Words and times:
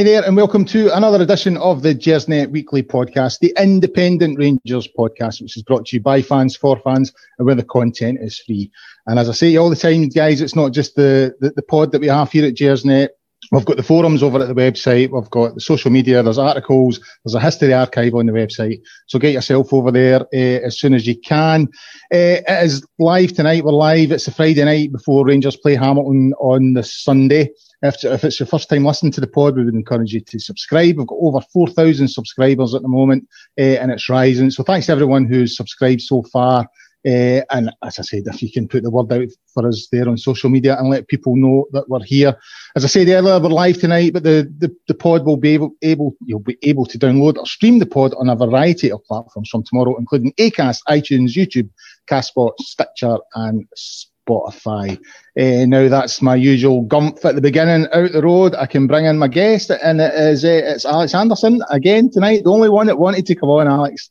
Hi 0.00 0.04
there, 0.04 0.24
and 0.24 0.34
welcome 0.34 0.64
to 0.64 0.96
another 0.96 1.22
edition 1.22 1.58
of 1.58 1.82
the 1.82 1.94
Gersnet 1.94 2.50
Weekly 2.50 2.82
Podcast, 2.82 3.40
the 3.40 3.52
independent 3.58 4.38
Rangers 4.38 4.88
podcast, 4.98 5.42
which 5.42 5.58
is 5.58 5.62
brought 5.62 5.84
to 5.84 5.96
you 5.96 6.00
by 6.00 6.22
fans 6.22 6.56
for 6.56 6.78
fans 6.78 7.12
and 7.38 7.44
where 7.44 7.54
the 7.54 7.62
content 7.62 8.16
is 8.22 8.38
free. 8.38 8.70
And 9.06 9.18
as 9.18 9.28
I 9.28 9.32
say 9.32 9.54
all 9.56 9.68
the 9.68 9.76
time, 9.76 10.08
guys, 10.08 10.40
it's 10.40 10.56
not 10.56 10.72
just 10.72 10.96
the, 10.96 11.36
the, 11.40 11.50
the 11.50 11.60
pod 11.60 11.92
that 11.92 12.00
we 12.00 12.06
have 12.06 12.32
here 12.32 12.46
at 12.46 12.54
Gersnet. 12.54 13.08
We've 13.50 13.64
got 13.64 13.76
the 13.76 13.82
forums 13.82 14.22
over 14.22 14.40
at 14.40 14.46
the 14.46 14.54
website. 14.54 15.10
We've 15.10 15.30
got 15.30 15.54
the 15.54 15.60
social 15.60 15.90
media. 15.90 16.22
There's 16.22 16.38
articles. 16.38 17.00
There's 17.24 17.34
a 17.34 17.40
history 17.40 17.74
archive 17.74 18.14
on 18.14 18.26
the 18.26 18.32
website. 18.32 18.80
So 19.06 19.18
get 19.18 19.32
yourself 19.32 19.72
over 19.72 19.90
there 19.90 20.20
uh, 20.22 20.66
as 20.66 20.78
soon 20.78 20.94
as 20.94 21.04
you 21.06 21.18
can. 21.20 21.62
Uh, 22.14 22.38
it 22.46 22.64
is 22.64 22.86
live 23.00 23.32
tonight. 23.32 23.64
We're 23.64 23.72
live. 23.72 24.12
It's 24.12 24.28
a 24.28 24.32
Friday 24.32 24.64
night 24.64 24.92
before 24.92 25.26
Rangers 25.26 25.56
play 25.56 25.74
Hamilton 25.74 26.32
on 26.38 26.74
the 26.74 26.84
Sunday. 26.84 27.50
If, 27.82 28.04
if 28.04 28.24
it's 28.24 28.38
your 28.38 28.46
first 28.46 28.68
time 28.68 28.84
listening 28.84 29.12
to 29.12 29.20
the 29.20 29.26
pod, 29.26 29.56
we 29.56 29.64
would 29.64 29.74
encourage 29.74 30.12
you 30.12 30.20
to 30.20 30.38
subscribe. 30.38 30.98
We've 30.98 31.06
got 31.06 31.18
over 31.20 31.40
4,000 31.52 32.06
subscribers 32.06 32.74
at 32.74 32.82
the 32.82 32.88
moment, 32.88 33.26
uh, 33.58 33.62
and 33.62 33.90
it's 33.90 34.08
rising. 34.08 34.50
So 34.50 34.62
thanks 34.62 34.86
to 34.86 34.92
everyone 34.92 35.24
who's 35.24 35.56
subscribed 35.56 36.02
so 36.02 36.22
far. 36.24 36.68
Uh, 37.06 37.40
and 37.50 37.70
as 37.82 37.98
I 37.98 38.02
said, 38.02 38.24
if 38.26 38.42
you 38.42 38.52
can 38.52 38.68
put 38.68 38.82
the 38.82 38.90
word 38.90 39.12
out 39.12 39.28
for 39.54 39.66
us 39.66 39.88
there 39.90 40.08
on 40.08 40.18
social 40.18 40.50
media 40.50 40.78
and 40.78 40.90
let 40.90 41.08
people 41.08 41.34
know 41.36 41.66
that 41.72 41.88
we're 41.88 42.02
here. 42.02 42.36
As 42.76 42.84
I 42.84 42.88
said 42.88 43.08
earlier, 43.08 43.40
we're 43.40 43.48
live 43.48 43.78
tonight, 43.78 44.12
but 44.12 44.22
the, 44.22 44.52
the, 44.58 44.74
the 44.86 44.94
pod 44.94 45.24
will 45.24 45.38
be 45.38 45.50
able, 45.50 45.72
able, 45.82 46.14
you'll 46.24 46.40
be 46.40 46.58
able 46.62 46.84
to 46.86 46.98
download 46.98 47.38
or 47.38 47.46
stream 47.46 47.78
the 47.78 47.86
pod 47.86 48.12
on 48.18 48.28
a 48.28 48.36
variety 48.36 48.92
of 48.92 49.02
platforms 49.04 49.48
from 49.48 49.62
tomorrow, 49.64 49.96
including 49.98 50.32
Acast, 50.34 50.82
iTunes, 50.88 51.34
YouTube, 51.34 51.70
Castbox, 52.06 52.52
Stitcher, 52.58 53.16
and 53.34 53.66
Spotify. 53.76 54.98
Uh, 55.38 55.66
now 55.66 55.88
that's 55.88 56.20
my 56.20 56.34
usual 56.34 56.82
gump 56.82 57.24
at 57.24 57.34
the 57.34 57.40
beginning 57.40 57.88
out 57.92 58.12
the 58.12 58.22
road. 58.22 58.54
I 58.54 58.66
can 58.66 58.86
bring 58.86 59.06
in 59.06 59.18
my 59.18 59.28
guest, 59.28 59.70
and 59.70 60.00
it 60.00 60.14
is 60.14 60.44
uh, 60.44 60.62
it's 60.64 60.84
Alex 60.84 61.14
Anderson 61.14 61.62
again 61.70 62.10
tonight. 62.10 62.44
The 62.44 62.52
only 62.52 62.68
one 62.68 62.86
that 62.86 62.98
wanted 62.98 63.26
to 63.26 63.34
come 63.34 63.48
on, 63.48 63.68
Alex. 63.68 64.10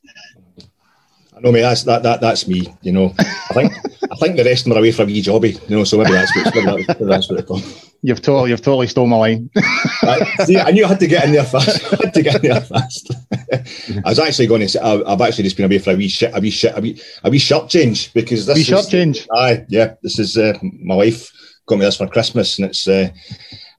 I 1.39 1.41
know, 1.41 1.51
mate. 1.53 1.61
That's 1.61 1.83
that, 1.83 2.03
that 2.03 2.19
that's 2.19 2.47
me. 2.47 2.67
You 2.81 2.91
know, 2.91 3.13
I 3.17 3.53
think 3.53 3.71
I 4.11 4.15
think 4.15 4.35
the 4.35 4.43
rest 4.43 4.65
of 4.65 4.69
them 4.69 4.73
are 4.73 4.79
away 4.79 4.91
from 4.91 5.07
wee 5.07 5.21
jobby. 5.21 5.69
You 5.69 5.77
know, 5.77 5.83
so 5.85 5.97
maybe 5.97 6.11
that's 6.11 6.35
what, 6.35 6.53
maybe 6.65 7.05
that's 7.05 7.29
what 7.29 7.39
it 7.39 7.47
comes. 7.47 7.85
You've 8.01 8.21
totally, 8.21 8.49
you've 8.49 8.61
totally 8.61 8.87
stole 8.87 9.07
my 9.07 9.15
line. 9.15 9.49
See, 10.45 10.57
I 10.57 10.71
knew 10.71 10.83
I 10.83 10.89
had 10.89 10.99
to 10.99 11.07
get 11.07 11.25
in 11.25 11.31
there 11.31 11.45
fast. 11.45 11.83
I 11.93 11.97
had 12.03 12.13
to 12.13 12.21
get 12.21 12.35
in 12.35 12.51
there 12.51 12.61
fast. 12.61 13.13
I 14.05 14.09
was 14.09 14.19
actually 14.19 14.47
going 14.47 14.61
to 14.61 14.69
say, 14.69 14.79
I've 14.79 15.21
actually 15.21 15.45
just 15.45 15.55
been 15.55 15.65
away 15.65 15.79
for 15.79 15.91
a 15.91 15.95
wee 15.95 16.09
shit, 16.09 16.35
a 16.35 16.39
wee 16.39 16.49
shit, 16.49 16.77
a 16.77 16.81
wee, 16.81 17.01
a 17.23 17.29
wee 17.29 17.39
shirt 17.39 17.69
change 17.69 18.13
because 18.13 18.45
this 18.45 18.55
wee 18.55 18.61
is, 18.61 18.67
shirt 18.67 18.89
change. 18.89 19.27
Aye, 19.33 19.65
yeah. 19.69 19.95
This 20.01 20.19
is 20.19 20.37
uh, 20.37 20.57
my 20.61 20.95
wife 20.95 21.31
got 21.67 21.77
me 21.77 21.85
this 21.85 21.97
for 21.97 22.07
Christmas, 22.07 22.57
and 22.57 22.67
it's 22.67 22.87
uh, 22.87 23.09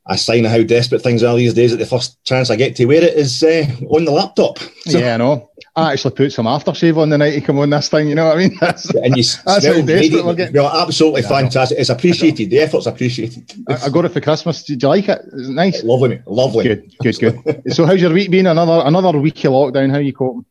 a 0.06 0.16
sign 0.16 0.44
of 0.44 0.50
how 0.50 0.62
desperate 0.62 1.02
things 1.02 1.22
are 1.22 1.36
these 1.36 1.54
days. 1.54 1.72
That 1.72 1.78
the 1.78 1.86
first 1.86 2.22
chance 2.24 2.50
I 2.50 2.56
get 2.56 2.76
to 2.76 2.86
wear 2.86 3.02
it 3.02 3.14
is 3.14 3.42
uh, 3.42 3.66
on 3.88 4.04
the 4.04 4.12
laptop. 4.12 4.58
So, 4.86 4.98
yeah, 4.98 5.14
I 5.14 5.16
know. 5.18 5.49
I 5.76 5.92
actually 5.92 6.14
put 6.14 6.32
some 6.32 6.46
aftershave 6.46 6.96
on 6.96 7.10
the 7.10 7.18
night 7.18 7.30
to 7.30 7.40
come 7.40 7.58
on 7.58 7.70
this 7.70 7.88
thing. 7.88 8.08
You 8.08 8.16
know 8.16 8.26
what 8.26 8.38
I 8.38 8.40
mean? 8.40 8.56
That's, 8.60 8.90
and 8.90 9.16
you 9.16 9.22
that's 9.44 9.66
how 9.66 9.80
desperate 9.80 10.24
we're 10.24 10.34
getting. 10.34 10.54
Well, 10.54 10.68
absolutely 10.68 11.22
yeah, 11.22 11.28
fantastic. 11.28 11.78
It's 11.78 11.90
appreciated. 11.90 12.50
The 12.50 12.58
effort's 12.58 12.86
appreciated. 12.86 13.52
I, 13.68 13.86
I, 13.86 13.88
got 13.88 14.04
it 14.04 14.08
for 14.10 14.20
Christmas. 14.20 14.64
Did 14.64 14.82
you 14.82 14.88
like 14.88 15.08
it? 15.08 15.20
Is 15.32 15.48
it 15.48 15.52
nice? 15.52 15.84
Lovely, 15.84 16.20
lovely. 16.26 16.64
Good, 16.64 16.92
good, 17.00 17.18
good. 17.18 17.62
so, 17.72 17.86
how's 17.86 18.00
your 18.00 18.12
week 18.12 18.30
been? 18.30 18.46
Another 18.46 18.82
another 18.84 19.18
week 19.18 19.44
of 19.44 19.52
lockdown. 19.52 19.90
How 19.90 19.98
are 19.98 20.00
you 20.00 20.12
coping? 20.12 20.44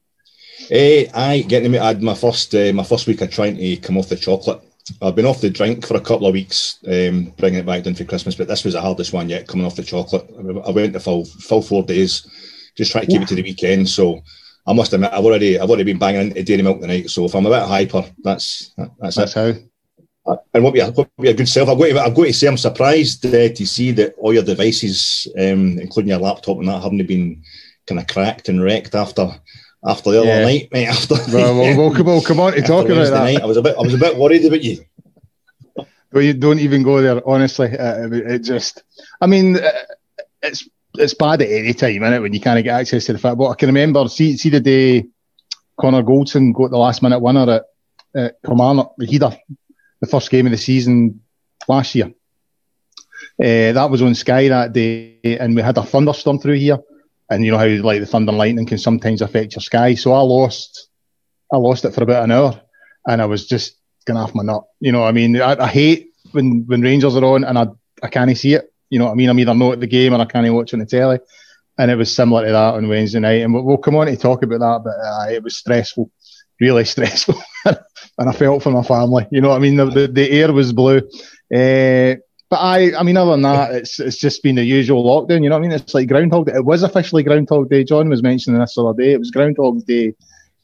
Eh, 0.72 1.08
I 1.14 1.42
getting 1.42 1.72
me. 1.72 1.80
I 1.80 1.88
had 1.88 2.02
my 2.02 2.16
first 2.16 2.56
uh, 2.56 2.72
my 2.74 2.84
first 2.84 3.06
week 3.06 3.22
of 3.22 3.30
trying 3.30 3.58
to 3.58 3.78
come 3.78 3.98
off 3.98 4.10
the 4.10 4.16
chocolate. 4.16 4.62
I've 5.02 5.16
been 5.16 5.26
off 5.26 5.42
the 5.42 5.50
drink 5.50 5.86
for 5.86 5.98
a 5.98 6.02
couple 6.02 6.28
of 6.28 6.34
weeks, 6.34 6.80
um, 6.88 7.34
bringing 7.38 7.60
it 7.60 7.66
back 7.66 7.84
down 7.84 7.96
for 7.96 8.06
Christmas, 8.06 8.36
but 8.36 8.48
this 8.48 8.64
was 8.64 8.74
the 8.74 8.82
hardest 8.82 9.14
one 9.14 9.30
yet, 9.30 9.48
coming 9.48 9.66
off 9.66 9.76
the 9.76 9.84
chocolate. 9.84 10.28
I 10.66 10.72
went 10.72 10.94
the 10.94 11.00
full 11.00 11.26
full 11.26 11.62
four 11.62 11.84
days, 11.84 12.26
just 12.76 12.92
trying 12.92 13.06
to 13.06 13.12
keep 13.12 13.22
it 13.22 13.28
to 13.28 13.36
the 13.36 13.44
weekend. 13.44 13.90
So 13.90 14.24
I 14.68 14.74
must 14.74 14.94
admit, 14.94 15.12
I've 15.14 15.26
already 15.26 15.60
I've 15.60 15.70
already 15.70 15.84
been 15.84 16.00
banging 16.00 16.28
into 16.28 16.44
dairy 16.44 16.62
milk 16.62 16.82
tonight. 16.82 17.10
So 17.10 17.26
if 17.26 17.36
I'm 17.36 17.46
a 17.46 17.50
bit 17.50 17.68
hyper, 17.68 18.06
that's 18.24 18.72
that's, 19.00 19.16
that's 19.16 19.36
it. 19.36 19.56
how. 19.56 19.62
And 20.54 20.64
what 20.64 20.76
be, 20.76 20.80
a, 20.80 20.92
what 20.92 21.10
be 21.20 21.30
a 21.30 21.34
good 21.34 21.50
self. 21.50 21.70
I've 21.70 21.78
got 21.80 21.86
to, 21.86 22.00
I've 22.02 22.16
got 22.16 22.26
to 22.26 22.34
say 22.34 22.48
I'm 22.48 22.58
surprised 22.58 23.26
uh, 23.26 23.50
to 23.50 23.66
see 23.66 23.92
that 23.94 24.14
all 24.20 24.34
your 24.34 24.44
devices, 24.44 25.28
um, 25.36 25.80
including 25.80 26.10
your 26.10 26.20
laptop 26.20 26.60
and 26.60 26.68
that, 26.68 26.84
haven't 26.84 27.08
been 27.08 27.42
kind 27.88 28.00
of 28.00 28.06
cracked 28.06 28.48
and 28.48 28.62
wrecked 28.62 28.94
after 28.94 29.32
after 29.84 30.12
the 30.12 30.20
other 30.20 30.28
yeah. 30.28 30.44
night, 30.44 30.70
mate. 30.72 30.88
After 30.90 31.16
well, 31.34 31.58
well, 31.58 31.78
well, 31.78 31.96
come 31.96 32.10
on, 32.10 32.22
come 32.22 32.40
on 32.40 32.54
to 32.54 32.62
talk 32.62 32.88
about 32.88 33.10
that. 33.10 33.24
Night, 33.24 33.42
I 33.42 33.46
was 33.46 33.58
a 33.58 33.62
bit 33.62 33.76
I 33.78 33.82
was 33.82 33.94
a 33.94 33.98
bit 33.98 34.18
worried 34.18 34.46
about 34.46 34.64
you. 34.64 34.84
Well, 36.12 36.24
you 36.24 36.34
don't 36.34 36.58
even 36.58 36.82
go 36.82 37.04
there. 37.04 37.22
Honestly, 37.24 37.78
uh, 37.78 38.10
it 38.12 38.40
just. 38.40 38.82
I 39.22 39.28
mean, 39.28 39.58
uh, 39.58 39.70
it's 40.42 40.68
it's 41.00 41.14
bad 41.14 41.42
at 41.42 41.50
any 41.50 41.74
time, 41.74 42.04
is 42.04 42.14
it, 42.14 42.22
when 42.22 42.34
you 42.34 42.42
can't 42.42 42.64
get 42.64 42.80
access 42.80 43.06
to 43.06 43.14
the 43.14 43.20
football. 43.20 43.52
I 43.52 43.56
can 43.56 43.70
remember, 43.70 44.08
see, 44.08 44.38
see 44.38 44.50
the 44.50 44.60
day 44.60 45.06
Connor 45.80 46.04
Goldson 46.04 46.54
got 46.54 46.72
the 46.72 46.78
last 46.78 47.02
minute 47.02 47.20
winner 47.20 47.50
at, 47.50 47.64
at 48.16 48.36
Kilmarnock, 48.46 48.96
the 48.98 49.38
the 50.02 50.08
first 50.08 50.30
game 50.30 50.46
of 50.46 50.52
the 50.52 50.58
season 50.58 51.22
last 51.68 51.96
year. 51.96 52.08
Uh, 53.42 53.72
that 53.72 53.90
was 53.90 54.02
on 54.02 54.16
Sky 54.16 54.50
that 54.50 54.74
day, 54.74 55.20
and 55.24 55.56
we 55.56 55.62
had 55.62 55.78
a 55.78 55.84
thunderstorm 55.84 56.40
through 56.40 56.56
here. 56.56 56.80
And 57.30 57.46
you 57.46 57.52
know 57.52 57.58
how 57.58 57.68
like 57.68 58.00
the 58.00 58.06
thunder 58.06 58.32
and 58.32 58.38
lightning 58.38 58.66
can 58.66 58.78
sometimes 58.78 59.22
affect 59.22 59.54
your 59.54 59.62
Sky. 59.62 59.96
So 59.96 60.14
I 60.14 60.22
lost, 60.22 60.90
I 61.52 61.58
lost 61.58 61.86
it 61.86 61.94
for 61.94 62.04
about 62.04 62.24
an 62.24 62.32
hour, 62.32 62.60
and 63.08 63.22
I 63.22 63.26
was 63.26 63.48
just 63.48 63.78
going 64.06 64.18
off 64.18 64.36
my 64.36 64.44
nut. 64.44 64.64
You 64.80 64.92
know, 64.92 65.04
I 65.04 65.12
mean, 65.12 65.40
I, 65.40 65.64
I 65.64 65.68
hate 65.68 66.14
when 66.32 66.66
when 66.66 66.82
Rangers 66.82 67.16
are 67.16 67.24
on 67.24 67.44
and 67.44 67.58
I 67.58 67.68
I 68.02 68.08
can't 68.10 68.36
see 68.38 68.56
it. 68.56 68.74
You 68.90 69.00
know 69.00 69.06
what 69.06 69.12
I 69.12 69.16
mean? 69.16 69.30
I'm 69.30 69.40
either 69.40 69.54
not 69.54 69.74
at 69.74 69.80
the 69.80 69.88
game 69.88 70.14
or 70.14 70.20
I 70.20 70.26
can't 70.26 70.54
watch 70.54 70.74
on 70.74 70.80
the 70.80 70.86
telly. 70.86 71.20
And 71.78 71.90
it 71.90 71.96
was 71.96 72.14
similar 72.14 72.46
to 72.46 72.52
that 72.52 72.74
on 72.74 72.90
Wednesday 72.90 73.20
night. 73.20 73.42
And 73.42 73.54
we'll, 73.54 73.64
we'll 73.64 73.78
come 73.78 73.96
on 73.96 74.08
to 74.08 74.18
talk 74.18 74.44
about 74.44 74.60
that, 74.60 74.82
but 74.84 74.96
uh, 75.06 75.34
it 75.34 75.44
was 75.44 75.58
stressful, 75.58 76.12
really 76.60 76.86
stressful. 76.94 77.42
and 77.66 77.78
I 78.30 78.32
felt 78.34 78.64
for 78.64 78.72
my 78.72 78.84
family. 78.84 79.28
You 79.32 79.42
know 79.42 79.50
what 79.50 79.56
I 79.56 79.60
mean? 79.60 79.78
The, 79.78 79.86
the, 79.86 80.08
the 80.08 80.32
air 80.32 80.52
was 80.52 80.74
blue. 80.74 80.98
Uh, 81.54 82.16
but 82.50 82.58
I, 82.58 82.98
I 82.98 83.04
mean, 83.04 83.16
other 83.16 83.32
than 83.32 83.44
that, 83.44 83.76
it's 83.76 84.00
it's 84.00 84.18
just 84.18 84.42
been 84.42 84.56
the 84.56 84.64
usual 84.64 85.04
lockdown. 85.04 85.44
You 85.44 85.50
know 85.50 85.56
what 85.56 85.66
I 85.66 85.68
mean? 85.68 85.72
It's 85.72 85.94
like 85.94 86.08
Groundhog 86.08 86.48
Day. 86.48 86.54
It 86.56 86.66
was 86.66 86.82
officially 86.82 87.22
Groundhog 87.22 87.70
Day. 87.70 87.84
John 87.84 88.10
was 88.10 88.24
mentioning 88.24 88.60
this 88.60 88.74
the 88.74 88.84
other 88.84 89.00
day. 89.00 89.14
It 89.14 89.20
was 89.20 89.30
Groundhog 89.30 89.86
Day 89.86 90.16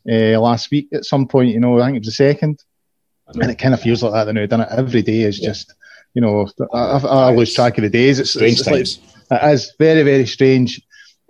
uh, 0.09 0.39
last 0.41 0.71
week 0.71 0.87
at 0.93 1.05
some 1.05 1.27
point. 1.27 1.51
You 1.51 1.59
know, 1.59 1.79
I 1.79 1.85
think 1.85 1.97
it 1.97 1.99
was 1.99 2.07
the 2.07 2.13
second. 2.13 2.59
And 3.27 3.51
it 3.51 3.59
kind 3.59 3.73
of 3.73 3.81
feels 3.81 4.03
like 4.03 4.13
that 4.13 4.33
now, 4.33 4.45
doesn't 4.45 4.71
it? 4.71 4.79
Every 4.79 5.01
day 5.01 5.21
is 5.21 5.39
yeah. 5.39 5.49
just 5.49 5.73
you 6.15 6.21
know, 6.21 6.47
I, 6.73 6.97
I, 6.97 7.35
lose 7.35 7.53
track 7.53 7.77
of 7.77 7.83
the 7.83 7.89
days. 7.89 8.19
It's 8.19 8.31
strange 8.31 8.61
it's, 8.61 8.67
it's 8.67 8.99
like, 9.29 9.43
it 9.43 9.53
is 9.53 9.73
very, 9.77 10.01
very 10.03 10.25
strange. 10.25 10.81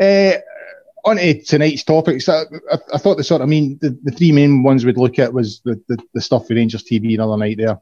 Uh, 0.01 0.33
on 1.03 1.17
to 1.17 1.43
tonight's 1.43 1.83
topics, 1.83 2.29
I, 2.29 2.43
I, 2.71 2.77
I, 2.93 2.97
thought 2.97 3.17
the 3.17 3.23
sort 3.23 3.41
of, 3.41 3.47
I 3.47 3.49
mean, 3.49 3.79
the, 3.81 3.97
the 4.03 4.11
three 4.11 4.31
main 4.31 4.63
ones 4.63 4.85
we'd 4.85 4.97
look 4.97 5.19
at 5.19 5.33
was 5.33 5.61
the, 5.65 5.81
the, 5.87 5.97
the 6.13 6.21
stuff 6.21 6.43
with 6.43 6.57
Rangers 6.57 6.83
TV 6.83 7.15
another 7.15 7.37
night 7.37 7.57
there. 7.57 7.79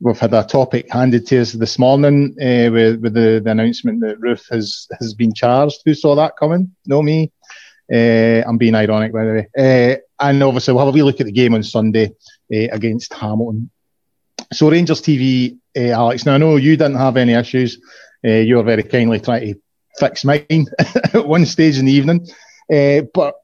We've 0.00 0.18
had 0.18 0.34
a 0.34 0.44
topic 0.44 0.90
handed 0.90 1.26
to 1.28 1.40
us 1.40 1.52
this 1.52 1.78
morning 1.78 2.36
uh, 2.40 2.70
with, 2.70 3.00
with 3.00 3.14
the, 3.14 3.40
the 3.42 3.50
announcement 3.50 4.00
that 4.00 4.20
Roofe 4.20 4.48
has, 4.50 4.88
has 5.00 5.14
been 5.14 5.32
charged. 5.32 5.82
Who 5.84 5.94
saw 5.94 6.16
that 6.16 6.36
coming? 6.36 6.74
No, 6.84 7.00
me. 7.00 7.32
Uh, 7.92 8.42
I'm 8.46 8.58
being 8.58 8.74
ironic, 8.74 9.12
by 9.12 9.24
the 9.24 9.32
way. 9.32 9.48
Uh, 9.56 9.96
and 10.20 10.42
obviously, 10.42 10.74
we'll 10.74 10.84
have 10.84 10.92
a 10.92 10.96
wee 10.96 11.02
look 11.02 11.20
at 11.20 11.26
the 11.26 11.32
game 11.32 11.54
on 11.54 11.62
Sunday 11.62 12.06
uh, 12.52 12.68
against 12.72 13.12
Hamilton. 13.14 13.70
So 14.52 14.70
Rangers 14.70 15.00
TV, 15.00 15.58
uh, 15.76 15.90
Alex. 15.90 16.26
Now 16.26 16.34
I 16.34 16.38
know 16.38 16.56
you 16.56 16.76
didn't 16.76 16.96
have 16.96 17.16
any 17.16 17.32
issues. 17.32 17.78
Uh, 18.24 18.30
you 18.30 18.56
were 18.56 18.62
very 18.62 18.82
kindly 18.82 19.20
trying 19.20 19.54
to 19.54 19.60
fix 19.98 20.24
mine 20.24 20.66
at 20.78 21.26
one 21.26 21.46
stage 21.46 21.78
in 21.78 21.86
the 21.86 21.92
evening. 21.92 22.26
Uh, 22.72 23.02
but 23.12 23.34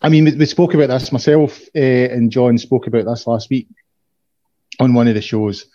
I 0.00 0.08
mean, 0.08 0.24
we, 0.24 0.34
we, 0.36 0.46
spoke 0.46 0.74
about 0.74 0.88
this 0.88 1.12
myself, 1.12 1.60
and 1.74 2.30
John 2.30 2.56
spoke 2.58 2.86
about 2.86 3.04
this 3.04 3.26
last 3.26 3.50
week 3.50 3.68
on 4.78 4.94
one 4.94 5.08
of 5.08 5.14
the 5.14 5.20
shows, 5.20 5.66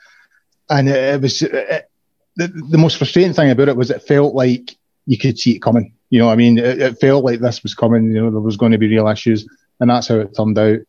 and 0.69 0.89
it, 0.89 1.15
it 1.15 1.21
was 1.21 1.41
it, 1.41 1.89
the, 2.35 2.47
the 2.47 2.77
most 2.77 2.97
frustrating 2.97 3.33
thing 3.33 3.51
about 3.51 3.69
it 3.69 3.77
was 3.77 3.91
it 3.91 4.03
felt 4.03 4.33
like 4.33 4.75
you 5.05 5.17
could 5.17 5.37
see 5.37 5.55
it 5.55 5.61
coming. 5.61 5.93
You 6.09 6.19
know, 6.19 6.29
I 6.29 6.35
mean, 6.35 6.57
it, 6.57 6.81
it, 6.81 6.99
felt 6.99 7.23
like 7.23 7.39
this 7.39 7.63
was 7.63 7.75
coming. 7.75 8.11
You 8.11 8.23
know, 8.23 8.31
there 8.31 8.39
was 8.39 8.57
going 8.57 8.71
to 8.71 8.77
be 8.77 8.87
real 8.87 9.07
issues, 9.07 9.47
and 9.79 9.89
that's 9.89 10.07
how 10.07 10.15
it 10.19 10.35
turned 10.35 10.57
out. 10.57 10.79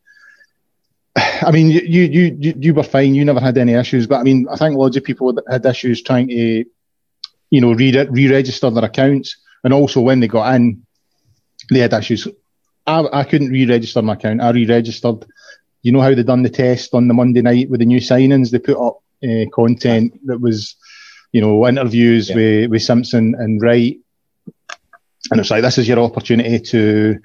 I 1.42 1.50
mean, 1.50 1.70
you, 1.70 1.80
you, 1.80 2.36
you, 2.38 2.54
you 2.58 2.74
were 2.74 2.82
fine. 2.82 3.14
You 3.14 3.24
never 3.24 3.40
had 3.40 3.58
any 3.58 3.72
issues. 3.72 4.06
But 4.06 4.20
I 4.20 4.22
mean, 4.22 4.46
I 4.50 4.56
think 4.56 4.76
loads 4.76 4.96
of 4.96 5.04
people 5.04 5.36
had 5.48 5.64
issues 5.64 6.02
trying 6.02 6.28
to, 6.28 6.64
you 7.50 7.60
know, 7.60 7.72
re- 7.72 8.06
re-register 8.10 8.70
their 8.70 8.84
accounts. 8.84 9.36
And 9.64 9.72
also 9.72 10.00
when 10.00 10.20
they 10.20 10.28
got 10.28 10.54
in, 10.54 10.86
they 11.70 11.80
had 11.80 11.92
issues. 11.92 12.28
I, 12.86 13.06
I 13.12 13.24
couldn't 13.24 13.50
re-register 13.50 14.02
my 14.02 14.14
account. 14.14 14.42
I 14.42 14.50
re-registered. 14.50 15.24
You 15.82 15.92
know 15.92 16.00
how 16.00 16.14
they 16.14 16.22
done 16.22 16.42
the 16.42 16.50
test 16.50 16.94
on 16.94 17.06
the 17.06 17.14
Monday 17.14 17.42
night 17.42 17.70
with 17.70 17.80
the 17.80 17.86
new 17.86 18.00
signings? 18.00 18.50
They 18.50 18.58
put 18.58 18.76
up 18.76 19.02
uh, 19.22 19.48
content 19.54 20.18
that 20.26 20.40
was, 20.40 20.74
you 21.32 21.40
know, 21.40 21.66
interviews 21.66 22.28
yeah. 22.28 22.36
with, 22.36 22.70
with 22.70 22.82
Simpson 22.82 23.34
and 23.38 23.62
Wright. 23.62 23.98
And 25.30 25.40
it's 25.40 25.50
like, 25.50 25.62
this 25.62 25.78
is 25.78 25.88
your 25.88 26.00
opportunity 26.00 26.58
to 26.58 27.18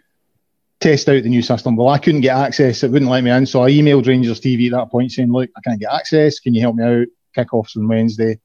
test 0.81 1.07
out 1.07 1.23
the 1.23 1.29
new 1.29 1.41
system. 1.41 1.75
Well, 1.75 1.89
I 1.89 1.99
couldn't 1.99 2.21
get 2.21 2.35
access. 2.35 2.83
It 2.83 2.91
wouldn't 2.91 3.11
let 3.11 3.23
me 3.23 3.31
in. 3.31 3.45
So 3.45 3.63
I 3.63 3.71
emailed 3.71 4.07
Rangers 4.07 4.41
TV 4.41 4.65
at 4.65 4.71
that 4.73 4.91
point 4.91 5.11
saying, 5.11 5.31
look, 5.31 5.49
I 5.55 5.61
can't 5.61 5.79
get 5.79 5.93
access. 5.93 6.39
Can 6.39 6.53
you 6.53 6.61
help 6.61 6.75
me 6.75 6.83
out? 6.83 7.07
Kickoffs 7.37 7.77
on 7.77 7.87
Wednesday. 7.87 8.39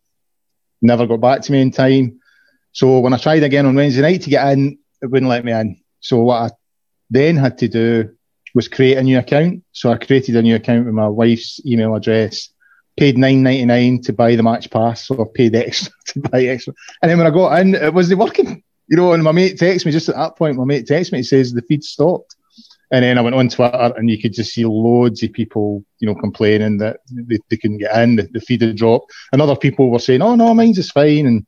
Never 0.83 1.07
got 1.07 1.21
back 1.21 1.41
to 1.43 1.53
me 1.53 1.63
in 1.63 1.71
time. 1.71 2.21
So 2.73 3.01
when 3.01 3.15
I 3.15 3.17
tried 3.17 3.43
again 3.43 3.67
on 3.67 3.75
Wednesday 3.75 4.03
night 4.03 4.23
to 4.23 4.31
get 4.31 4.53
in, 4.53 4.79
it 5.03 5.07
wouldn't 5.07 5.31
let 5.31 5.45
me 5.45 5.53
in. 5.53 5.81
So 6.01 6.19
what 6.19 6.53
I 6.53 6.55
then 7.11 7.37
had 7.37 7.59
to 7.59 7.69
do 7.69 8.11
was 8.55 8.69
create 8.69 8.99
a 8.99 9.03
new 9.03 9.19
account. 9.19 9.65
So 9.73 9.91
I 9.91 9.97
created 9.97 10.37
a 10.37 10.43
new 10.43 10.57
account 10.57 10.85
with 10.85 10.95
my 10.95 11.09
wife's 11.09 11.65
email 11.65 11.95
address, 11.95 12.51
paid 12.97 13.17
nine 13.17 13.43
ninety 13.43 13.65
nine 13.65 14.03
to 14.03 14.13
buy 14.13 14.37
the 14.37 14.43
match 14.43 14.71
pass, 14.71 15.07
so 15.07 15.21
I 15.21 15.25
paid 15.35 15.55
extra 15.55 15.93
to 16.09 16.21
buy 16.21 16.45
extra. 16.45 16.75
And 17.03 17.11
then 17.11 17.19
when 17.19 17.27
I 17.27 17.31
got 17.31 17.61
in, 17.61 17.75
it 17.75 17.95
wasn't 17.95 18.21
working. 18.21 18.63
You 18.89 18.97
know, 18.97 19.13
and 19.13 19.23
my 19.23 19.33
mate 19.33 19.59
texts 19.59 19.85
me 19.85 19.93
just 19.93 20.09
at 20.09 20.17
that 20.17 20.37
point. 20.37 20.57
My 20.57 20.65
mate 20.65 20.87
texts 20.87 21.13
me. 21.13 21.19
He 21.19 21.25
says 21.25 21.53
the 21.53 21.63
feed 21.63 21.83
stopped. 21.83 22.37
And 22.91 23.03
then 23.03 23.19
I 23.19 23.21
went 23.21 23.35
on 23.35 23.49
Twitter 23.49 23.93
and 23.97 24.09
you 24.09 24.21
could 24.21 24.33
just 24.33 24.55
see 24.55 24.65
loads 24.65 25.23
of 25.23 25.33
people, 25.33 25.85
you 25.99 26.07
know, 26.07 26.15
complaining 26.15 26.79
that 26.79 27.01
they, 27.11 27.39
they 27.51 27.57
couldn't 27.57 27.79
get 27.79 27.97
in, 28.01 28.17
the, 28.17 28.23
the 28.31 28.41
feed 28.41 28.63
had 28.63 28.77
dropped. 28.77 29.13
And 29.33 29.43
other 29.43 29.57
people 29.57 29.91
were 29.91 29.99
saying, 29.99 30.23
oh, 30.23 30.37
no, 30.37 30.55
mine's 30.55 30.79
is 30.79 30.93
fine. 30.93 31.27
And 31.27 31.47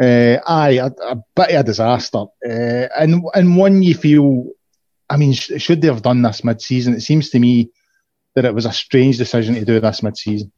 uh, 0.00 0.40
aye, 0.46 0.78
a, 0.78 0.86
a 0.86 1.16
bit 1.34 1.50
of 1.50 1.60
a 1.60 1.64
disaster. 1.64 2.26
Uh, 2.48 2.88
and, 2.96 3.24
and 3.34 3.56
one 3.56 3.82
you 3.82 3.94
feel, 3.96 4.46
I 5.10 5.16
mean, 5.16 5.32
sh- 5.32 5.52
should 5.58 5.80
they 5.80 5.88
have 5.88 6.02
done 6.02 6.22
this 6.22 6.44
mid 6.44 6.62
season? 6.62 6.94
It 6.94 7.00
seems 7.00 7.30
to 7.30 7.40
me 7.40 7.70
that 8.36 8.44
it 8.44 8.54
was 8.54 8.66
a 8.66 8.72
strange 8.72 9.18
decision 9.18 9.56
to 9.56 9.64
do 9.64 9.80
this 9.80 10.04
mid 10.04 10.16
season. 10.16 10.52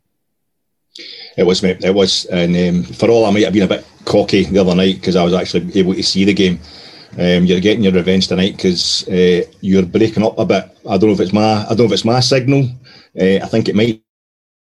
It 1.37 1.45
was, 1.45 1.63
mate. 1.63 1.85
It 1.85 1.95
was. 1.95 2.25
And 2.27 2.57
um, 2.57 2.83
for 2.83 3.11
all 3.11 3.27
I 3.27 3.31
might 3.31 3.45
have 3.45 3.53
been 3.53 3.63
a 3.63 3.69
bit 3.69 3.87
cocky 4.05 4.45
the 4.45 4.59
other 4.59 4.75
night 4.75 4.97
because 4.97 5.17
I 5.17 5.25
was 5.25 5.35
actually 5.35 5.79
able 5.79 5.95
to 5.95 6.03
see 6.03 6.25
the 6.25 6.35
game. 6.35 6.59
Um, 7.13 7.47
you're 7.47 7.61
getting 7.61 7.83
your 7.83 7.93
revenge 7.93 8.29
tonight 8.29 8.57
because 8.57 9.07
uh, 9.09 9.43
you're 9.61 9.87
breaking 9.87 10.25
up 10.25 10.39
a 10.39 10.45
bit. 10.45 10.65
I 10.89 10.99
don't 10.99 11.09
know 11.09 11.15
if 11.15 11.21
it's 11.21 11.33
my 11.33 11.65
I 11.65 11.69
don't 11.69 11.79
know 11.79 11.85
if 11.85 11.93
it's 11.93 12.05
my 12.05 12.21
signal. 12.21 12.69
Uh, 13.19 13.39
I 13.43 13.47
think 13.47 13.69
it 13.69 13.75
might 13.75 14.03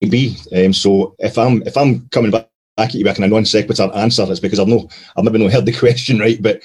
be. 0.01 0.37
Um, 0.55 0.73
so 0.73 1.15
if 1.19 1.37
I'm 1.37 1.63
if 1.63 1.77
I'm 1.77 2.09
coming 2.09 2.31
back 2.31 2.49
at 2.79 2.95
you 2.95 3.05
back 3.05 3.19
in 3.19 3.25
a 3.25 3.29
non 3.29 3.45
sequitur 3.45 3.91
answer, 3.95 4.25
it's 4.29 4.41
because 4.41 4.61
I've 4.61 4.69
no 4.69 4.89
I've 5.17 5.25
maybe 5.25 5.39
not 5.39 5.53
heard 5.53 5.67
the 5.67 5.73
question 5.79 6.19
right. 6.19 6.41
But 6.41 6.63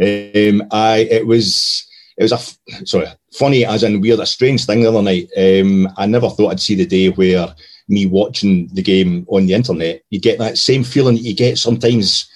um, 0.00 0.62
I 0.70 1.08
it 1.10 1.26
was 1.26 1.86
it 2.16 2.22
was 2.22 2.32
a 2.32 2.86
sorry 2.86 3.06
funny 3.32 3.64
as 3.64 3.82
in 3.82 4.00
weird 4.00 4.20
a 4.20 4.26
strange 4.26 4.66
thing 4.66 4.82
the 4.82 4.88
other 4.88 5.02
night. 5.02 5.28
Um, 5.36 5.88
I 5.96 6.06
never 6.06 6.28
thought 6.28 6.50
I'd 6.50 6.60
see 6.60 6.74
the 6.74 6.86
day 6.86 7.08
where 7.08 7.54
me 7.88 8.06
watching 8.06 8.68
the 8.74 8.82
game 8.82 9.26
on 9.28 9.46
the 9.46 9.54
internet, 9.54 10.02
you 10.10 10.20
get 10.20 10.38
that 10.38 10.58
same 10.58 10.84
feeling 10.84 11.16
that 11.16 11.22
you 11.22 11.34
get 11.34 11.58
sometimes 11.58 12.28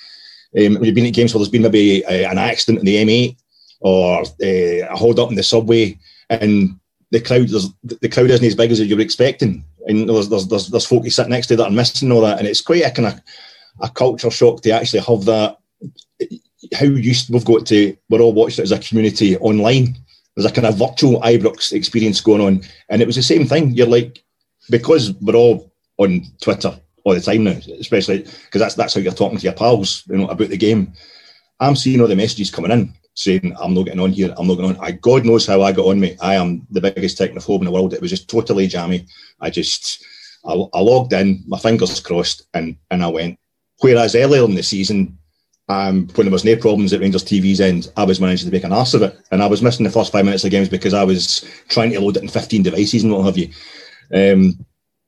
um, 0.56 0.74
when 0.74 0.84
you've 0.84 0.94
been 0.94 1.06
at 1.06 1.14
games 1.14 1.34
where 1.34 1.38
there's 1.38 1.50
been 1.50 1.62
maybe 1.62 2.02
a, 2.04 2.24
an 2.24 2.38
accident 2.38 2.78
in 2.78 2.86
the 2.86 3.04
M8 3.04 3.36
or 3.80 4.20
uh, 4.22 4.24
a 4.92 4.96
hold 4.96 5.18
up 5.18 5.30
in 5.30 5.36
the 5.36 5.42
subway, 5.42 5.98
and 6.30 6.78
the 7.10 7.20
crowd 7.20 7.48
the 7.48 8.08
crowd 8.08 8.30
isn't 8.30 8.46
as 8.46 8.54
big 8.54 8.70
as 8.70 8.80
you 8.80 8.96
were 8.96 9.02
expecting, 9.02 9.64
and 9.86 10.08
there's 10.08 10.28
there's 10.28 10.48
there's, 10.48 10.68
there's 10.68 10.86
folk 10.86 11.04
you 11.04 11.10
sit 11.10 11.28
next 11.28 11.46
to 11.48 11.56
that 11.56 11.66
are 11.66 11.70
missing 11.70 12.10
all 12.10 12.22
that, 12.22 12.38
and 12.38 12.48
it's 12.48 12.60
quite 12.60 12.84
a 12.84 12.90
kind 12.90 13.08
of 13.08 13.20
a 13.80 13.88
culture 13.90 14.30
shock 14.30 14.62
to 14.62 14.70
actually 14.70 15.00
have 15.00 15.24
that. 15.26 15.58
How 16.74 16.86
used 16.86 17.30
we've 17.30 17.44
got 17.44 17.66
to 17.66 17.96
we're 18.08 18.20
all 18.20 18.32
watching 18.32 18.62
it 18.62 18.70
as 18.70 18.72
a 18.72 18.78
community 18.78 19.36
online. 19.38 19.96
There's 20.34 20.50
a 20.50 20.54
kind 20.54 20.66
of 20.66 20.78
virtual 20.78 21.20
Ibrox 21.20 21.72
experience 21.72 22.20
going 22.20 22.40
on, 22.40 22.62
and 22.88 23.02
it 23.02 23.06
was 23.06 23.16
the 23.16 23.22
same 23.22 23.46
thing. 23.46 23.72
You're 23.72 23.86
like 23.86 24.22
because 24.70 25.12
we're 25.20 25.36
all 25.36 25.72
on 25.98 26.22
Twitter 26.40 26.78
all 27.04 27.14
the 27.14 27.20
time 27.20 27.44
now, 27.44 27.56
especially 27.80 28.18
because 28.18 28.60
that's 28.60 28.74
that's 28.74 28.94
how 28.94 29.00
you're 29.00 29.12
talking 29.12 29.38
to 29.38 29.44
your 29.44 29.54
pals, 29.54 30.04
you 30.08 30.16
know, 30.16 30.28
about 30.28 30.48
the 30.48 30.56
game. 30.56 30.92
I'm 31.60 31.76
seeing 31.76 32.00
all 32.00 32.06
the 32.06 32.16
messages 32.16 32.50
coming 32.50 32.70
in 32.70 32.94
saying 33.18 33.52
I'm 33.60 33.74
not 33.74 33.84
getting 33.84 34.00
on 34.00 34.12
here, 34.12 34.32
I'm 34.36 34.46
not 34.46 34.54
getting 34.54 34.76
on. 34.76 34.84
I, 34.84 34.92
God 34.92 35.26
knows 35.26 35.44
how 35.44 35.60
I 35.62 35.72
got 35.72 35.86
on, 35.86 35.98
mate. 35.98 36.18
I 36.20 36.36
am 36.36 36.66
the 36.70 36.80
biggest 36.80 37.18
technophobe 37.18 37.58
in 37.58 37.64
the 37.64 37.72
world. 37.72 37.92
It 37.92 38.00
was 38.00 38.10
just 38.10 38.30
totally 38.30 38.68
jammy. 38.68 39.06
I 39.40 39.50
just 39.50 40.04
I, 40.44 40.52
I 40.52 40.80
logged 40.80 41.12
in, 41.12 41.42
my 41.46 41.58
fingers 41.58 41.98
crossed, 41.98 42.46
and 42.54 42.76
and 42.90 43.02
I 43.02 43.08
went. 43.08 43.38
Whereas 43.80 44.14
earlier 44.14 44.44
in 44.44 44.54
the 44.54 44.62
season, 44.62 45.18
um, 45.68 46.08
when 46.14 46.26
there 46.26 46.32
was 46.32 46.44
no 46.44 46.56
problems 46.56 46.92
at 46.92 47.00
Rangers 47.00 47.24
TV's 47.24 47.60
end, 47.60 47.90
I 47.96 48.04
was 48.04 48.20
managing 48.20 48.48
to 48.48 48.52
make 48.52 48.64
an 48.64 48.72
arse 48.72 48.94
of 48.94 49.02
it, 49.02 49.18
and 49.32 49.42
I 49.42 49.46
was 49.46 49.62
missing 49.62 49.84
the 49.84 49.90
first 49.90 50.12
five 50.12 50.24
minutes 50.24 50.44
of 50.44 50.52
games 50.52 50.68
because 50.68 50.94
I 50.94 51.02
was 51.02 51.44
trying 51.68 51.90
to 51.90 52.00
load 52.00 52.16
it 52.16 52.22
in 52.22 52.28
15 52.28 52.62
devices 52.62 53.02
and 53.02 53.12
what 53.12 53.26
have 53.26 53.36
you. 53.36 53.50
Um, 54.12 54.64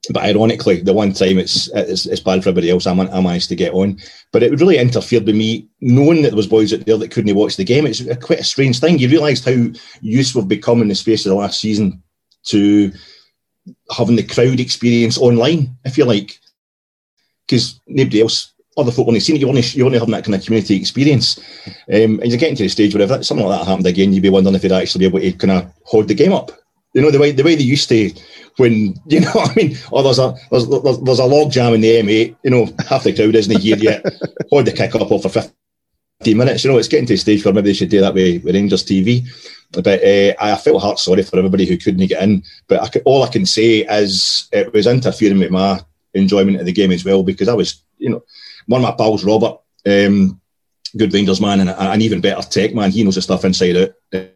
but 0.08 0.22
ironically, 0.22 0.80
the 0.80 0.94
one 0.94 1.12
time 1.12 1.38
it's, 1.38 1.68
it's, 1.74 2.06
it's 2.06 2.20
bad 2.20 2.42
for 2.42 2.48
everybody 2.48 2.70
else, 2.70 2.86
I, 2.86 2.92
I, 2.92 3.20
managed 3.20 3.50
to 3.50 3.56
get 3.56 3.74
on. 3.74 3.98
But 4.32 4.42
it 4.42 4.50
would 4.50 4.60
really 4.60 4.78
interfered 4.78 5.26
with 5.26 5.36
me 5.36 5.68
knowing 5.80 6.22
that 6.22 6.28
there 6.28 6.36
was 6.36 6.46
boys 6.46 6.72
out 6.72 6.86
there 6.86 6.96
that 6.96 7.10
couldn't 7.10 7.34
watch 7.34 7.56
the 7.56 7.64
game. 7.64 7.86
It's 7.86 8.00
a, 8.00 8.16
quite 8.16 8.40
a 8.40 8.44
strange 8.44 8.80
thing. 8.80 8.98
You 8.98 9.08
realised 9.08 9.44
how 9.44 9.66
useful 10.00 10.40
we've 10.40 10.48
become 10.48 10.80
in 10.80 10.88
the 10.88 10.94
space 10.94 11.26
of 11.26 11.30
the 11.30 11.36
last 11.36 11.60
season 11.60 12.02
to 12.44 12.92
having 13.94 14.16
the 14.16 14.22
crowd 14.22 14.58
experience 14.58 15.18
online, 15.18 15.76
if 15.84 15.98
you 15.98 16.04
like, 16.06 16.38
because 17.46 17.80
nobody 17.86 18.22
else, 18.22 18.52
other 18.76 18.92
folk 18.92 19.08
only 19.08 19.20
seen 19.20 19.36
it. 19.36 19.40
You 19.40 19.48
only 19.48 19.62
you 19.62 19.84
only 19.84 19.98
having 19.98 20.12
that 20.12 20.24
kind 20.24 20.34
of 20.34 20.44
community 20.44 20.76
experience, 20.76 21.38
um, 21.92 22.20
and 22.20 22.28
you're 22.28 22.38
getting 22.38 22.56
to 22.56 22.62
the 22.62 22.68
stage 22.68 22.94
where 22.94 23.02
if 23.02 23.08
that, 23.10 23.24
something 23.26 23.46
like 23.46 23.58
that 23.58 23.66
happened 23.66 23.86
again, 23.86 24.12
you'd 24.12 24.22
be 24.22 24.30
wondering 24.30 24.54
if 24.54 24.62
they'd 24.62 24.72
actually 24.72 25.00
be 25.00 25.06
able 25.06 25.20
to 25.20 25.32
kind 25.32 25.50
of 25.50 25.72
hold 25.84 26.08
the 26.08 26.14
game 26.14 26.32
up. 26.32 26.52
You 26.94 27.02
know 27.02 27.10
the 27.10 27.18
way 27.18 27.32
the 27.32 27.42
way 27.42 27.56
they 27.56 27.62
used 27.62 27.88
to 27.90 28.12
when 28.56 28.94
you 29.06 29.20
know 29.20 29.30
what 29.32 29.50
I 29.50 29.54
mean 29.54 29.76
oh 29.92 30.02
there's 30.02 30.18
a 30.18 30.34
there's, 30.50 30.68
there's, 30.68 31.00
there's 31.00 31.18
a 31.18 31.24
log 31.24 31.50
jam 31.50 31.74
in 31.74 31.80
the 31.80 32.02
M8 32.02 32.36
you 32.42 32.50
know 32.50 32.68
half 32.88 33.04
the 33.04 33.14
crowd 33.14 33.34
isn't 33.34 33.60
here 33.60 33.76
yet. 33.76 34.04
Hold 34.50 34.66
the 34.66 34.72
kick 34.72 34.94
up 34.94 35.08
for 35.08 35.28
15 35.28 35.52
minutes 36.36 36.64
you 36.64 36.70
know 36.70 36.78
it's 36.78 36.88
getting 36.88 37.06
to 37.06 37.14
a 37.14 37.18
stage 37.18 37.44
where 37.44 37.54
maybe 37.54 37.70
they 37.70 37.74
should 37.74 37.90
do 37.90 38.00
that 38.00 38.14
with, 38.14 38.44
with 38.44 38.54
Rangers 38.54 38.84
TV 38.84 39.26
but 39.72 39.86
uh, 39.86 40.34
I 40.40 40.56
felt 40.56 40.82
heart 40.82 40.98
sorry 40.98 41.22
for 41.22 41.38
everybody 41.38 41.66
who 41.66 41.78
couldn't 41.78 42.06
get 42.06 42.22
in 42.22 42.42
but 42.68 42.82
I 42.82 42.88
could, 42.88 43.02
all 43.04 43.22
I 43.22 43.28
can 43.28 43.46
say 43.46 43.80
is 43.80 44.48
it 44.52 44.72
was 44.72 44.86
interfering 44.86 45.38
with 45.38 45.50
my 45.50 45.80
enjoyment 46.14 46.58
of 46.58 46.66
the 46.66 46.72
game 46.72 46.90
as 46.90 47.04
well 47.04 47.22
because 47.22 47.48
I 47.48 47.54
was 47.54 47.82
you 47.98 48.10
know 48.10 48.22
one 48.66 48.84
of 48.84 48.90
my 48.90 48.96
pals 48.96 49.24
Robert 49.24 49.58
um, 49.86 50.40
good 50.96 51.12
Rangers 51.12 51.40
man 51.40 51.60
and 51.60 51.70
an 51.70 52.02
even 52.02 52.20
better 52.20 52.42
tech 52.42 52.74
man. 52.74 52.90
He 52.90 53.04
knows 53.04 53.14
the 53.14 53.22
stuff 53.22 53.44
inside 53.44 53.76
out 53.76 54.30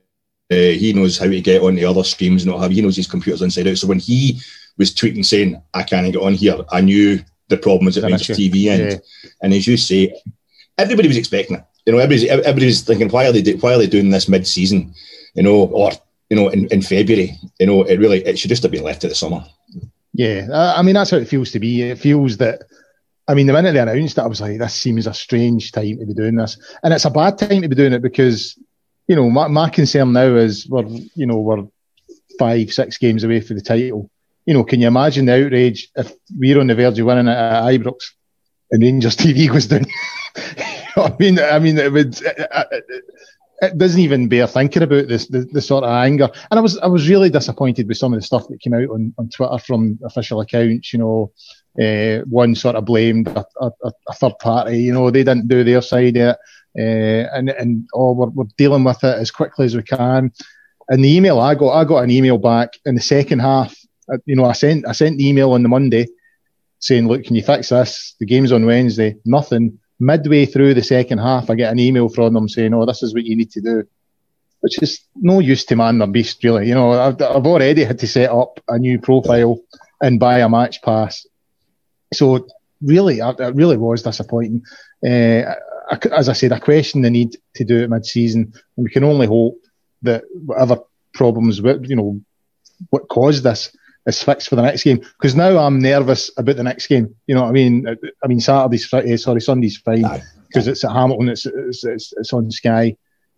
uh, 0.52 0.54
he 0.54 0.92
knows 0.92 1.18
how 1.18 1.26
to 1.26 1.40
get 1.40 1.62
on 1.62 1.74
the 1.74 1.84
other 1.84 2.04
streams 2.04 2.42
and 2.42 2.52
what 2.52 2.62
have. 2.62 2.70
He 2.70 2.82
knows 2.82 2.96
his 2.96 3.06
computers 3.06 3.42
inside 3.42 3.66
out. 3.66 3.78
So 3.78 3.86
when 3.86 3.98
he 3.98 4.40
was 4.76 4.94
tweeting 4.94 5.24
saying, 5.24 5.60
"I 5.72 5.82
can't 5.82 6.12
get 6.12 6.20
on 6.20 6.34
here," 6.34 6.58
I 6.70 6.80
knew 6.80 7.20
the 7.48 7.56
problem 7.56 7.86
was 7.86 7.96
at 7.96 8.04
Rangers 8.04 8.36
TV 8.36 8.66
end. 8.66 8.90
Yeah. 9.22 9.30
And 9.42 9.54
as 9.54 9.66
you 9.66 9.76
say, 9.76 10.14
everybody 10.76 11.08
was 11.08 11.16
expecting 11.16 11.56
it. 11.56 11.64
You 11.86 11.92
know, 11.92 11.98
everybody's 11.98 12.28
everybody's 12.28 12.82
thinking, 12.82 13.08
"Why 13.08 13.26
are 13.26 13.32
they 13.32 13.42
do, 13.42 13.56
why 13.56 13.74
are 13.74 13.78
they 13.78 13.86
doing 13.86 14.10
this 14.10 14.28
mid 14.28 14.46
season?" 14.46 14.94
You 15.34 15.42
know, 15.42 15.66
or 15.66 15.92
you 16.28 16.36
know, 16.36 16.48
in, 16.48 16.66
in 16.66 16.82
February. 16.82 17.38
You 17.58 17.66
know, 17.66 17.82
it 17.82 17.98
really 17.98 18.24
it 18.24 18.38
should 18.38 18.50
just 18.50 18.62
have 18.62 18.72
been 18.72 18.84
left 18.84 19.00
to 19.02 19.08
the 19.08 19.14
summer. 19.14 19.44
Yeah, 20.12 20.46
I 20.52 20.82
mean 20.82 20.94
that's 20.94 21.10
how 21.10 21.16
it 21.16 21.28
feels 21.28 21.50
to 21.52 21.60
be. 21.60 21.82
It 21.82 21.98
feels 21.98 22.36
that. 22.38 22.64
I 23.26 23.32
mean, 23.32 23.46
the 23.46 23.54
minute 23.54 23.72
they 23.72 23.80
announced 23.80 24.18
it, 24.18 24.20
I 24.20 24.26
was 24.26 24.42
like, 24.42 24.58
"This 24.58 24.74
seems 24.74 25.06
a 25.06 25.14
strange 25.14 25.72
time 25.72 25.98
to 25.98 26.06
be 26.06 26.14
doing 26.14 26.36
this," 26.36 26.58
and 26.82 26.92
it's 26.92 27.06
a 27.06 27.10
bad 27.10 27.38
time 27.38 27.62
to 27.62 27.68
be 27.68 27.74
doing 27.74 27.94
it 27.94 28.02
because 28.02 28.58
you 29.06 29.16
know, 29.16 29.30
my, 29.30 29.48
my 29.48 29.68
concern 29.68 30.12
now 30.12 30.34
is 30.34 30.68
we're, 30.68 30.86
you 31.14 31.26
know, 31.26 31.38
we're 31.38 31.66
five, 32.38 32.72
six 32.72 32.98
games 32.98 33.24
away 33.24 33.40
for 33.40 33.54
the 33.54 33.60
title. 33.60 34.10
You 34.46 34.54
know, 34.54 34.64
can 34.64 34.80
you 34.80 34.88
imagine 34.88 35.26
the 35.26 35.44
outrage 35.44 35.90
if 35.96 36.12
we're 36.36 36.60
on 36.60 36.66
the 36.66 36.74
verge 36.74 36.98
of 36.98 37.06
winning 37.06 37.28
at 37.28 37.62
Ibrox 37.62 37.96
and 38.70 38.82
Rangers 38.82 39.16
TV 39.16 39.48
goes 39.50 39.66
down? 39.66 39.86
I 40.96 41.14
mean, 41.18 41.38
I 41.38 41.58
mean, 41.58 41.78
it 41.78 41.92
would. 41.92 42.20
It, 42.20 42.84
it, 43.62 43.78
doesn't 43.78 44.00
even 44.00 44.28
bear 44.28 44.46
thinking 44.46 44.82
about 44.82 45.08
this, 45.08 45.28
the, 45.28 45.48
the 45.50 45.62
sort 45.62 45.84
of 45.84 45.90
anger. 45.90 46.28
And 46.50 46.58
I 46.58 46.60
was, 46.60 46.76
I 46.78 46.86
was 46.86 47.08
really 47.08 47.30
disappointed 47.30 47.88
with 47.88 47.96
some 47.96 48.12
of 48.12 48.20
the 48.20 48.26
stuff 48.26 48.46
that 48.48 48.60
came 48.60 48.74
out 48.74 48.90
on, 48.90 49.14
on 49.16 49.28
Twitter 49.30 49.58
from 49.58 49.98
official 50.04 50.40
accounts. 50.40 50.92
You 50.92 50.98
know, 50.98 51.32
uh, 51.82 52.24
one 52.28 52.54
sort 52.54 52.76
of 52.76 52.84
blamed 52.84 53.28
a, 53.28 53.44
a, 53.60 53.70
a, 54.08 54.12
third 54.14 54.38
party. 54.40 54.78
You 54.78 54.92
know, 54.92 55.10
they 55.10 55.24
didn't 55.24 55.48
do 55.48 55.64
their 55.64 55.82
side 55.82 56.16
it 56.16 56.36
uh, 56.78 57.28
and 57.32 57.50
and 57.50 57.88
oh, 57.94 58.12
we're, 58.12 58.28
we're 58.28 58.44
dealing 58.56 58.84
with 58.84 59.02
it 59.04 59.18
as 59.18 59.30
quickly 59.30 59.66
as 59.66 59.76
we 59.76 59.82
can. 59.82 60.32
And 60.88 61.04
the 61.04 61.16
email 61.16 61.40
I 61.40 61.54
got, 61.54 61.72
I 61.72 61.84
got 61.84 62.04
an 62.04 62.10
email 62.10 62.38
back 62.38 62.74
in 62.84 62.94
the 62.94 63.00
second 63.00 63.38
half. 63.38 63.74
Uh, 64.12 64.18
you 64.26 64.36
know, 64.36 64.44
I 64.44 64.52
sent 64.52 64.86
I 64.86 64.92
sent 64.92 65.18
the 65.18 65.28
email 65.28 65.52
on 65.52 65.62
the 65.62 65.68
Monday 65.68 66.06
saying, 66.78 67.08
"Look, 67.08 67.24
can 67.24 67.36
you 67.36 67.42
fix 67.42 67.68
this? 67.68 68.14
The 68.18 68.26
game's 68.26 68.52
on 68.52 68.66
Wednesday." 68.66 69.16
Nothing. 69.24 69.78
Midway 70.00 70.44
through 70.44 70.74
the 70.74 70.82
second 70.82 71.18
half, 71.18 71.48
I 71.48 71.54
get 71.54 71.72
an 71.72 71.78
email 71.78 72.08
from 72.08 72.34
them 72.34 72.48
saying, 72.48 72.74
"Oh, 72.74 72.84
this 72.84 73.02
is 73.02 73.14
what 73.14 73.24
you 73.24 73.36
need 73.36 73.52
to 73.52 73.60
do," 73.60 73.84
which 74.60 74.82
is 74.82 75.00
no 75.14 75.38
use 75.38 75.64
to 75.66 75.76
man 75.76 76.02
or 76.02 76.08
beast, 76.08 76.42
really. 76.42 76.68
You 76.68 76.74
know, 76.74 76.90
I've, 76.90 77.22
I've 77.22 77.46
already 77.46 77.84
had 77.84 78.00
to 78.00 78.06
set 78.08 78.30
up 78.30 78.58
a 78.68 78.78
new 78.78 78.98
profile 78.98 79.60
and 80.02 80.18
buy 80.18 80.40
a 80.40 80.48
match 80.48 80.82
pass. 80.82 81.24
So 82.12 82.46
really, 82.82 83.20
it 83.20 83.54
really 83.54 83.76
was 83.76 84.02
disappointing. 84.02 84.62
Uh, 85.06 85.54
as 85.90 86.28
I 86.28 86.32
said, 86.32 86.52
I 86.52 86.58
question 86.58 87.02
the 87.02 87.10
need 87.10 87.36
to 87.54 87.64
do 87.64 87.82
it 87.82 87.90
mid-season, 87.90 88.52
and 88.76 88.84
we 88.84 88.90
can 88.90 89.04
only 89.04 89.26
hope 89.26 89.58
that 90.02 90.24
whatever 90.32 90.80
problems, 91.12 91.58
you 91.58 91.96
know, 91.96 92.20
what 92.90 93.08
caused 93.08 93.44
this 93.44 93.74
is 94.06 94.22
fixed 94.22 94.48
for 94.48 94.56
the 94.56 94.62
next 94.62 94.82
game. 94.82 94.98
Because 94.98 95.34
now 95.34 95.58
I'm 95.58 95.78
nervous 95.78 96.30
about 96.36 96.56
the 96.56 96.62
next 96.62 96.86
game. 96.86 97.14
You 97.26 97.34
know 97.34 97.42
what 97.42 97.48
I 97.48 97.52
mean? 97.52 97.88
Uh, 97.88 97.94
I 98.22 98.28
mean 98.28 98.40
Saturday's 98.40 98.86
Friday, 98.86 99.12
eh, 99.12 99.16
sorry, 99.16 99.40
Sunday's 99.40 99.78
fine 99.78 100.04
because 100.48 100.68
it's 100.68 100.84
at 100.84 100.92
Hamilton, 100.92 101.30
it's, 101.30 101.46
it's, 101.46 101.84
it's 101.84 102.12
it's 102.16 102.32
on 102.32 102.50
Sky. 102.50 102.96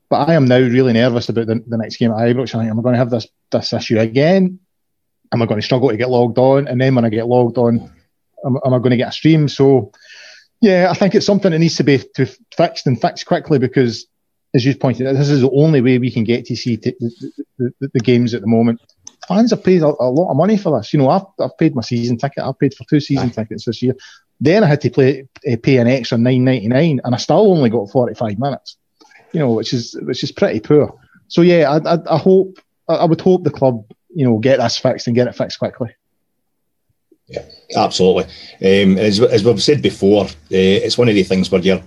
But 0.08 0.28
I 0.28 0.34
am 0.34 0.44
now 0.44 0.58
really 0.58 0.92
nervous 0.92 1.28
about 1.28 1.46
the, 1.46 1.62
the 1.66 1.78
next 1.78 1.96
game 1.96 2.12
at 2.12 2.18
Ibrox. 2.18 2.54
I 2.54 2.58
think, 2.58 2.70
am 2.70 2.78
I 2.78 2.82
going 2.82 2.94
to 2.94 2.98
have 2.98 3.10
this 3.10 3.28
this 3.50 3.72
issue 3.72 3.98
again? 3.98 4.60
Am 5.32 5.42
I 5.42 5.46
going 5.46 5.60
to 5.60 5.64
struggle 5.64 5.88
to 5.88 5.96
get 5.96 6.10
logged 6.10 6.38
on? 6.38 6.68
And 6.68 6.80
then 6.80 6.94
when 6.94 7.04
I 7.04 7.08
get 7.08 7.26
logged 7.26 7.58
on, 7.58 7.90
am, 8.44 8.58
am 8.64 8.74
I 8.74 8.78
going 8.78 8.90
to 8.90 8.96
get 8.96 9.08
a 9.08 9.12
stream? 9.12 9.48
So 9.48 9.92
Yeah, 10.60 10.88
I 10.90 10.94
think 10.94 11.14
it's 11.14 11.26
something 11.26 11.52
that 11.52 11.58
needs 11.58 11.76
to 11.76 11.84
be 11.84 11.98
to 12.14 12.26
fixed 12.56 12.86
and 12.86 13.00
fixed 13.00 13.26
quickly 13.26 13.58
because, 13.58 14.06
as 14.54 14.64
you 14.64 14.74
pointed 14.74 15.06
out, 15.06 15.14
this 15.14 15.28
is 15.28 15.42
the 15.42 15.50
only 15.50 15.80
way 15.80 15.98
we 15.98 16.10
can 16.10 16.24
get 16.24 16.46
to 16.46 16.56
see 16.56 16.76
t- 16.76 16.94
the, 16.98 17.32
the, 17.58 17.72
the, 17.80 17.90
the, 17.94 18.00
games 18.00 18.32
at 18.32 18.40
the 18.40 18.46
moment. 18.46 18.80
Fans 19.28 19.50
have 19.50 19.62
paid 19.62 19.82
a, 19.82 19.86
a, 19.86 20.08
lot 20.10 20.30
of 20.30 20.36
money 20.36 20.56
for 20.56 20.78
this. 20.78 20.92
You 20.92 20.98
know, 20.98 21.10
I've, 21.10 21.26
I've 21.40 21.56
paid 21.58 21.74
my 21.74 21.82
season 21.82 22.16
ticket. 22.16 22.42
I've 22.42 22.58
paid 22.58 22.74
for 22.74 22.84
two 22.84 23.00
season 23.00 23.30
tickets 23.30 23.66
this 23.66 23.82
year. 23.82 23.94
Then 24.40 24.64
I 24.64 24.66
had 24.66 24.80
to 24.82 24.90
play, 24.90 25.28
uh, 25.50 25.56
pay 25.62 25.76
an 25.78 25.88
extra 25.88 26.16
nine 26.16 26.44
ninety 26.44 26.68
nine, 26.68 27.00
and 27.04 27.14
I 27.14 27.18
still 27.18 27.52
only 27.52 27.70
got 27.70 27.90
forty 27.90 28.14
five 28.14 28.38
minutes. 28.38 28.76
You 29.32 29.40
know, 29.40 29.52
which 29.52 29.74
is 29.74 29.98
which 30.02 30.22
is 30.22 30.32
pretty 30.32 30.60
poor. 30.60 30.98
So 31.28 31.42
yeah, 31.42 31.70
I, 31.70 31.94
I, 31.94 32.14
I 32.14 32.18
hope 32.18 32.58
I 32.88 33.04
would 33.04 33.20
hope 33.20 33.44
the 33.44 33.50
club 33.50 33.84
you 34.14 34.24
know 34.24 34.38
get 34.38 34.58
this 34.58 34.78
fixed 34.78 35.06
and 35.06 35.16
get 35.16 35.26
it 35.26 35.34
fixed 35.34 35.58
quickly. 35.58 35.94
Yeah, 37.28 37.44
absolutely. 37.76 38.24
Um, 38.62 38.98
as, 38.98 39.20
as 39.20 39.44
we've 39.44 39.62
said 39.62 39.82
before, 39.82 40.24
uh, 40.26 40.28
it's 40.50 40.98
one 40.98 41.08
of 41.08 41.14
the 41.14 41.24
things 41.24 41.50
where 41.50 41.60
you're, 41.60 41.82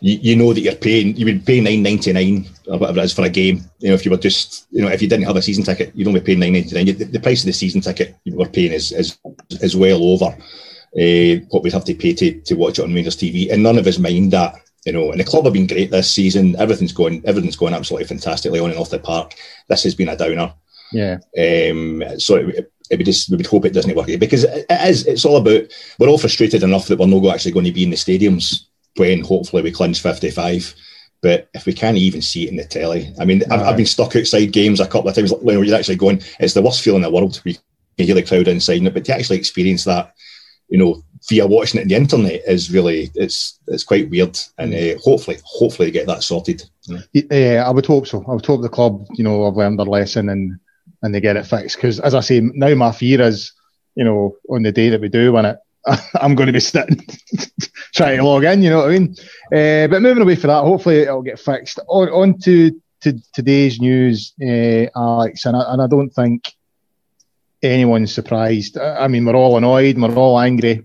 you, 0.00 0.18
you 0.22 0.36
know 0.36 0.52
that 0.52 0.60
you're 0.60 0.74
paying, 0.74 1.16
you 1.16 1.26
would 1.26 1.44
pay 1.44 1.60
nine 1.60 1.82
ninety 1.82 2.12
nine 2.12 2.46
or 2.66 2.78
whatever 2.78 3.00
it 3.00 3.04
is 3.04 3.12
for 3.12 3.24
a 3.24 3.28
game. 3.28 3.62
You 3.80 3.88
know, 3.88 3.94
if 3.94 4.04
you 4.04 4.10
were 4.10 4.16
just, 4.16 4.66
you 4.70 4.82
know, 4.82 4.88
if 4.88 5.02
you 5.02 5.08
didn't 5.08 5.26
have 5.26 5.36
a 5.36 5.42
season 5.42 5.64
ticket, 5.64 5.92
you'd 5.94 6.08
only 6.08 6.20
pay 6.20 6.34
nine 6.34 6.52
ninety 6.52 6.74
nine. 6.74 6.86
The, 6.86 7.04
the 7.04 7.20
price 7.20 7.42
of 7.42 7.46
the 7.46 7.52
season 7.52 7.80
ticket 7.80 8.16
you 8.24 8.36
were 8.36 8.48
paying 8.48 8.72
is 8.72 8.92
is, 8.92 9.18
is 9.50 9.76
well 9.76 10.02
over 10.02 10.26
uh, 10.26 11.44
what 11.50 11.62
we'd 11.62 11.72
have 11.72 11.84
to 11.84 11.94
pay 11.94 12.14
to, 12.14 12.40
to 12.42 12.54
watch 12.54 12.78
it 12.78 12.82
on 12.82 12.94
Rangers 12.94 13.16
TV, 13.16 13.52
and 13.52 13.62
none 13.62 13.78
of 13.78 13.86
us 13.86 13.98
mind 13.98 14.32
that. 14.32 14.56
You 14.84 14.92
know, 14.92 15.12
and 15.12 15.20
the 15.20 15.24
club 15.24 15.44
have 15.44 15.52
been 15.52 15.68
great 15.68 15.92
this 15.92 16.10
season. 16.10 16.56
Everything's 16.58 16.92
going, 16.92 17.22
everything's 17.24 17.54
going 17.54 17.72
absolutely 17.72 18.08
fantastically 18.08 18.58
on 18.58 18.70
and 18.70 18.78
off 18.80 18.90
the 18.90 18.98
park. 18.98 19.34
This 19.68 19.84
has 19.84 19.94
been 19.94 20.08
a 20.08 20.16
downer. 20.16 20.52
Yeah. 20.92 21.18
Um, 21.38 22.02
so 22.18 22.34
it, 22.36 22.71
it 22.92 22.98
would 22.98 23.06
just 23.06 23.30
we 23.30 23.36
would 23.38 23.46
hope 23.46 23.64
it 23.64 23.72
doesn't 23.72 23.96
work 23.96 24.06
because 24.20 24.44
it 24.44 24.66
is. 24.70 25.06
It's 25.06 25.24
all 25.24 25.38
about 25.38 25.62
we're 25.98 26.08
all 26.08 26.18
frustrated 26.18 26.62
enough 26.62 26.86
that 26.86 26.98
we're 26.98 27.06
not 27.06 27.34
actually 27.34 27.52
going 27.52 27.64
to 27.64 27.72
be 27.72 27.84
in 27.84 27.90
the 27.90 27.96
stadiums 27.96 28.66
when 28.96 29.24
hopefully 29.24 29.62
we 29.62 29.72
clinch 29.72 30.00
fifty 30.00 30.30
five. 30.30 30.74
But 31.22 31.48
if 31.54 31.66
we 31.66 31.72
can't 31.72 31.96
even 31.96 32.20
see 32.20 32.44
it 32.44 32.50
in 32.50 32.56
the 32.56 32.64
telly, 32.64 33.14
I 33.18 33.24
mean, 33.24 33.42
I've, 33.50 33.60
I've, 33.60 33.76
been 33.76 33.86
stuck 33.86 34.14
outside 34.16 34.52
games 34.52 34.80
a 34.80 34.86
couple 34.86 35.08
of 35.08 35.14
times 35.14 35.32
when 35.40 35.64
you're 35.64 35.76
actually 35.76 35.96
going. 35.96 36.20
It's 36.40 36.54
the 36.54 36.62
worst 36.62 36.82
feeling 36.82 37.02
in 37.02 37.02
the 37.02 37.10
world. 37.10 37.40
We 37.44 37.54
can 37.54 38.06
hear 38.06 38.14
the 38.16 38.24
crowd 38.24 38.48
inside 38.48 38.82
it, 38.82 38.92
but 38.92 39.04
to 39.04 39.14
actually 39.14 39.38
experience 39.38 39.84
that, 39.84 40.14
you 40.68 40.78
know, 40.78 41.02
via 41.28 41.46
watching 41.46 41.80
it 41.80 41.84
on 41.84 41.88
the 41.88 41.94
internet 41.94 42.42
is 42.48 42.72
really 42.72 43.10
it's 43.14 43.60
it's 43.68 43.84
quite 43.84 44.10
weird. 44.10 44.36
And 44.58 44.74
uh, 44.74 44.98
hopefully, 44.98 45.38
hopefully, 45.44 45.92
get 45.92 46.08
that 46.08 46.24
sorted. 46.24 46.64
Yeah, 47.12 47.64
I 47.66 47.70
would 47.70 47.86
hope 47.86 48.08
so. 48.08 48.24
I 48.28 48.34
would 48.34 48.44
hope 48.44 48.60
the 48.60 48.68
club, 48.68 49.06
you 49.12 49.24
know, 49.24 49.44
have 49.44 49.56
learned 49.56 49.78
their 49.78 49.86
lesson 49.86 50.28
and 50.28 50.58
and 51.02 51.14
they 51.14 51.20
get 51.20 51.36
it 51.36 51.46
fixed. 51.46 51.76
Because 51.76 52.00
as 52.00 52.14
I 52.14 52.20
say, 52.20 52.40
now 52.40 52.74
my 52.74 52.92
fear 52.92 53.20
is, 53.20 53.52
you 53.94 54.04
know, 54.04 54.36
on 54.48 54.62
the 54.62 54.72
day 54.72 54.88
that 54.90 55.00
we 55.00 55.08
do 55.08 55.32
win 55.32 55.44
it, 55.44 55.58
I'm 56.14 56.34
going 56.34 56.46
to 56.46 56.52
be 56.52 56.60
sitting 56.60 57.04
trying 57.94 58.18
to 58.18 58.24
log 58.24 58.44
in. 58.44 58.62
You 58.62 58.70
know 58.70 58.78
what 58.78 58.90
I 58.90 58.98
mean? 58.98 59.14
Uh, 59.52 59.88
but 59.88 60.02
moving 60.02 60.22
away 60.22 60.36
from 60.36 60.48
that, 60.48 60.62
hopefully 60.62 61.00
it'll 61.00 61.22
get 61.22 61.40
fixed. 61.40 61.80
On, 61.88 62.08
on 62.08 62.38
to, 62.40 62.80
to 63.00 63.18
today's 63.32 63.80
news, 63.80 64.32
uh, 64.40 64.86
Alex, 64.96 65.44
and 65.44 65.56
I, 65.56 65.72
and 65.72 65.82
I 65.82 65.86
don't 65.88 66.10
think 66.10 66.52
anyone's 67.62 68.14
surprised. 68.14 68.78
I 68.78 69.08
mean, 69.08 69.24
we're 69.24 69.36
all 69.36 69.56
annoyed, 69.56 69.98
we're 69.98 70.14
all 70.14 70.38
angry 70.38 70.84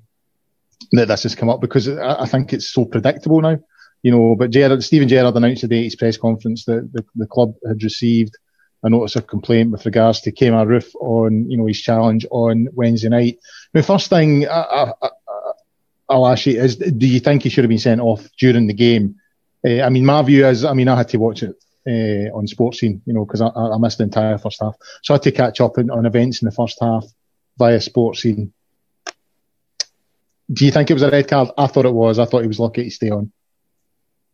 that 0.91 1.07
this 1.07 1.23
has 1.23 1.35
come 1.35 1.49
up 1.49 1.61
because 1.61 1.87
I, 1.87 2.21
I 2.21 2.25
think 2.25 2.53
it's 2.53 2.71
so 2.71 2.85
predictable 2.85 3.41
now. 3.41 3.57
You 4.03 4.11
know, 4.11 4.35
but 4.35 4.51
Gerrard, 4.51 4.83
Steven 4.83 5.07
Gerrard 5.07 5.35
announced 5.35 5.61
today 5.61 5.79
at 5.79 5.85
his 5.85 5.95
press 5.95 6.17
conference 6.17 6.65
that 6.65 6.91
the, 6.93 7.03
the 7.15 7.25
club 7.25 7.55
had 7.67 7.83
received 7.83 8.37
a 8.83 8.89
notice 8.89 9.15
of 9.15 9.27
complaint 9.27 9.71
with 9.71 9.85
regards 9.85 10.21
to 10.21 10.31
Kemar 10.31 10.67
Roofe 10.67 10.93
on, 10.95 11.49
you 11.49 11.57
know, 11.57 11.65
his 11.65 11.81
challenge 11.81 12.25
on 12.29 12.67
Wednesday 12.73 13.09
night. 13.09 13.39
The 13.73 13.83
first 13.83 14.09
thing 14.09 14.47
I, 14.47 14.93
I, 16.09 16.15
will 16.15 16.27
ask 16.27 16.45
you 16.45 16.61
is, 16.61 16.75
do 16.77 17.07
you 17.07 17.19
think 17.19 17.43
he 17.43 17.49
should 17.49 17.63
have 17.63 17.69
been 17.69 17.79
sent 17.79 18.01
off 18.01 18.29
during 18.37 18.67
the 18.67 18.73
game? 18.73 19.15
Uh, 19.65 19.81
I 19.81 19.89
mean, 19.89 20.05
my 20.05 20.21
view 20.21 20.45
is, 20.45 20.63
I 20.63 20.73
mean, 20.73 20.87
I 20.87 20.95
had 20.95 21.09
to 21.09 21.17
watch 21.17 21.43
it 21.43 21.55
uh, 21.87 22.35
on 22.35 22.45
Sportscene, 22.45 23.01
you 23.05 23.13
know, 23.13 23.25
because 23.25 23.41
I, 23.41 23.47
I, 23.47 23.77
missed 23.77 23.97
the 23.97 24.03
entire 24.03 24.37
first 24.37 24.61
half. 24.61 24.75
So 25.03 25.13
I 25.13 25.15
had 25.15 25.23
to 25.23 25.31
catch 25.31 25.61
up 25.61 25.77
on 25.77 26.05
events 26.05 26.41
in 26.41 26.45
the 26.45 26.51
first 26.51 26.77
half 26.79 27.05
via 27.57 27.77
Sportscene. 27.79 28.51
Do 30.51 30.65
you 30.65 30.71
think 30.71 30.89
it 30.89 30.93
was 30.93 31.03
a 31.03 31.11
red 31.11 31.27
card? 31.27 31.49
I 31.57 31.67
thought 31.67 31.85
it 31.85 31.93
was. 31.93 32.19
I 32.19 32.25
thought 32.25 32.41
he 32.41 32.47
was 32.47 32.59
lucky 32.59 32.85
to 32.85 32.91
stay 32.91 33.09
on. 33.09 33.31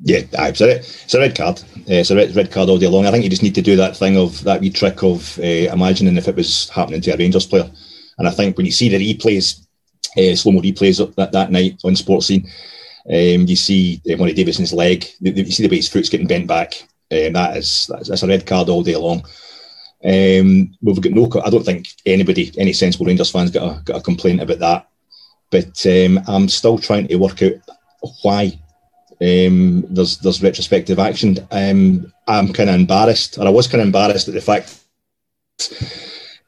Yeah, 0.06 0.24
it's 0.34 0.60
a, 0.60 0.76
it's 0.80 1.14
a 1.14 1.20
red 1.20 1.36
card. 1.36 1.62
Uh, 1.62 2.04
it's 2.04 2.12
a 2.12 2.16
red, 2.16 2.36
red 2.36 2.52
card 2.52 2.68
all 2.68 2.78
day 2.78 2.88
long. 2.88 3.06
I 3.06 3.12
think 3.12 3.24
you 3.24 3.30
just 3.30 3.42
need 3.42 3.56
to 3.56 3.62
do 3.62 3.78
that 3.78 3.96
thing 3.96 4.18
of 4.18 4.44
that 4.44 4.60
wee 4.60 4.70
trick 4.70 5.02
of 5.02 5.40
uh, 5.40 5.42
imagining 5.42 6.18
if 6.18 6.28
it 6.28 6.36
was 6.36 6.68
happening 6.70 7.00
to 7.02 7.12
a 7.12 7.18
Rangers 7.18 7.46
player. 7.46 7.72
And 8.18 8.28
I 8.28 8.32
think 8.32 8.58
when 8.58 8.66
you 8.66 8.72
see 8.74 8.90
the 8.90 8.98
replays, 8.98 9.66
uh, 10.18 10.36
slow 10.36 10.52
mo 10.52 10.62
replays 10.62 11.16
that, 11.16 11.32
that 11.32 11.52
night 11.52 11.80
on 11.86 11.94
Sportscene, 11.94 12.46
um, 13.08 13.48
you 13.48 13.56
see 13.56 14.02
uh, 14.12 14.18
Murray 14.18 14.34
Davidson's 14.34 14.74
leg, 14.74 15.06
you 15.22 15.50
see 15.50 15.64
the 15.64 15.70
way 15.70 15.78
his 15.78 15.88
foot's 15.88 16.10
getting 16.10 16.28
bent 16.28 16.48
back. 16.48 16.86
Um, 17.10 17.34
that 17.34 17.56
is 17.56 17.88
that's, 17.90 18.10
that's, 18.10 18.24
a 18.24 18.28
red 18.28 18.46
card 18.46 18.68
all 18.68 18.84
day 18.84 18.98
long. 18.98 19.26
Um, 20.04 20.76
we've 20.82 21.00
got 21.00 21.14
no. 21.14 21.30
I 21.46 21.50
don't 21.50 21.64
think 21.64 21.88
anybody, 22.06 22.52
any 22.58 22.74
sensible 22.74 23.06
Rangers 23.06 23.32
fans, 23.32 23.52
got 23.52 23.78
a, 23.78 23.84
got 23.84 23.98
a 23.98 24.04
complaint 24.04 24.42
about 24.42 24.60
that. 24.60 24.90
But 25.50 25.86
um, 25.86 26.20
I'm 26.28 26.50
still 26.50 26.78
trying 26.78 27.08
to 27.08 27.16
work 27.16 27.42
out 27.42 27.54
why 28.22 28.60
um, 29.24 29.86
there's 29.90 30.18
there's 30.18 30.44
retrospective 30.44 31.00
action. 31.00 31.38
Um, 31.50 32.12
I'm 32.28 32.52
kind 32.52 32.70
of 32.70 32.76
embarrassed, 32.76 33.38
or 33.38 33.48
I 33.48 33.52
was 33.52 33.68
kind 33.68 33.82
of 33.82 33.88
embarrassed 33.88 34.28
at 34.28 34.34
the 34.34 34.42
fact 34.42 34.84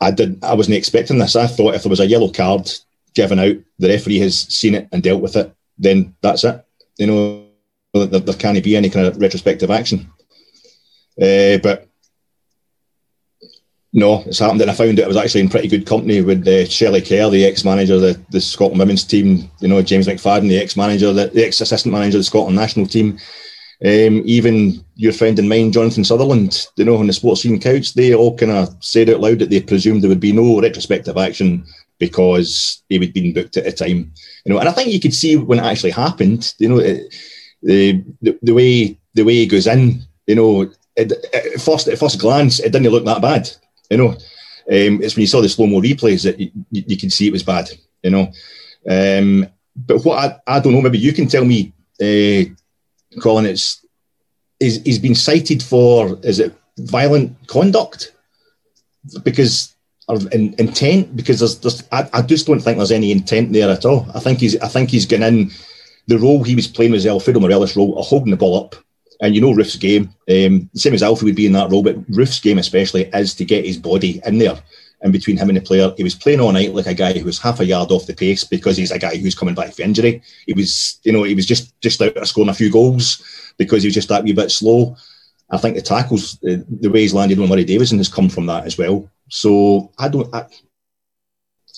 I 0.01 0.12
did 0.12 0.44
I 0.44 0.53
wasn't 0.53 0.75
expecting 0.75 1.17
this. 1.17 1.36
I 1.36 1.48
thought 1.48 1.75
if 1.75 1.84
there 1.84 1.89
was 1.89 2.01
a 2.01 2.08
yellow 2.08 2.29
card 2.29 2.70
given 3.13 3.39
out, 3.39 3.55
the 3.79 3.88
referee 3.88 4.20
has 4.20 4.39
seen 4.41 4.75
it 4.75 4.89
and 4.91 5.01
dealt 5.01 5.22
with 5.22 5.36
it. 5.38 5.55
Then 5.77 6.15
that's 6.22 6.44
it. 6.44 6.65
You 6.98 7.08
know, 7.08 7.46
there, 7.94 8.20
there 8.20 8.36
can't 8.36 8.62
be 8.63 8.75
any 8.75 8.89
kind 8.89 9.08
of 9.08 9.17
retrospective 9.17 9.72
action. 9.72 10.12
Uh, 11.22 11.58
but 11.63 11.85
no, 13.96 14.24
it's 14.25 14.40
happened, 14.40 14.60
and 14.60 14.70
I 14.70 14.74
found 14.74 14.98
that 14.98 15.06
I 15.06 15.08
was 15.08 15.16
actually 15.16 15.40
in 15.40 15.48
pretty 15.48 15.70
good 15.70 15.86
company 15.86 16.20
with 16.20 16.46
uh, 16.46 16.66
Shelley 16.66 17.02
Kerr, 17.02 17.30
the 17.30 17.46
ex-manager 17.46 17.94
of 17.94 18.02
the, 18.02 18.22
the 18.30 18.42
Scotland 18.42 18.80
women's 18.80 19.06
team. 19.06 19.50
You 19.62 19.70
know, 19.70 19.82
James 19.82 20.06
McFadden, 20.06 20.50
the 20.50 20.58
ex-manager, 20.58 21.14
the, 21.14 21.28
the 21.28 21.46
ex-assistant 21.46 21.94
manager 21.94 22.18
of 22.18 22.20
the 22.20 22.25
Scotland 22.25 22.58
national 22.58 22.88
team. 22.88 23.18
Um, 23.86 24.22
even 24.25 24.84
your 24.96 25.14
friend 25.14 25.40
and 25.40 25.48
mine, 25.48 25.72
Jonathan 25.72 26.04
Sutherland, 26.04 26.68
you 26.75 26.84
know, 26.84 26.98
on 26.98 27.08
the 27.08 27.14
Sportscene 27.14 27.62
couch, 27.62 27.94
they 27.94 28.14
all 28.14 28.36
kind 28.36 28.52
of 28.52 28.75
said 28.82 29.10
out 29.10 29.22
loud 29.22 29.40
that 29.40 29.50
they 29.50 29.62
presumed 29.62 30.04
there 30.04 30.10
would 30.10 30.20
be 30.20 30.34
no 30.34 30.60
retrospective 30.60 31.16
action 31.16 31.66
because 31.98 32.84
he 32.90 33.00
had 33.00 33.14
been 33.14 33.34
booked 33.34 33.56
at 33.56 33.66
a 33.66 33.72
time. 33.72 34.12
You 34.44 34.54
know, 34.54 34.60
and 34.60 34.68
I 34.68 34.74
think 34.74 34.92
you 34.92 35.00
could 35.00 35.14
see 35.14 35.38
when 35.38 35.60
it 35.60 35.66
actually 35.66 35.92
happened. 35.92 36.54
You 36.60 36.68
know, 36.68 36.80
it, 36.80 37.16
the, 37.64 38.04
the 38.22 38.38
the 38.42 38.54
way 38.54 39.00
the 39.14 39.24
way 39.24 39.36
he 39.36 39.48
goes 39.48 39.68
in. 39.68 40.02
You 40.28 40.36
know, 40.36 40.72
it, 40.98 41.14
at 41.34 41.62
first 41.62 41.88
at 41.88 41.98
first 41.98 42.20
glance, 42.20 42.60
it 42.60 42.74
didn't 42.74 42.92
look 42.92 43.06
that 43.06 43.22
bad. 43.22 43.50
You 43.89 43.98
know, 43.98 44.10
um, 44.10 45.01
it's 45.01 45.15
when 45.15 45.22
you 45.22 45.27
saw 45.27 45.42
the 45.42 45.50
slow 45.50 45.68
mo 45.68 45.82
replays 45.82 46.24
that 46.24 46.39
you, 46.39 46.51
you, 46.72 46.84
you, 46.88 46.98
could 46.98 47.13
see 47.13 47.27
it 47.27 47.34
was 47.34 47.44
bad. 47.44 47.70
You 48.04 48.12
know, 48.12 48.32
um, 48.89 49.48
but 49.75 50.04
what 50.04 50.42
I, 50.48 50.56
I 50.56 50.60
don't 50.60 50.74
know. 50.74 50.82
Maybe 50.82 50.98
you 50.98 51.13
can 51.13 51.27
tell 51.27 51.46
me, 51.46 51.74
uh, 52.01 52.50
Colin. 53.22 53.46
It's 53.46 53.86
is 54.60 54.82
he's 54.84 55.00
been 55.00 55.15
cited 55.15 55.62
for 55.62 56.18
is 56.24 56.39
it 56.39 56.54
violent 56.77 57.36
conduct 57.48 58.13
because 59.24 59.75
of 60.08 60.32
in, 60.34 60.56
intent 60.60 61.15
because 61.15 61.39
there's, 61.39 61.60
there's 61.60 61.84
I, 61.92 62.08
I, 62.13 62.22
just 62.22 62.48
don't 62.48 62.60
think 62.60 62.77
there's 62.77 62.92
any 62.92 63.12
intent 63.12 63.54
there 63.54 63.70
at 63.70 63.86
all. 63.86 64.08
I 64.13 64.20
think 64.20 64.39
he's 64.39 64.58
I 64.60 64.68
think 64.68 64.89
he's 64.89 65.06
gone 65.06 65.24
in 65.24 65.51
the 66.08 66.20
role 66.20 66.44
he 66.44 66.56
was 66.56 66.68
playing 66.68 66.92
was 66.92 67.06
Alfredo 67.06 67.39
Morelos' 67.39 67.75
role 67.75 68.01
holding 68.01 68.32
the 68.32 68.38
ball 68.38 68.63
up 68.63 68.75
and 69.22 69.36
you 69.36 69.41
know 69.41 69.53
Roofe's 69.53 69.77
game, 69.77 70.10
um, 70.29 70.69
same 70.74 70.93
as 70.93 71.03
Alfie 71.03 71.25
would 71.25 71.36
be 71.36 71.45
in 71.45 71.53
that 71.53 71.72
role, 71.72 71.84
but 71.84 71.98
Roofe's 72.10 72.39
game 72.39 72.57
especially 72.57 73.10
is 73.13 73.34
to 73.36 73.45
get 73.45 73.65
his 73.65 73.77
body 73.77 74.22
in 74.25 74.38
there. 74.38 74.57
And 75.01 75.13
between 75.13 75.38
him 75.38 75.50
and 75.50 75.57
the 75.57 75.62
player, 75.62 75.93
he 75.98 76.03
was 76.03 76.15
playing 76.15 76.39
all 76.39 76.51
night 76.51 76.74
like 76.74 76.88
a 76.88 76.93
guy 76.93 77.13
who 77.13 77.25
was 77.25 77.38
half 77.38 77.60
a 77.60 77.65
yard 77.65 77.91
off 77.91 78.07
the 78.07 78.13
pace 78.13 78.43
because 78.43 78.75
he's 78.77 78.91
a 78.91 78.98
guy 78.98 79.17
who's 79.17 79.36
coming 79.36 79.53
back 79.53 79.74
from 79.74 79.86
injury. 79.86 80.22
He 80.48 80.53
was, 80.53 81.00
you 81.03 81.12
know, 81.12 81.24
he 81.24 81.36
was 81.36 81.45
just 81.45 81.79
just 81.81 82.01
out 82.01 82.17
of 82.17 82.27
scoring 82.27 82.50
a 82.50 82.53
few 82.53 82.72
goals 82.72 83.24
because 83.57 83.84
he 83.84 83.88
was 83.88 83.93
just 83.93 84.10
that 84.10 84.24
wee 84.24 84.34
bit 84.34 84.51
slow. 84.51 84.95
I 85.50 85.57
think 85.57 85.75
the 85.75 85.81
tackles, 85.81 86.39
the, 86.39 86.65
the 86.67 86.89
way 86.89 87.01
he's 87.01 87.13
landed 87.13 87.39
on 87.39 87.50
Murray 87.50 87.65
Davidson 87.65 88.00
has 88.00 88.10
come 88.10 88.29
from 88.29 88.48
that 88.48 88.65
as 88.65 88.77
well. 88.77 89.10
So 89.29 89.91
I 90.00 90.07
don't, 90.07 90.34
I, 90.34 90.45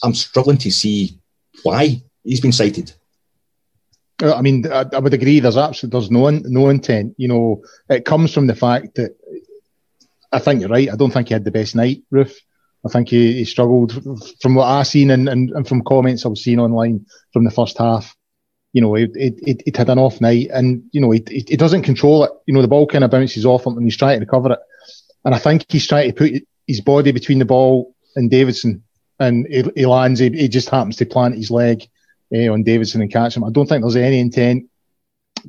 I'm 0.04 0.14
struggling 0.14 0.58
to 0.60 0.72
see 0.72 1.20
why 1.64 2.02
he's 2.24 2.40
been 2.40 2.52
cited. 2.54 2.94
Uh, 4.22 4.34
I 4.34 4.42
mean, 4.42 4.66
I, 4.72 4.86
I, 4.94 5.00
would 5.00 5.14
agree. 5.14 5.40
There's 5.40 5.58
absolutely 5.58 6.00
there's 6.00 6.12
no 6.12 6.30
no 6.30 6.70
intent. 6.70 7.14
You 7.18 7.28
know, 7.28 7.64
it 7.90 8.06
comes 8.06 8.34
from 8.34 8.48
the 8.48 8.56
fact 8.56 8.96
that 8.96 9.16
I 10.32 10.40
think 10.40 10.62
you're 10.62 10.70
right. 10.70 10.90
I 10.92 10.96
don't 10.96 11.12
think 11.12 11.28
he 11.28 11.34
had 11.34 11.44
the 11.44 11.52
best 11.52 11.76
night, 11.76 12.04
Roofe. 12.12 12.36
I 12.86 12.90
think 12.90 13.10
he, 13.10 13.34
he 13.34 13.46
struggled 13.46 13.92
from 14.42 14.56
what 14.56 14.66
I've 14.66 14.88
seen 14.88 15.12
and, 15.12 15.28
and, 15.28 15.50
and, 15.52 15.68
from 15.68 15.84
comments 15.84 16.26
I've 16.26 16.38
seen 16.38 16.60
online 16.60 17.06
from 17.34 17.44
the 17.44 17.52
first 17.52 17.78
half. 17.78 18.16
You 18.74 18.82
know, 18.82 18.96
it 18.96 19.12
it, 19.16 19.64
it 19.66 19.78
had 19.78 19.90
an 19.90 20.00
off 20.00 20.20
night, 20.20 20.50
and 20.52 20.84
you 20.92 21.02
know, 21.02 21.12
he, 21.12 21.24
he 21.30 21.56
doesn't 21.56 21.84
control 21.84 22.24
it. 22.24 22.32
You 22.48 22.54
know, 22.54 22.62
the 22.62 22.68
ball 22.68 22.88
kind 22.88 23.04
of 23.04 23.12
bounces 23.12 23.46
off 23.46 23.66
him, 23.66 23.78
and 23.78 23.86
he's 23.86 23.98
trying 23.98 24.20
to 24.20 24.26
recover 24.26 24.54
it. 24.54 24.60
And 25.26 25.36
I 25.36 25.40
think 25.40 25.66
he's 25.70 25.88
trying 25.88 26.10
to 26.10 26.16
put 26.16 26.44
his 26.66 26.82
body 26.82 27.12
between 27.12 27.40
the 27.40 27.46
ball 27.46 27.94
and 28.16 28.32
Davidson, 28.32 28.84
and 29.20 29.46
he, 29.48 29.64
he 29.76 29.86
lands. 29.86 30.20
He, 30.20 30.30
he 30.30 30.48
just 30.48 30.70
happens 30.70 30.98
to 30.98 31.06
plant 31.06 31.36
his 31.36 31.52
leg 31.52 31.88
uh, 32.34 32.52
on 32.52 32.64
Davidson 32.64 33.02
and 33.02 33.12
catch 33.12 33.36
him. 33.36 33.44
I 33.44 33.52
don't 33.52 33.68
think 33.68 33.84
there's 33.84 33.96
any 33.96 34.20
intent. 34.20 34.70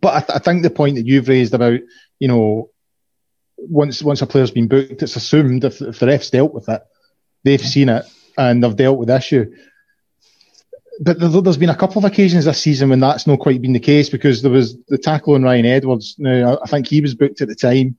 But 0.01 0.15
I, 0.15 0.21
th- 0.21 0.37
I 0.37 0.39
think 0.39 0.63
the 0.63 0.71
point 0.71 0.97
that 0.97 1.07
you've 1.07 1.29
raised 1.29 1.55
about, 1.55 1.81
you 2.19 2.29
know, 2.29 2.71
once 3.57 4.03
once 4.03 4.23
a 4.23 4.27
player's 4.27 4.51
been 4.51 4.69
booked, 4.69 5.03
it's 5.03 5.17
assumed 5.17 5.65
if, 5.65 5.81
if 5.81 5.99
the 5.99 6.07
refs 6.07 6.31
dealt 6.31 6.55
with 6.55 6.69
it, 6.69 6.83
they've 7.45 7.61
seen 7.61 7.89
it 7.89 8.05
and 8.37 8.63
they've 8.63 8.77
dealt 8.77 8.99
with 8.99 9.09
the 9.09 9.17
issue. 9.17 9.53
But 11.01 11.19
there's 11.21 11.57
been 11.57 11.69
a 11.69 11.77
couple 11.77 11.99
of 11.99 12.05
occasions 12.05 12.45
this 12.45 12.61
season 12.61 12.91
when 12.91 13.01
that's 13.01 13.27
not 13.27 13.39
quite 13.39 13.63
been 13.63 13.73
the 13.73 13.81
case 13.81 14.09
because 14.09 14.43
there 14.43 14.51
was 14.51 14.77
the 14.89 14.99
tackle 14.99 15.35
on 15.35 15.45
Ryan 15.45 15.67
Edwards. 15.67 16.17
Now, 16.19 16.59
I 16.63 16.67
think 16.67 16.89
he 16.89 17.01
was 17.01 17.15
booked 17.15 17.41
at 17.41 17.49
the 17.49 17.55
time 17.55 17.97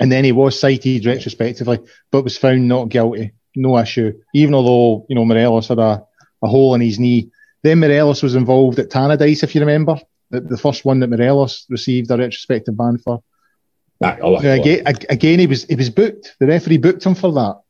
and 0.00 0.12
then 0.12 0.24
he 0.24 0.32
was 0.32 0.58
cited 0.58 1.06
retrospectively, 1.06 1.78
but 2.10 2.24
was 2.24 2.36
found 2.36 2.68
not 2.68 2.88
guilty. 2.88 3.32
No 3.56 3.78
issue. 3.78 4.20
Even 4.34 4.54
although, 4.54 5.06
you 5.08 5.14
know, 5.14 5.24
Morelos 5.24 5.68
had 5.68 5.78
a, 5.78 6.04
a 6.42 6.48
hole 6.48 6.74
in 6.74 6.80
his 6.80 6.98
knee. 6.98 7.30
Then 7.64 7.80
Morelos 7.80 8.22
was 8.22 8.34
involved 8.34 8.78
at 8.78 8.90
Tannadice, 8.90 9.42
if 9.42 9.54
you 9.54 9.62
remember. 9.62 9.98
The, 10.30 10.40
the 10.40 10.58
first 10.58 10.84
one 10.84 11.00
that 11.00 11.08
Morelos 11.08 11.64
received 11.70 12.10
a 12.10 12.18
retrospective 12.18 12.76
ban 12.76 12.98
for. 12.98 13.22
Nah, 14.00 14.16
oh, 14.20 14.36
again, 14.36 14.82
again, 14.86 15.38
he 15.38 15.46
was 15.46 15.64
he 15.64 15.74
was 15.74 15.88
booked. 15.88 16.36
The 16.38 16.46
referee 16.46 16.76
booked 16.76 17.04
him 17.04 17.14
for 17.14 17.32
that, 17.32 17.60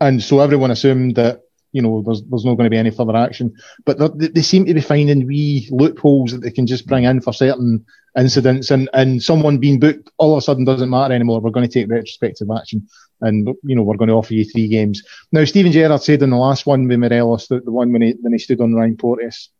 and 0.00 0.22
so 0.22 0.38
everyone 0.40 0.70
assumed 0.70 1.16
that 1.16 1.40
you 1.72 1.82
know 1.82 2.02
there's 2.02 2.22
there's 2.22 2.44
not 2.44 2.54
going 2.54 2.66
to 2.66 2.70
be 2.70 2.76
any 2.76 2.90
further 2.92 3.16
action. 3.16 3.54
But 3.84 3.98
they, 4.18 4.28
they 4.28 4.42
seem 4.42 4.66
to 4.66 4.74
be 4.74 4.80
finding 4.80 5.26
wee 5.26 5.68
loopholes 5.72 6.32
that 6.32 6.42
they 6.42 6.52
can 6.52 6.66
just 6.66 6.86
bring 6.86 7.04
in 7.04 7.20
for 7.20 7.32
certain 7.32 7.86
incidents, 8.16 8.70
and 8.70 8.88
and 8.92 9.22
someone 9.22 9.58
being 9.58 9.80
booked 9.80 10.10
all 10.18 10.32
of 10.32 10.38
a 10.38 10.42
sudden 10.42 10.64
doesn't 10.64 10.90
matter 10.90 11.14
anymore. 11.14 11.40
We're 11.40 11.50
going 11.50 11.68
to 11.68 11.72
take 11.72 11.90
retrospective 11.90 12.48
action, 12.56 12.88
and 13.20 13.48
you 13.62 13.76
know 13.76 13.82
we're 13.82 13.96
going 13.96 14.08
to 14.08 14.14
offer 14.14 14.34
you 14.34 14.44
three 14.44 14.68
games. 14.68 15.02
Now 15.32 15.44
Steven 15.44 15.72
Gerrard 15.72 16.02
said 16.02 16.22
in 16.22 16.30
the 16.30 16.36
last 16.36 16.66
one 16.66 16.88
with 16.88 16.98
Morelos, 16.98 17.48
the, 17.48 17.60
the 17.60 17.72
one 17.72 17.92
when 17.92 18.02
he 18.02 18.14
when 18.20 18.32
he 18.32 18.38
stood 18.38 18.60
on 18.60 18.74
Ryan 18.74 18.96
Porteous, 18.96 19.50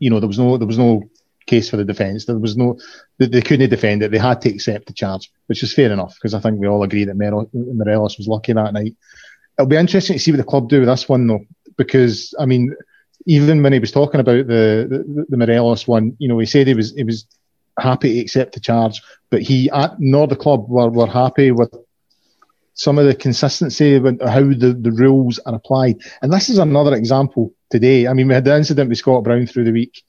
you 0.00 0.10
know 0.10 0.20
there 0.20 0.28
was 0.28 0.38
no 0.38 0.56
there 0.56 0.66
was 0.66 0.78
no 0.78 1.02
case 1.46 1.68
for 1.68 1.76
the 1.76 1.84
defence. 1.84 2.24
There 2.24 2.38
was 2.38 2.56
no, 2.56 2.78
they, 3.18 3.26
they, 3.26 3.42
couldn't 3.42 3.70
defend 3.70 4.02
it. 4.02 4.10
They 4.10 4.18
had 4.18 4.40
to 4.42 4.48
accept 4.48 4.86
the 4.86 4.92
charge, 4.92 5.30
which 5.46 5.62
is 5.62 5.74
fair 5.74 5.90
enough 5.92 6.14
because 6.14 6.34
I 6.34 6.40
think 6.40 6.60
we 6.60 6.68
all 6.68 6.82
agree 6.82 7.04
that 7.04 7.16
Morelos 7.16 8.18
was 8.18 8.28
lucky 8.28 8.52
that 8.52 8.72
night. 8.72 8.96
It'll 9.58 9.68
be 9.68 9.76
interesting 9.76 10.16
to 10.16 10.22
see 10.22 10.30
what 10.30 10.38
the 10.38 10.44
club 10.44 10.68
do 10.68 10.80
with 10.80 10.88
this 10.88 11.08
one 11.08 11.26
though, 11.26 11.44
because 11.76 12.34
I 12.38 12.46
mean, 12.46 12.74
even 13.26 13.62
when 13.62 13.72
he 13.72 13.78
was 13.78 13.92
talking 13.92 14.20
about 14.20 14.46
the, 14.46 14.86
the, 14.88 15.26
the 15.28 15.36
Morelos 15.36 15.86
one, 15.86 16.16
you 16.18 16.28
know, 16.28 16.38
he 16.38 16.46
said 16.46 16.66
he 16.66 16.74
was 16.74 16.94
he 16.94 17.04
was 17.04 17.26
happy 17.78 18.14
to 18.14 18.20
accept 18.20 18.54
the 18.54 18.60
charge, 18.60 19.00
but 19.30 19.42
he 19.42 19.70
uh, 19.70 19.90
nor 19.98 20.26
the 20.26 20.36
club 20.36 20.68
were, 20.68 20.90
were 20.90 21.06
happy 21.06 21.50
with 21.50 21.74
some 22.74 22.98
of 22.98 23.06
the 23.06 23.14
consistency 23.14 23.98
with 23.98 24.20
how 24.22 24.40
the, 24.40 24.76
the 24.80 24.92
rules 24.92 25.38
are 25.40 25.54
applied. 25.54 25.96
And 26.22 26.32
this 26.32 26.48
is 26.48 26.58
another 26.58 26.94
example 26.94 27.52
today. 27.70 28.08
I 28.08 28.14
mean, 28.14 28.28
we 28.28 28.34
had 28.34 28.44
the 28.44 28.56
incident 28.56 28.88
with 28.88 28.98
Scott 28.98 29.24
Brown 29.24 29.46
through 29.46 29.64
the 29.64 29.72
week 29.72 30.02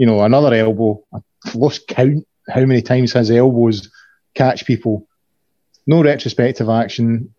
you 0.00 0.06
know, 0.06 0.22
another 0.22 0.54
elbow. 0.54 1.04
I've 1.12 1.54
lost 1.54 1.86
count 1.86 2.26
how 2.48 2.64
many 2.64 2.80
times 2.80 3.12
his 3.12 3.30
elbows 3.30 3.90
catch 4.34 4.64
people. 4.64 5.06
No 5.86 6.02
retrospective 6.02 6.70
action. 6.70 7.34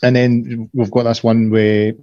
And 0.00 0.14
then 0.14 0.70
we've 0.72 0.92
got 0.92 1.02
this 1.02 1.24
one 1.24 1.50
where 1.50 1.94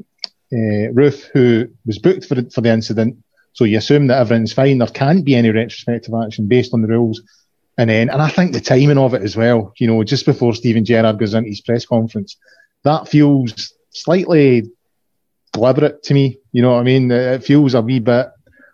uh, 0.56 0.92
Roofe, 0.94 1.30
who 1.34 1.68
was 1.86 2.00
booked 2.00 2.26
for 2.26 2.36
for 2.50 2.62
the 2.62 2.72
incident, 2.72 3.18
so 3.54 3.64
you 3.66 3.78
assume 3.78 4.08
that 4.08 4.20
everything's 4.20 4.54
fine. 4.54 4.78
There 4.78 4.88
can't 4.88 5.26
be 5.26 5.36
any 5.36 5.50
retrospective 5.50 6.14
action 6.14 6.48
based 6.48 6.74
on 6.74 6.82
the 6.82 6.88
rules. 6.88 7.22
And 7.78 7.90
then, 7.90 8.10
and 8.10 8.22
I 8.22 8.30
think 8.30 8.54
the 8.54 8.62
timing 8.62 8.98
of 8.98 9.14
it 9.14 9.22
as 9.22 9.36
well, 9.36 9.74
you 9.78 9.88
know, 9.88 10.04
just 10.04 10.26
before 10.26 10.54
Steven 10.54 10.86
Gerrard 10.86 11.20
goes 11.20 11.34
into 11.34 11.50
his 11.50 11.62
press 11.62 11.86
conference, 11.86 12.38
that 12.84 13.10
feels 13.10 13.74
slightly 13.92 14.72
deliberate 15.52 16.04
to 16.04 16.14
me. 16.14 16.38
You 16.52 16.62
know 16.62 16.74
what 16.74 16.80
I 16.80 16.84
mean? 16.84 17.12
It 17.12 17.44
feels 17.44 17.74
a 17.74 17.82
wee 17.82 18.00
bit 18.00 18.28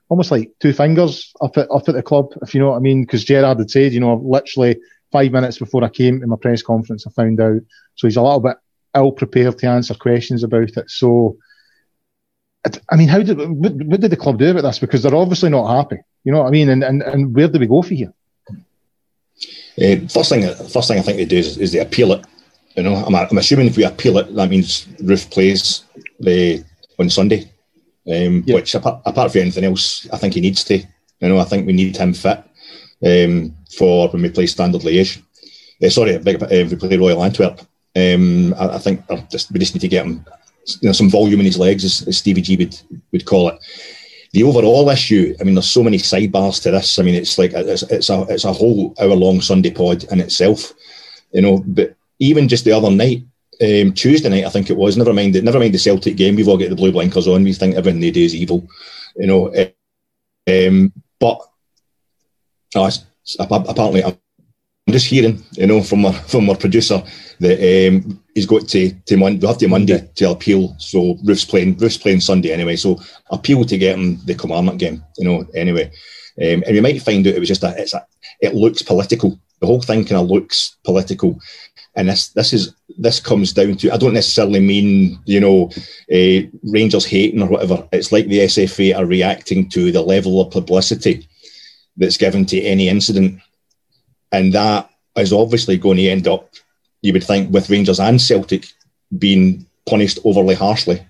almost 0.09 0.29
like 0.29 0.51
two 0.59 0.73
fingers 0.73 1.31
up 1.41 1.57
at 1.57 1.71
up 1.71 1.87
at 1.87 1.95
the 1.95 2.03
club, 2.03 2.33
if 2.41 2.53
you 2.53 2.59
know 2.59 2.71
what 2.71 2.77
I 2.77 2.79
mean. 2.79 3.03
Because 3.03 3.23
Gerrard 3.23 3.59
had 3.59 3.71
said, 3.71 3.93
you 3.93 4.01
know, 4.01 4.15
literally 4.15 4.77
five 5.11 5.31
minutes 5.31 5.57
before 5.57 5.83
I 5.83 5.89
came 5.89 6.19
to 6.19 6.27
my 6.27 6.35
press 6.35 6.61
conference, 6.61 7.07
I 7.07 7.11
found 7.11 7.39
out. 7.39 7.61
So 7.95 8.07
he's 8.07 8.17
a 8.17 8.21
little 8.21 8.41
bit 8.41 8.57
ill 8.95 9.13
prepared 9.13 9.57
to 9.59 9.67
answer 9.67 9.93
questions 9.93 10.43
about 10.43 10.75
it. 10.75 10.89
So, 10.89 11.37
I 12.89 12.95
mean, 12.95 13.07
how 13.07 13.21
did 13.21 13.37
what, 13.37 13.73
what 13.73 14.01
did 14.01 14.11
the 14.11 14.17
club 14.17 14.37
do 14.37 14.51
about 14.51 14.61
this? 14.61 14.79
Because 14.79 15.01
they're 15.01 15.15
obviously 15.15 15.49
not 15.49 15.75
happy. 15.75 15.97
You 16.23 16.31
know 16.31 16.39
what 16.39 16.47
I 16.47 16.51
mean? 16.51 16.69
And 16.69 16.83
and, 16.83 17.01
and 17.01 17.35
where 17.35 17.47
do 17.47 17.59
we 17.59 17.67
go 17.67 17.81
for 17.81 17.93
here? 17.93 18.13
Uh, 19.81 20.07
first 20.07 20.29
thing, 20.29 20.53
first 20.69 20.87
thing 20.87 20.99
I 20.99 21.01
think 21.01 21.17
they 21.17 21.25
do 21.25 21.37
is, 21.37 21.57
is 21.57 21.71
they 21.71 21.79
appeal 21.79 22.11
it. 22.11 22.25
You 22.75 22.83
know, 22.83 22.95
I'm, 22.95 23.15
I'm 23.15 23.37
assuming 23.37 23.67
if 23.67 23.77
we 23.77 23.83
appeal 23.83 24.17
it, 24.19 24.33
that 24.35 24.49
means 24.49 24.85
Roofe 25.01 25.31
plays 25.31 25.83
the 26.19 26.63
on 26.99 27.09
Sunday 27.09 27.51
um, 28.07 28.43
yep. 28.45 28.55
which 28.55 28.75
apart, 28.75 29.01
apart 29.05 29.31
from 29.31 29.41
anything 29.41 29.63
else, 29.63 30.07
I 30.11 30.17
think 30.17 30.33
he 30.33 30.41
needs 30.41 30.63
to. 30.65 30.77
You 30.77 31.29
know, 31.29 31.37
I 31.37 31.43
think 31.43 31.67
we 31.67 31.73
need 31.73 31.95
him 31.95 32.13
fit 32.13 32.43
um, 33.05 33.55
for 33.77 34.09
when 34.09 34.23
we 34.23 34.29
play 34.29 34.47
Standard 34.47 34.81
Liège. 34.81 35.21
Uh, 35.83 35.89
sorry, 35.89 36.17
big, 36.17 36.41
uh, 36.41 36.47
we 36.49 36.75
play 36.75 36.97
Royal 36.97 37.23
Antwerp. 37.23 37.59
Um, 37.95 38.53
I, 38.55 38.75
I, 38.75 38.77
think 38.77 39.03
uh, 39.09 39.21
just, 39.29 39.51
we 39.51 39.59
just 39.59 39.75
need 39.75 39.81
to 39.81 39.87
get 39.87 40.05
him 40.05 40.25
you 40.81 40.87
know, 40.87 40.93
some 40.93 41.09
volume 41.09 41.39
in 41.39 41.45
his 41.45 41.57
legs, 41.57 41.83
as, 41.83 42.07
as 42.07 42.17
Stevie 42.17 42.41
G 42.41 42.57
would, 42.57 42.79
would 43.11 43.25
call 43.25 43.49
it. 43.49 43.59
The 44.33 44.43
overall 44.43 44.89
issue, 44.89 45.35
I 45.39 45.43
mean, 45.43 45.55
there's 45.55 45.69
so 45.69 45.83
many 45.83 45.97
sidebars 45.97 46.61
to 46.63 46.71
this. 46.71 46.97
I 46.99 47.03
mean, 47.03 47.15
it's 47.15 47.37
like 47.37 47.51
it's, 47.53 47.83
it's 47.83 48.09
a 48.09 48.25
it's 48.29 48.45
a 48.45 48.53
whole 48.53 48.95
hour 49.01 49.13
long 49.13 49.41
Sunday 49.41 49.71
pod 49.71 50.05
in 50.05 50.21
itself, 50.21 50.73
you 51.33 51.41
know. 51.41 51.61
But 51.67 51.95
even 52.19 52.47
just 52.47 52.63
the 52.63 52.71
other 52.71 52.89
night, 52.89 53.23
um, 53.61 53.91
Tuesday 53.93 54.29
night, 54.29 54.45
I 54.45 54.49
think 54.49 54.69
it 54.69 54.77
was. 54.77 54.95
Never 54.95 55.11
mind, 55.11 55.43
never 55.43 55.59
mind 55.59 55.73
the 55.73 55.79
Celtic 55.79 56.15
game. 56.15 56.35
We've 56.35 56.47
all 56.47 56.57
got 56.57 56.69
the 56.69 56.77
blue 56.77 56.93
blinkers 56.93 57.27
on. 57.27 57.43
We 57.43 57.51
think 57.51 57.75
everything 57.75 57.99
they 57.99 58.11
do 58.11 58.23
is 58.23 58.33
evil, 58.33 58.65
you 59.17 59.27
know. 59.27 59.53
Um, 60.47 60.93
but 61.19 61.41
oh, 62.75 62.89
apparently, 63.37 64.03
I'm 64.05 64.17
just 64.91 65.07
hearing, 65.07 65.43
you 65.53 65.67
know, 65.67 65.81
from 65.81 66.05
our 66.05 66.13
from 66.13 66.49
our 66.49 66.55
producer 66.55 67.03
that 67.39 67.87
um, 67.87 68.21
he's 68.35 68.45
got 68.45 68.67
to 68.69 68.91
to 68.91 69.17
Monday. 69.17 69.39
We 69.41 69.47
have 69.47 69.57
to 69.59 69.67
Monday 69.67 70.09
to 70.15 70.31
appeal. 70.31 70.75
So 70.77 71.17
Roofe's 71.23 71.45
playing. 71.45 71.77
Roofe's 71.77 71.97
playing 71.97 72.21
Sunday 72.21 72.51
anyway. 72.51 72.75
So 72.75 72.99
appeal 73.31 73.63
to 73.65 73.77
get 73.77 73.97
him 73.97 74.19
the 74.25 74.35
Kilmarnock 74.35 74.77
game, 74.77 75.03
you 75.17 75.25
know. 75.25 75.45
Anyway, 75.55 75.85
um, 76.41 76.63
and 76.65 76.71
we 76.71 76.81
might 76.81 77.01
find 77.01 77.25
out 77.27 77.35
it 77.35 77.39
was 77.39 77.49
just 77.49 77.63
a. 77.63 77.73
It's 77.77 77.93
a. 77.93 78.05
It 78.41 78.55
looks 78.55 78.81
political. 78.81 79.39
The 79.59 79.67
whole 79.67 79.81
thing 79.81 80.05
kind 80.05 80.21
of 80.21 80.29
looks 80.29 80.77
political 80.83 81.39
and 81.95 82.09
this 82.09 82.29
this 82.29 82.53
is 82.53 82.73
this 82.97 83.19
comes 83.19 83.53
down 83.53 83.75
to 83.77 83.91
I 83.91 83.97
don't 83.97 84.13
necessarily 84.13 84.59
mean 84.59 85.19
you 85.25 85.39
know 85.39 85.69
uh, 86.11 86.47
Rangers 86.63 87.05
hating 87.05 87.41
or 87.41 87.49
whatever. 87.49 87.87
It's 87.91 88.11
like 88.11 88.27
the 88.27 88.39
SFA 88.39 88.97
are 88.97 89.05
reacting 89.05 89.69
to 89.69 89.91
the 89.91 90.01
level 90.01 90.41
of 90.41 90.51
publicity 90.51 91.27
that's 91.97 92.17
given 92.17 92.45
to 92.47 92.61
any 92.61 92.87
incident, 92.87 93.41
and 94.31 94.53
that 94.53 94.89
is 95.17 95.33
obviously 95.33 95.77
going 95.77 95.97
to 95.97 96.09
end 96.09 96.27
up, 96.27 96.49
you 97.01 97.13
would 97.13 97.23
think, 97.23 97.51
with 97.51 97.69
Rangers 97.69 97.99
and 97.99 98.21
Celtic 98.21 98.65
being 99.17 99.65
punished 99.85 100.19
overly 100.23 100.55
harshly. 100.55 101.05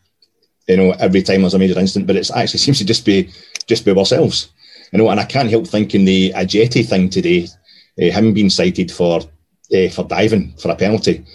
You 0.68 0.78
know, 0.78 0.92
every 1.00 1.22
time 1.22 1.42
there's 1.42 1.54
a 1.54 1.60
major 1.60 1.80
incident, 1.80 2.08
but 2.08 2.16
it 2.16 2.30
actually 2.32 2.60
seems 2.60 2.78
to 2.80 2.86
just 2.86 3.06
be 3.06 3.32
just 3.68 3.86
be 3.86 3.92
ourselves. 3.92 4.52
You 4.92 5.00
know, 5.00 5.10
and 5.10 5.20
I 5.20 5.26
can't 5.26 5.50
help 5.50 5.68
thinking 5.68 6.06
the 6.06 6.32
Ajeti 6.36 6.88
thing 6.88 7.10
today, 7.10 7.48
uh, 8.02 8.12
him 8.12 8.34
being 8.34 8.50
cited 8.50 8.92
for 8.92 9.22
uh, 9.22 9.90
for 9.90 10.04
diving 10.06 10.54
for 10.58 10.72
a 10.72 10.76
penalty, 10.76 11.26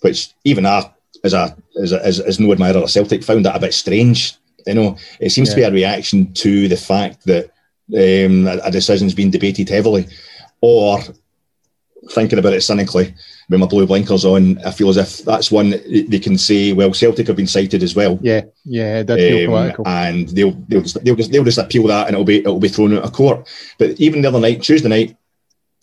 which 0.00 0.34
even 0.44 0.66
I, 0.66 0.90
as 1.24 1.32
a 1.32 1.56
as 1.80 1.92
a, 1.92 2.04
as, 2.04 2.20
as 2.20 2.40
no 2.40 2.52
admirer 2.52 2.82
of 2.82 2.90
Celtic, 2.90 3.22
found 3.22 3.44
that 3.44 3.56
a 3.56 3.60
bit 3.60 3.74
strange. 3.74 4.36
You 4.66 4.74
know, 4.74 4.96
it 5.20 5.30
seems 5.30 5.48
yeah. 5.48 5.54
to 5.54 5.60
be 5.60 5.64
a 5.64 5.70
reaction 5.70 6.32
to 6.34 6.68
the 6.68 6.76
fact 6.76 7.24
that 7.26 7.44
um, 7.94 8.46
a, 8.46 8.58
a 8.64 8.70
decision's 8.70 9.14
been 9.14 9.30
debated 9.30 9.68
heavily, 9.68 10.06
or 10.60 11.00
thinking 12.10 12.38
about 12.38 12.52
it 12.52 12.62
cynically, 12.62 13.14
with 13.48 13.60
my 13.60 13.66
blue 13.66 13.86
blinkers 13.86 14.24
on, 14.24 14.58
I 14.64 14.70
feel 14.70 14.88
as 14.88 14.96
if 14.96 15.18
that's 15.24 15.50
one 15.50 15.70
they 15.70 16.18
can 16.18 16.38
say, 16.38 16.72
well, 16.72 16.92
Celtic 16.92 17.26
have 17.26 17.36
been 17.36 17.46
cited 17.46 17.82
as 17.82 17.94
well. 17.94 18.18
Yeah, 18.22 18.42
yeah, 18.64 19.02
that's 19.02 19.20
um, 19.20 19.28
And 19.86 20.28
they'll 20.28 20.52
they'll 20.68 20.82
just, 20.82 21.04
they'll 21.04 21.16
just 21.16 21.32
they'll 21.32 21.44
just 21.44 21.58
appeal 21.58 21.86
that, 21.88 22.06
and 22.06 22.14
it'll 22.14 22.24
be 22.24 22.38
it'll 22.38 22.60
be 22.60 22.68
thrown 22.68 22.96
out 22.96 23.04
of 23.04 23.12
court. 23.12 23.48
But 23.78 23.90
even 24.00 24.22
the 24.22 24.28
other 24.28 24.40
night, 24.40 24.62
Tuesday 24.62 24.88
night, 24.88 25.16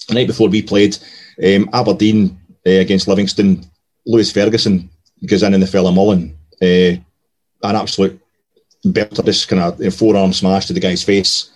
the 0.07 0.15
night 0.15 0.27
before 0.27 0.49
we 0.49 0.61
played, 0.61 0.97
um, 1.43 1.69
Aberdeen 1.73 2.39
uh, 2.65 2.71
against 2.71 3.07
Livingston, 3.07 3.65
Lewis 4.05 4.31
Ferguson 4.31 4.89
goes 5.25 5.43
in 5.43 5.53
in 5.53 5.61
the 5.61 5.67
fella 5.67 5.91
Mullen. 5.91 6.37
Uh, 6.61 6.97
an 7.65 7.77
absolute 7.77 8.19
belter, 8.85 9.23
just 9.25 9.47
kind 9.47 9.61
of 9.61 9.79
know, 9.79 9.89
forearm 9.89 10.33
smash 10.33 10.65
to 10.65 10.73
the 10.73 10.79
guy's 10.79 11.03
face. 11.03 11.49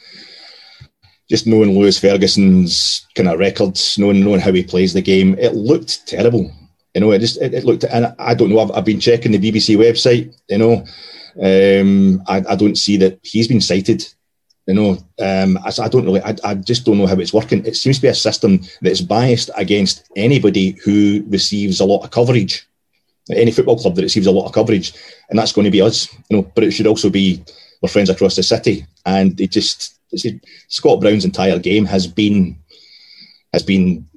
Just 1.30 1.48
knowing 1.48 1.78
Lewis 1.78 2.00
Ferguson's 2.00 3.06
kind 3.16 3.28
of 3.28 3.40
records, 3.40 3.98
knowing 3.98 4.24
knowing 4.24 4.40
how 4.40 4.54
he 4.54 4.64
plays 4.64 4.94
the 4.94 5.02
game, 5.02 5.38
it 5.40 5.56
looked 5.56 6.08
terrible. 6.08 6.52
You 6.94 7.02
know, 7.02 7.12
it 7.12 7.20
just 7.20 7.42
it, 7.42 7.54
it 7.54 7.66
looked, 7.66 7.84
and 7.84 8.16
I 8.18 8.34
don't 8.34 8.50
know. 8.50 8.60
I've, 8.60 8.72
I've, 8.72 8.86
been 8.86 9.00
checking 9.00 9.34
the 9.34 9.40
BBC 9.40 9.78
website. 9.78 10.34
You 10.48 10.58
know, 10.58 10.86
um, 11.42 12.24
I, 12.28 12.44
I 12.50 12.56
don't 12.56 12.78
see 12.78 12.98
that 12.98 13.20
he's 13.24 13.48
been 13.48 13.62
cited 13.62 14.06
you 14.68 14.74
know, 14.74 14.98
um, 15.20 15.58
I, 15.64 15.72
I, 15.82 15.88
don't 15.88 16.06
really, 16.06 16.22
I, 16.22 16.36
I, 16.44 16.54
just 16.56 16.86
don't 16.86 16.98
know 16.98 17.08
how 17.08 17.16
it's 17.16 17.34
working. 17.34 17.66
It 17.66 17.78
seems 17.78 17.98
to 17.98 18.02
be 18.02 18.08
a 18.10 18.14
system 18.14 18.60
that's 18.82 19.00
biased 19.00 19.50
against 19.56 20.06
anybody 20.18 20.72
who 20.84 21.24
receives 21.30 21.80
a 21.80 21.86
lot 21.86 22.04
of 22.04 22.12
coverage, 22.12 22.68
any 23.32 23.52
football 23.52 23.80
club 23.80 23.96
that 23.96 24.02
receives 24.02 24.28
a 24.28 24.32
lot 24.32 24.46
of 24.46 24.52
coverage, 24.52 24.94
and 25.30 25.40
that's 25.40 25.54
going 25.54 25.64
to 25.64 25.72
be 25.72 25.82
us. 25.82 26.14
You 26.30 26.38
know, 26.38 26.52
but 26.54 26.66
it 26.66 26.72
should 26.72 26.86
also 26.86 27.10
be 27.10 27.42
our 27.82 27.88
friends 27.88 28.10
across 28.10 28.36
the 28.36 28.44
city, 28.44 28.86
and 29.06 29.38
they 29.38 29.48
just 29.48 29.97
Scott 30.68 31.02
Brown's 31.02 31.26
entire 31.26 31.60
game 31.60 31.86
has 31.86 32.08
been 32.08 32.58
has 33.54 33.64
been 33.64 34.08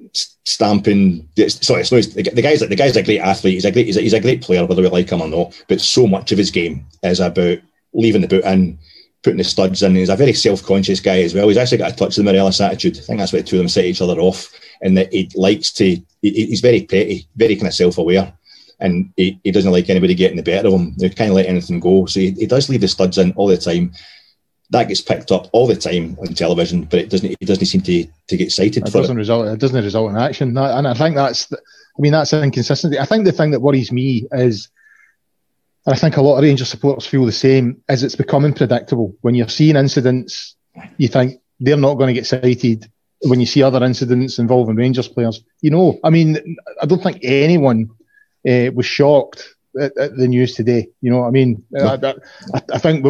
stamping. 0.45 1.27
Sorry, 1.47 1.83
no, 1.91 2.01
the, 2.01 2.41
guy's 2.41 2.59
the 2.59 2.75
guy's 2.75 2.95
a 2.95 3.03
great 3.03 3.19
athlete. 3.19 3.55
He's 3.55 3.65
a 3.65 3.71
great 3.71 3.85
he's 3.85 3.97
a, 3.97 4.01
he's 4.01 4.13
a 4.13 4.19
great 4.19 4.41
player, 4.41 4.65
whether 4.65 4.81
we 4.81 4.89
like 4.89 5.09
him 5.09 5.21
or 5.21 5.27
not. 5.27 5.63
But 5.67 5.81
so 5.81 6.07
much 6.07 6.31
of 6.31 6.37
his 6.37 6.51
game 6.51 6.85
is 7.03 7.19
about 7.19 7.59
leaving 7.93 8.21
the 8.21 8.27
boot 8.27 8.45
in, 8.45 8.77
putting 9.23 9.37
the 9.37 9.43
studs 9.43 9.83
in. 9.83 9.95
He's 9.95 10.09
a 10.09 10.15
very 10.15 10.33
self 10.33 10.63
conscious 10.63 10.99
guy 10.99 11.21
as 11.21 11.33
well. 11.33 11.47
He's 11.47 11.57
actually 11.57 11.79
got 11.79 11.93
a 11.93 11.95
touch 11.95 12.17
of 12.17 12.23
the 12.25 12.31
Morelos 12.31 12.61
attitude. 12.61 12.97
I 12.97 13.01
think 13.01 13.19
that's 13.19 13.33
what 13.33 13.43
the 13.43 13.47
two 13.47 13.57
of 13.57 13.61
them 13.61 13.69
set 13.69 13.85
each 13.85 14.01
other 14.01 14.19
off, 14.19 14.51
and 14.81 14.97
that 14.97 15.11
he 15.13 15.29
likes 15.35 15.71
to. 15.73 15.85
He, 15.85 16.05
he's 16.21 16.61
very 16.61 16.83
petty, 16.83 17.27
very 17.35 17.55
kind 17.55 17.67
of 17.67 17.73
self 17.73 17.97
aware. 17.97 18.33
And 18.79 19.13
he, 19.15 19.39
he 19.43 19.51
doesn't 19.51 19.71
like 19.71 19.91
anybody 19.91 20.15
getting 20.15 20.37
the 20.37 20.43
better 20.43 20.67
of 20.67 20.73
him. 20.73 20.95
They 20.97 21.09
kind 21.11 21.29
of 21.29 21.35
let 21.35 21.45
anything 21.45 21.79
go. 21.79 22.07
So 22.07 22.19
he, 22.19 22.31
he 22.31 22.47
does 22.47 22.67
leave 22.67 22.81
the 22.81 22.87
studs 22.87 23.19
in 23.19 23.31
all 23.33 23.45
the 23.45 23.55
time 23.55 23.93
that 24.71 24.87
gets 24.87 25.01
picked 25.01 25.31
up 25.31 25.47
all 25.51 25.67
the 25.67 25.75
time 25.75 26.17
on 26.19 26.33
television, 26.33 26.83
but 26.83 26.99
it 26.99 27.09
doesn't. 27.09 27.31
It 27.39 27.45
doesn't 27.45 27.65
seem 27.65 27.81
to 27.81 28.07
to 28.27 28.37
get 28.37 28.51
cited. 28.51 28.87
It 28.87 28.93
doesn't 28.93 29.17
it. 29.17 29.19
result. 29.19 29.47
It 29.47 29.59
doesn't 29.59 29.83
result 29.83 30.09
in 30.09 30.17
action, 30.17 30.57
and 30.57 30.87
I 30.87 30.93
think 30.93 31.15
that's. 31.15 31.51
I 31.51 31.99
mean, 31.99 32.13
that's 32.13 32.31
an 32.31 32.43
inconsistency. 32.43 32.97
I 32.97 33.05
think 33.05 33.25
the 33.25 33.33
thing 33.33 33.51
that 33.51 33.59
worries 33.59 33.91
me 33.91 34.25
is, 34.31 34.69
and 35.85 35.93
I 35.93 35.97
think 35.97 36.15
a 36.15 36.21
lot 36.21 36.37
of 36.37 36.43
Rangers 36.43 36.69
supporters 36.69 37.05
feel 37.05 37.25
the 37.25 37.33
same, 37.33 37.81
is 37.89 38.01
it's 38.01 38.15
becoming 38.15 38.53
predictable. 38.53 39.13
When 39.21 39.35
you're 39.35 39.49
seeing 39.49 39.75
incidents, 39.75 40.55
you 40.97 41.09
think 41.09 41.41
they're 41.59 41.75
not 41.75 41.95
going 41.95 42.07
to 42.07 42.13
get 42.13 42.25
cited. 42.25 42.89
When 43.23 43.41
you 43.41 43.45
see 43.45 43.61
other 43.61 43.83
incidents 43.83 44.39
involving 44.39 44.77
Rangers 44.77 45.09
players, 45.09 45.43
you 45.59 45.69
know, 45.69 45.99
I 46.03 46.09
mean, 46.09 46.57
I 46.81 46.85
don't 46.85 47.03
think 47.03 47.19
anyone 47.23 47.89
uh, 48.47 48.71
was 48.73 48.85
shocked 48.85 49.53
at, 49.79 49.95
at, 49.97 50.15
the 50.15 50.27
news 50.27 50.55
today. 50.55 50.87
You 51.01 51.11
know, 51.11 51.19
what 51.19 51.27
I 51.27 51.31
mean, 51.31 51.63
no. 51.71 51.85
I, 51.87 52.13
I, 52.57 52.61
I, 52.73 52.77
think 52.79 53.05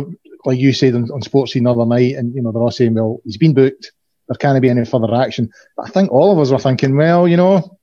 like 0.46 0.60
you 0.60 0.74
said 0.74 0.96
on, 0.96 1.10
on 1.12 1.22
Sportscene 1.22 1.64
the 1.64 1.72
other 1.72 1.86
night, 1.86 2.16
and 2.16 2.34
you 2.36 2.42
know 2.42 2.52
they're 2.52 2.62
all 2.62 2.72
saying, 2.72 2.94
well, 2.94 3.22
he's 3.24 3.38
been 3.38 3.54
booked. 3.54 3.92
There 4.28 4.38
can't 4.38 4.62
be 4.62 4.70
any 4.70 4.86
further 4.86 5.14
action. 5.14 5.52
But 5.76 5.88
I 5.88 5.90
think 5.90 6.12
all 6.12 6.32
of 6.32 6.40
us 6.40 6.52
were 6.52 6.60
thinking, 6.60 6.96
well, 6.96 7.28
you 7.28 7.38
know, 7.38 7.78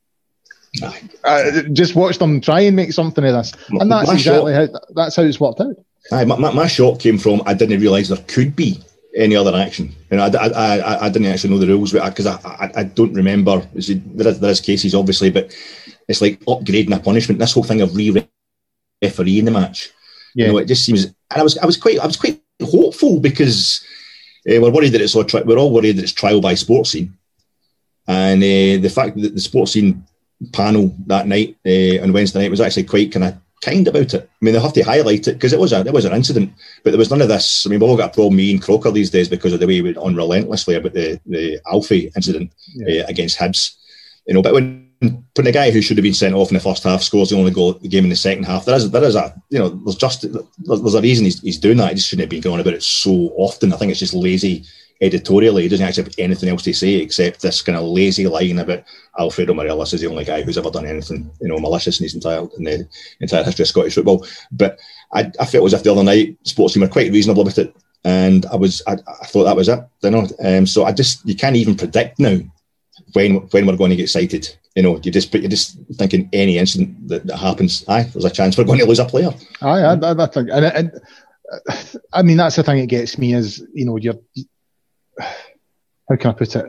uh, 1.24 1.62
just 1.72 1.94
watch 1.94 2.18
them 2.18 2.40
try 2.40 2.60
and 2.60 2.76
make 2.76 2.92
something 2.92 3.24
of 3.24 3.32
this, 3.34 3.52
and 3.68 3.90
that's 3.90 4.08
my 4.08 4.14
exactly 4.14 4.54
shock, 4.54 4.70
how 4.72 4.80
that's 4.94 5.16
how 5.16 5.22
it's 5.22 5.40
worked 5.40 5.60
out. 5.60 5.76
Aye, 6.12 6.24
my, 6.24 6.36
my, 6.36 6.52
my 6.52 6.66
shock 6.66 7.00
came 7.00 7.18
from 7.18 7.42
I 7.44 7.54
didn't 7.54 7.80
realise 7.80 8.08
there 8.08 8.24
could 8.28 8.56
be 8.56 8.80
any 9.14 9.36
other 9.36 9.54
action. 9.54 9.94
You 10.10 10.16
know, 10.16 10.24
I, 10.24 10.46
I, 10.46 10.78
I, 10.78 11.04
I 11.06 11.08
didn't 11.08 11.28
actually 11.28 11.50
know 11.50 11.58
the 11.58 11.66
rules 11.66 11.92
because 11.92 12.26
I, 12.26 12.38
I, 12.44 12.70
I 12.76 12.84
don't 12.84 13.12
remember. 13.12 13.58
There 13.74 14.28
is, 14.28 14.40
there 14.40 14.50
is 14.50 14.60
cases 14.60 14.94
obviously, 14.94 15.30
but 15.30 15.54
it's 16.06 16.22
like 16.22 16.40
upgrading 16.40 16.94
a 16.96 17.00
punishment. 17.00 17.38
This 17.38 17.52
whole 17.52 17.64
thing 17.64 17.82
of 17.82 17.94
re-refereeing 17.94 19.44
the 19.44 19.50
match. 19.50 19.90
Yeah. 20.34 20.46
You 20.46 20.52
know, 20.52 20.58
it 20.58 20.66
just 20.66 20.84
seems. 20.84 21.04
And 21.04 21.14
I 21.30 21.42
was 21.42 21.58
I 21.58 21.66
was 21.66 21.76
quite 21.76 21.98
I 21.98 22.06
was 22.06 22.16
quite 22.16 22.40
hopeful 22.66 23.20
because 23.20 23.84
uh, 24.48 24.60
we're 24.60 24.70
worried 24.70 24.90
that 24.90 25.00
it's 25.00 25.14
all 25.14 25.24
tri- 25.24 25.42
we're 25.42 25.58
all 25.58 25.72
worried 25.72 25.96
that 25.96 26.02
it's 26.02 26.12
trial 26.12 26.40
by 26.40 26.54
Sportscene, 26.54 27.12
and 28.06 28.42
uh, 28.42 28.82
the 28.82 28.92
fact 28.92 29.20
that 29.20 29.34
the 29.34 29.40
Sportscene 29.40 30.02
panel 30.52 30.94
that 31.06 31.26
night 31.26 31.56
uh, 31.66 32.02
on 32.02 32.12
Wednesday 32.12 32.40
night 32.40 32.50
was 32.50 32.60
actually 32.60 32.84
quite 32.84 33.12
kind 33.12 33.24
of 33.24 33.34
kind 33.60 33.88
about 33.88 34.14
it. 34.14 34.30
I 34.30 34.44
mean, 34.44 34.54
they 34.54 34.60
have 34.60 34.72
to 34.74 34.82
highlight 34.82 35.26
it 35.26 35.34
because 35.34 35.52
it 35.52 35.58
was 35.58 35.72
a 35.72 35.80
it 35.80 35.92
was 35.92 36.04
an 36.04 36.12
incident, 36.12 36.52
but 36.84 36.90
there 36.90 36.98
was 36.98 37.10
none 37.10 37.22
of 37.22 37.28
this. 37.28 37.66
I 37.66 37.70
mean, 37.70 37.80
we've 37.80 37.88
all 37.88 37.96
got 37.96 38.10
a 38.10 38.14
problem 38.14 38.36
me 38.36 38.52
and 38.52 38.62
Croker 38.62 38.90
these 38.90 39.10
days 39.10 39.28
because 39.28 39.52
of 39.52 39.60
the 39.60 39.66
way 39.66 39.80
we 39.80 39.92
went 39.92 39.96
on 39.98 40.14
relentlessly 40.14 40.76
about 40.76 40.92
the 40.92 41.20
the 41.26 41.60
Alfie 41.70 42.10
incident 42.16 42.52
yeah. 42.74 43.02
uh, 43.02 43.06
against 43.08 43.38
Hibs. 43.38 43.76
You 44.26 44.34
know, 44.34 44.42
but 44.42 44.54
when 44.54 44.87
when 45.00 45.46
a 45.46 45.52
guy 45.52 45.70
who 45.70 45.80
should 45.80 45.96
have 45.96 46.02
been 46.02 46.14
sent 46.14 46.34
off 46.34 46.50
in 46.50 46.54
the 46.54 46.60
first 46.60 46.82
half 46.82 47.02
scores 47.02 47.30
the 47.30 47.36
only 47.36 47.52
goal 47.52 47.74
the 47.74 47.88
game 47.88 48.04
in 48.04 48.10
the 48.10 48.16
second 48.16 48.44
half, 48.44 48.64
there 48.64 48.76
is 48.76 48.90
there 48.90 49.04
is 49.04 49.14
a 49.14 49.34
you 49.48 49.58
know 49.58 49.68
there's 49.68 49.96
just 49.96 50.22
there's 50.22 50.94
a 50.94 51.00
reason 51.00 51.24
he's, 51.24 51.40
he's 51.40 51.58
doing 51.58 51.76
that. 51.76 51.90
He 51.90 51.94
just 51.96 52.08
shouldn't 52.08 52.24
have 52.24 52.30
been 52.30 52.40
going 52.40 52.60
about 52.60 52.74
it 52.74 52.82
so 52.82 53.32
often. 53.36 53.72
I 53.72 53.76
think 53.76 53.90
it's 53.90 54.00
just 54.00 54.14
lazy 54.14 54.64
editorially. 55.00 55.62
He 55.62 55.68
doesn't 55.68 55.86
actually 55.86 56.04
have 56.04 56.14
anything 56.18 56.48
else 56.48 56.62
to 56.62 56.72
say 56.72 56.94
except 56.94 57.40
this 57.40 57.62
kind 57.62 57.78
of 57.78 57.84
lazy 57.84 58.26
line 58.26 58.58
about 58.58 58.82
Alfredo 59.18 59.54
Morelos 59.54 59.92
is 59.92 60.00
the 60.00 60.08
only 60.08 60.24
guy 60.24 60.42
who's 60.42 60.58
ever 60.58 60.70
done 60.70 60.86
anything 60.86 61.30
you 61.40 61.48
know 61.48 61.58
malicious 61.58 62.00
in 62.00 62.04
his 62.04 62.14
entire 62.14 62.46
in 62.58 62.64
the 62.64 62.88
entire 63.20 63.44
history 63.44 63.62
of 63.62 63.68
Scottish 63.68 63.94
football. 63.94 64.26
But 64.50 64.80
I, 65.12 65.30
I 65.38 65.46
felt 65.46 65.66
as 65.66 65.74
if 65.74 65.84
the 65.84 65.92
other 65.92 66.02
night 66.02 66.42
Sportscene 66.44 66.80
were 66.80 66.88
quite 66.88 67.12
reasonable 67.12 67.44
with 67.44 67.58
it. 67.58 67.74
And 68.04 68.46
I 68.46 68.56
was, 68.56 68.80
I, 68.86 68.92
I 68.92 69.26
thought 69.26 69.44
that 69.44 69.56
was 69.56 69.68
it, 69.68 69.80
you 70.02 70.10
know. 70.10 70.28
Um, 70.42 70.66
so 70.66 70.84
I 70.84 70.92
just, 70.92 71.26
you 71.28 71.34
can't 71.34 71.56
even 71.56 71.74
predict 71.74 72.20
now 72.20 72.38
when 73.12 73.36
when 73.50 73.66
we're 73.66 73.76
going 73.76 73.90
to 73.90 73.96
get 73.96 74.10
cited. 74.10 74.56
You 74.78 74.84
know, 74.84 75.00
you 75.02 75.10
just 75.10 75.34
you're 75.34 75.48
just 75.48 75.76
thinking 75.94 76.28
any 76.32 76.56
incident 76.56 77.08
that, 77.08 77.26
that 77.26 77.36
happens, 77.36 77.84
aye, 77.88 78.04
there's 78.04 78.24
a 78.24 78.30
chance 78.30 78.56
we're 78.56 78.62
going 78.62 78.78
to 78.78 78.86
lose 78.86 79.00
a 79.00 79.04
player. 79.04 79.30
Aye, 79.60 79.84
I 79.84 80.26
think, 80.26 80.50
and, 80.52 80.64
and 80.66 81.00
I 82.12 82.22
mean 82.22 82.36
that's 82.36 82.54
the 82.54 82.62
thing 82.62 82.78
that 82.78 82.86
gets 82.86 83.18
me 83.18 83.34
is 83.34 83.60
you 83.74 83.84
know 83.84 83.96
you're 83.96 84.20
how 85.18 86.14
can 86.14 86.30
I 86.30 86.32
put 86.32 86.54
it? 86.54 86.66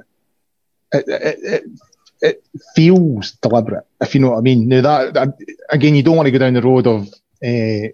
It, 0.91 1.05
it, 1.07 1.39
it, 1.43 1.63
it 2.21 2.43
feels 2.75 3.33
deliberate, 3.33 3.85
if 4.01 4.15
you 4.15 4.21
know 4.21 4.31
what 4.31 4.39
I 4.39 4.41
mean. 4.41 4.67
Now 4.67 4.81
that, 4.81 5.13
that 5.13 5.27
again, 5.69 5.93
you 5.93 6.01
don't 6.01 6.17
want 6.17 6.25
to 6.25 6.31
go 6.31 6.39
down 6.39 6.55
the 6.55 6.63
road 6.63 6.87
of 6.87 7.07
uh, 7.45 7.89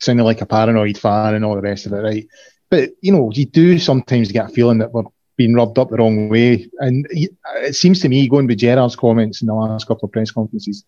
sounding 0.00 0.26
like 0.26 0.40
a 0.40 0.46
paranoid 0.46 0.98
fan 0.98 1.36
and 1.36 1.44
all 1.44 1.54
the 1.54 1.60
rest 1.60 1.86
of 1.86 1.92
it, 1.92 2.02
right? 2.02 2.26
But 2.70 2.90
you 3.02 3.12
know, 3.12 3.30
you 3.32 3.46
do 3.46 3.78
sometimes 3.78 4.32
get 4.32 4.50
a 4.50 4.52
feeling 4.52 4.78
that 4.78 4.92
we're 4.92 5.04
been 5.36 5.54
rubbed 5.54 5.78
up 5.78 5.90
the 5.90 5.96
wrong 5.96 6.28
way. 6.28 6.68
And 6.78 7.06
it 7.10 7.74
seems 7.74 8.00
to 8.00 8.08
me, 8.08 8.28
going 8.28 8.46
with 8.46 8.58
Gerrard's 8.58 8.96
comments 8.96 9.40
in 9.42 9.48
the 9.48 9.54
last 9.54 9.86
couple 9.86 10.06
of 10.06 10.12
press 10.12 10.30
conferences, 10.30 10.84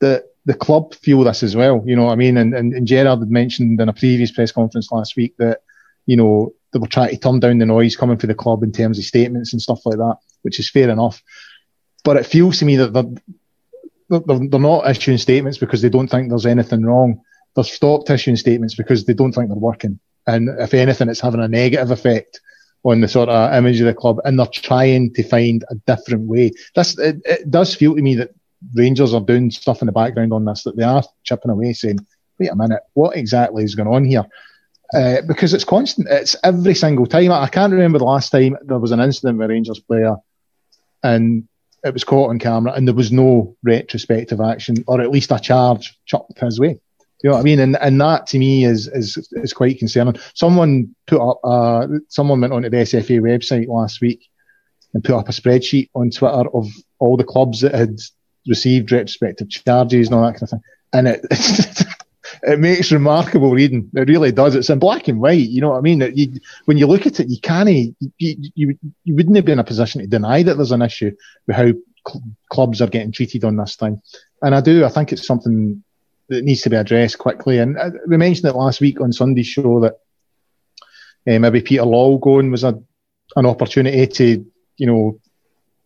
that 0.00 0.24
the 0.44 0.54
club 0.54 0.94
feel 0.94 1.22
this 1.24 1.42
as 1.42 1.54
well. 1.54 1.82
You 1.86 1.96
know 1.96 2.04
what 2.04 2.12
I 2.12 2.16
mean? 2.16 2.36
And, 2.36 2.54
and, 2.54 2.72
and 2.74 2.86
Gerrard 2.86 3.20
had 3.20 3.30
mentioned 3.30 3.80
in 3.80 3.88
a 3.88 3.92
previous 3.92 4.32
press 4.32 4.52
conference 4.52 4.90
last 4.90 5.16
week 5.16 5.34
that, 5.38 5.60
you 6.06 6.16
know, 6.16 6.52
they 6.72 6.78
were 6.78 6.88
trying 6.88 7.10
to 7.10 7.16
turn 7.16 7.40
down 7.40 7.58
the 7.58 7.66
noise 7.66 7.96
coming 7.96 8.16
from 8.16 8.28
the 8.28 8.34
club 8.34 8.62
in 8.62 8.72
terms 8.72 8.98
of 8.98 9.04
statements 9.04 9.52
and 9.52 9.62
stuff 9.62 9.84
like 9.84 9.98
that, 9.98 10.16
which 10.42 10.58
is 10.58 10.70
fair 10.70 10.90
enough. 10.90 11.22
But 12.04 12.16
it 12.16 12.26
feels 12.26 12.58
to 12.58 12.64
me 12.64 12.76
that 12.76 12.92
they're, 12.92 14.20
they're, 14.20 14.48
they're 14.48 14.60
not 14.60 14.90
issuing 14.90 15.18
statements 15.18 15.58
because 15.58 15.82
they 15.82 15.88
don't 15.88 16.08
think 16.08 16.28
there's 16.28 16.46
anything 16.46 16.84
wrong. 16.84 17.20
They've 17.54 17.64
stopped 17.64 18.10
issuing 18.10 18.36
statements 18.36 18.74
because 18.74 19.04
they 19.04 19.14
don't 19.14 19.32
think 19.32 19.48
they're 19.48 19.56
working. 19.56 20.00
And 20.26 20.48
if 20.60 20.74
anything, 20.74 21.08
it's 21.08 21.20
having 21.20 21.40
a 21.40 21.48
negative 21.48 21.90
effect 21.90 22.40
on 22.84 23.00
the 23.00 23.08
sort 23.08 23.28
of 23.28 23.54
image 23.54 23.80
of 23.80 23.86
the 23.86 23.94
club, 23.94 24.18
and 24.24 24.38
they're 24.38 24.46
trying 24.46 25.12
to 25.14 25.22
find 25.22 25.64
a 25.70 25.74
different 25.86 26.26
way. 26.26 26.52
This 26.74 26.98
it, 26.98 27.20
it 27.24 27.50
does 27.50 27.74
feel 27.74 27.94
to 27.94 28.02
me 28.02 28.14
that 28.16 28.30
Rangers 28.74 29.14
are 29.14 29.20
doing 29.20 29.50
stuff 29.50 29.82
in 29.82 29.86
the 29.86 29.92
background 29.92 30.32
on 30.32 30.44
this 30.44 30.62
that 30.64 30.76
they 30.76 30.84
are 30.84 31.02
chipping 31.24 31.50
away, 31.50 31.72
saying, 31.72 32.04
"Wait 32.38 32.50
a 32.50 32.56
minute, 32.56 32.82
what 32.94 33.16
exactly 33.16 33.64
is 33.64 33.74
going 33.74 33.88
on 33.88 34.04
here?" 34.04 34.24
Uh, 34.94 35.22
because 35.26 35.54
it's 35.54 35.64
constant. 35.64 36.08
It's 36.10 36.36
every 36.44 36.74
single 36.74 37.06
time. 37.06 37.32
I 37.32 37.48
can't 37.48 37.72
remember 37.72 37.98
the 37.98 38.04
last 38.04 38.30
time 38.30 38.56
there 38.62 38.78
was 38.78 38.92
an 38.92 39.00
incident 39.00 39.38
with 39.38 39.46
a 39.46 39.48
Rangers 39.48 39.80
player, 39.80 40.16
and 41.02 41.48
it 41.84 41.92
was 41.92 42.04
caught 42.04 42.30
on 42.30 42.38
camera, 42.38 42.72
and 42.72 42.86
there 42.86 42.94
was 42.94 43.10
no 43.10 43.56
retrospective 43.62 44.40
action, 44.40 44.84
or 44.86 45.00
at 45.00 45.10
least 45.10 45.32
a 45.32 45.38
charge 45.38 45.98
chucked 46.04 46.38
his 46.38 46.60
way. 46.60 46.80
You 47.22 47.30
know 47.30 47.36
what 47.36 47.40
I 47.40 47.44
mean? 47.44 47.60
And 47.60 47.76
and 47.76 48.00
that 48.00 48.26
to 48.28 48.38
me 48.38 48.64
is 48.64 48.88
is 48.88 49.28
is 49.32 49.52
quite 49.52 49.78
concerning. 49.78 50.16
Someone 50.34 50.94
put 51.06 51.20
up 51.20 51.40
uh 51.44 51.86
someone 52.08 52.40
went 52.40 52.52
onto 52.52 52.70
the 52.70 52.78
SFA 52.78 53.20
website 53.20 53.68
last 53.68 54.00
week 54.00 54.28
and 54.92 55.04
put 55.04 55.14
up 55.14 55.28
a 55.28 55.32
spreadsheet 55.32 55.90
on 55.94 56.10
Twitter 56.10 56.48
of 56.52 56.68
all 56.98 57.16
the 57.16 57.24
clubs 57.24 57.60
that 57.60 57.74
had 57.74 57.98
received 58.46 58.90
retrospective 58.90 59.48
charges 59.48 60.08
and 60.08 60.16
all 60.16 60.22
that 60.24 60.32
kind 60.32 60.42
of 60.42 60.50
thing. 60.50 60.60
And 60.92 61.08
it 61.08 61.26
it 62.42 62.58
makes 62.58 62.90
remarkable 62.90 63.52
reading. 63.52 63.88
It 63.94 64.08
really 64.08 64.32
does. 64.32 64.54
It's 64.54 64.70
in 64.70 64.78
black 64.78 65.06
and 65.08 65.20
white. 65.20 65.48
You 65.48 65.60
know 65.60 65.70
what 65.70 65.78
I 65.78 65.82
mean? 65.82 66.02
It, 66.02 66.16
you, 66.16 66.40
when 66.64 66.76
you 66.76 66.86
look 66.86 67.06
at 67.06 67.20
it, 67.20 67.28
you 67.28 67.40
can't. 67.40 67.68
You, 67.68 67.94
you, 68.18 68.78
you 69.04 69.14
wouldn't 69.14 69.46
be 69.46 69.52
in 69.52 69.58
a 69.58 69.64
position 69.64 70.00
to 70.00 70.06
deny 70.06 70.42
that 70.42 70.56
there's 70.56 70.72
an 70.72 70.82
issue 70.82 71.12
with 71.46 71.56
how 71.56 71.72
cl- 72.06 72.22
clubs 72.50 72.82
are 72.82 72.88
getting 72.88 73.12
treated 73.12 73.44
on 73.44 73.56
this 73.56 73.76
thing. 73.76 74.02
And 74.42 74.54
I 74.54 74.60
do. 74.60 74.84
I 74.84 74.88
think 74.88 75.12
it's 75.12 75.26
something 75.26 75.84
that 76.32 76.44
needs 76.44 76.62
to 76.62 76.70
be 76.70 76.76
addressed 76.76 77.18
quickly. 77.18 77.58
And 77.58 77.78
uh, 77.78 77.90
we 78.06 78.16
mentioned 78.16 78.48
it 78.48 78.56
last 78.56 78.80
week 78.80 79.00
on 79.00 79.12
Sunday's 79.12 79.46
show 79.46 79.80
that 79.80 79.98
uh, 81.26 81.38
maybe 81.38 81.60
Peter 81.60 81.82
Lawwell 81.82 82.20
going 82.20 82.50
was 82.50 82.64
a, 82.64 82.80
an 83.36 83.46
opportunity 83.46 84.06
to, 84.06 84.46
you 84.76 84.86
know, 84.86 85.20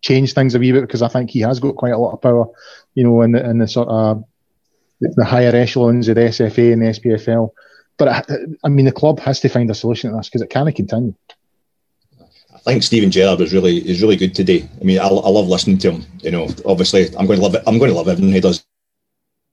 change 0.02 0.32
things 0.32 0.54
a 0.54 0.58
wee 0.58 0.72
bit 0.72 0.82
because 0.82 1.02
I 1.02 1.08
think 1.08 1.30
he 1.30 1.40
has 1.40 1.60
got 1.60 1.76
quite 1.76 1.92
a 1.92 1.98
lot 1.98 2.12
of 2.12 2.22
power, 2.22 2.46
you 2.94 3.04
know, 3.04 3.22
in 3.22 3.32
the, 3.32 3.48
in 3.48 3.58
the 3.58 3.68
sort 3.68 3.88
of 3.88 4.24
the 5.00 5.24
higher 5.24 5.54
echelons 5.54 6.08
of 6.08 6.14
the 6.14 6.22
SFA 6.22 6.72
and 6.72 6.82
the 6.82 6.86
SPFL. 6.86 7.50
But 7.98 8.08
I, 8.08 8.18
uh, 8.28 8.36
I 8.64 8.68
mean, 8.68 8.86
the 8.86 8.92
club 8.92 9.20
has 9.20 9.40
to 9.40 9.48
find 9.48 9.70
a 9.70 9.74
solution 9.74 10.10
to 10.10 10.16
this 10.16 10.28
because 10.28 10.42
it 10.42 10.50
can't 10.50 10.74
continue. 10.74 11.14
I 12.54 12.72
think 12.72 12.82
Steven 12.82 13.10
Gerrard 13.10 13.38
was 13.38 13.52
really 13.52 13.78
is 13.78 14.02
really 14.02 14.16
good 14.16 14.34
today. 14.34 14.68
I 14.80 14.84
mean, 14.84 14.98
I, 14.98 15.06
I 15.06 15.28
love 15.28 15.46
listening 15.46 15.78
to 15.78 15.92
him. 15.92 16.06
You 16.20 16.32
know, 16.32 16.48
obviously, 16.64 17.06
I'm 17.16 17.26
going 17.26 17.38
to 17.38 17.44
love 17.44 17.54
it. 17.54 17.62
I'm 17.66 17.78
going 17.78 17.90
to 17.90 17.96
love 17.96 18.08
everything 18.08 18.32
he 18.32 18.40
does 18.40 18.64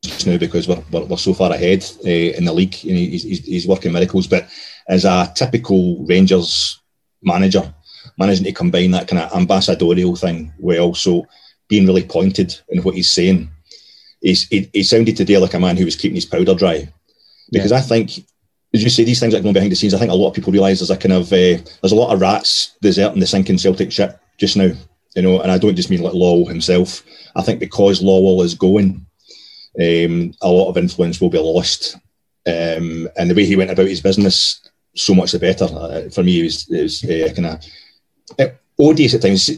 just 0.03 0.27
now 0.27 0.37
because 0.37 0.67
we're, 0.67 0.83
we're, 0.91 1.05
we're 1.05 1.17
so 1.17 1.33
far 1.33 1.51
ahead 1.51 1.85
uh, 2.05 2.09
in 2.09 2.45
the 2.45 2.53
league. 2.53 2.73
Know, 2.83 2.93
he's, 2.93 3.23
he's, 3.23 3.45
he's, 3.45 3.67
working 3.67 3.91
miracles. 3.91 4.27
But 4.27 4.49
as 4.87 5.05
a 5.05 5.31
typical 5.35 6.05
Rangers 6.05 6.79
manager, 7.21 7.73
managing 8.17 8.45
to 8.45 8.51
combine 8.51 8.91
that 8.91 9.07
kind 9.07 9.21
of 9.21 9.33
ambassadorial 9.33 10.15
thing 10.15 10.53
with 10.59 10.79
also 10.79 11.25
being 11.67 11.87
really 11.87 12.03
pointed 12.03 12.59
in 12.69 12.83
what 12.83 12.95
he's 12.95 13.11
saying, 13.11 13.49
he's, 14.21 14.47
he, 14.47 14.69
he 14.73 14.83
sounded 14.83 15.15
today 15.15 15.37
like 15.37 15.53
a 15.53 15.59
man 15.59 15.77
who 15.77 15.85
was 15.85 15.95
keeping 15.95 16.15
his 16.15 16.25
powder 16.25 16.53
dry. 16.53 16.87
Because 17.51 17.71
yeah. 17.71 17.77
I 17.77 17.81
think 17.81 18.25
as 18.73 18.83
you 18.83 18.89
say, 18.89 19.03
these 19.03 19.19
things 19.19 19.33
that 19.33 19.43
go 19.43 19.49
on 19.49 19.53
behind 19.53 19.71
the 19.71 19.75
scenes, 19.75 19.93
I 19.93 19.99
think 19.99 20.11
a 20.11 20.15
lot 20.15 20.29
of 20.29 20.33
people 20.33 20.51
realise 20.51 20.79
there's 20.79 20.89
a 20.89 20.97
kind 20.97 21.13
of 21.13 21.31
uh, 21.31 21.61
there's 21.81 21.91
a 21.91 21.95
lot 21.95 22.11
of 22.11 22.19
rats 22.19 22.75
deserting 22.81 23.19
the 23.19 23.27
sinking 23.27 23.57
Celtic 23.57 23.91
ship 23.91 24.19
just 24.37 24.57
now, 24.57 24.71
you 25.15 25.21
know. 25.21 25.41
And 25.41 25.51
I 25.51 25.59
don't 25.59 25.75
just 25.75 25.91
mean 25.91 26.01
like 26.01 26.13
Lawwell 26.13 26.47
himself. 26.47 27.03
I 27.35 27.43
think 27.43 27.59
because 27.59 28.01
Lawwell 28.01 28.43
is 28.43 28.55
going, 28.55 29.05
um, 29.79 30.33
a 30.41 30.49
lot 30.49 30.69
of 30.69 30.77
influence 30.77 31.19
will 31.19 31.29
be 31.29 31.39
lost, 31.39 31.95
um, 32.45 33.07
and 33.17 33.29
the 33.29 33.35
way 33.35 33.45
he 33.45 33.55
went 33.55 33.71
about 33.71 33.87
his 33.87 34.01
business, 34.01 34.69
so 34.95 35.13
much 35.13 35.31
the 35.31 35.39
better. 35.39 35.65
Uh, 35.65 36.09
for 36.09 36.23
me, 36.23 36.41
it 36.41 36.43
was, 36.43 36.69
it 36.69 36.81
was 36.83 37.03
uh, 37.03 37.33
kind 37.33 37.47
of 37.47 38.59
odious 38.79 39.13
at 39.13 39.21
times. 39.21 39.49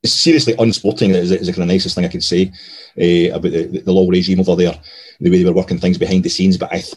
It's 0.00 0.12
seriously 0.12 0.54
unsporting 0.58 1.10
is, 1.10 1.32
is 1.32 1.48
the 1.48 1.52
kind 1.52 1.62
of 1.62 1.68
nicest 1.68 1.96
thing 1.96 2.04
I 2.04 2.08
can 2.08 2.20
say 2.20 2.52
uh, 2.96 3.36
about 3.36 3.50
the, 3.50 3.82
the 3.84 3.92
law 3.92 4.08
regime 4.08 4.40
over 4.40 4.54
there, 4.54 4.78
the 5.18 5.30
way 5.30 5.38
they 5.38 5.44
were 5.44 5.56
working 5.56 5.78
things 5.78 5.98
behind 5.98 6.22
the 6.22 6.28
scenes. 6.28 6.56
But 6.56 6.72
I 6.72 6.80
th- 6.80 6.94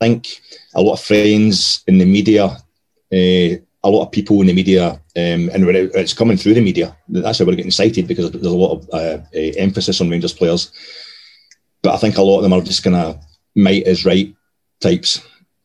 think 0.00 0.40
a 0.74 0.82
lot 0.82 0.94
of 0.94 1.00
friends 1.00 1.84
in 1.86 1.98
the 1.98 2.04
media, 2.04 2.44
uh, 2.46 3.56
a 3.84 3.90
lot 3.90 4.04
of 4.04 4.12
people 4.12 4.40
in 4.40 4.48
the 4.48 4.54
media, 4.54 4.90
um, 4.90 5.50
and 5.52 5.64
it's 5.94 6.14
coming 6.14 6.36
through 6.36 6.54
the 6.54 6.60
media, 6.60 6.96
that's 7.08 7.38
how 7.38 7.44
we're 7.44 7.54
getting 7.54 7.70
cited 7.70 8.08
because 8.08 8.30
there's 8.32 8.46
a 8.46 8.50
lot 8.50 8.72
of 8.72 8.88
uh, 8.92 9.18
uh, 9.34 9.52
emphasis 9.56 10.00
on 10.00 10.10
Rangers 10.10 10.32
players. 10.32 10.72
But 11.82 11.94
I 11.94 11.98
think 11.98 12.16
a 12.16 12.22
lot 12.22 12.38
of 12.38 12.42
them 12.42 12.52
are 12.52 12.60
just 12.60 12.84
kind 12.84 12.96
of 12.96 13.22
might 13.56 13.86
is 13.86 14.04
right 14.04 14.34
types, 14.80 15.22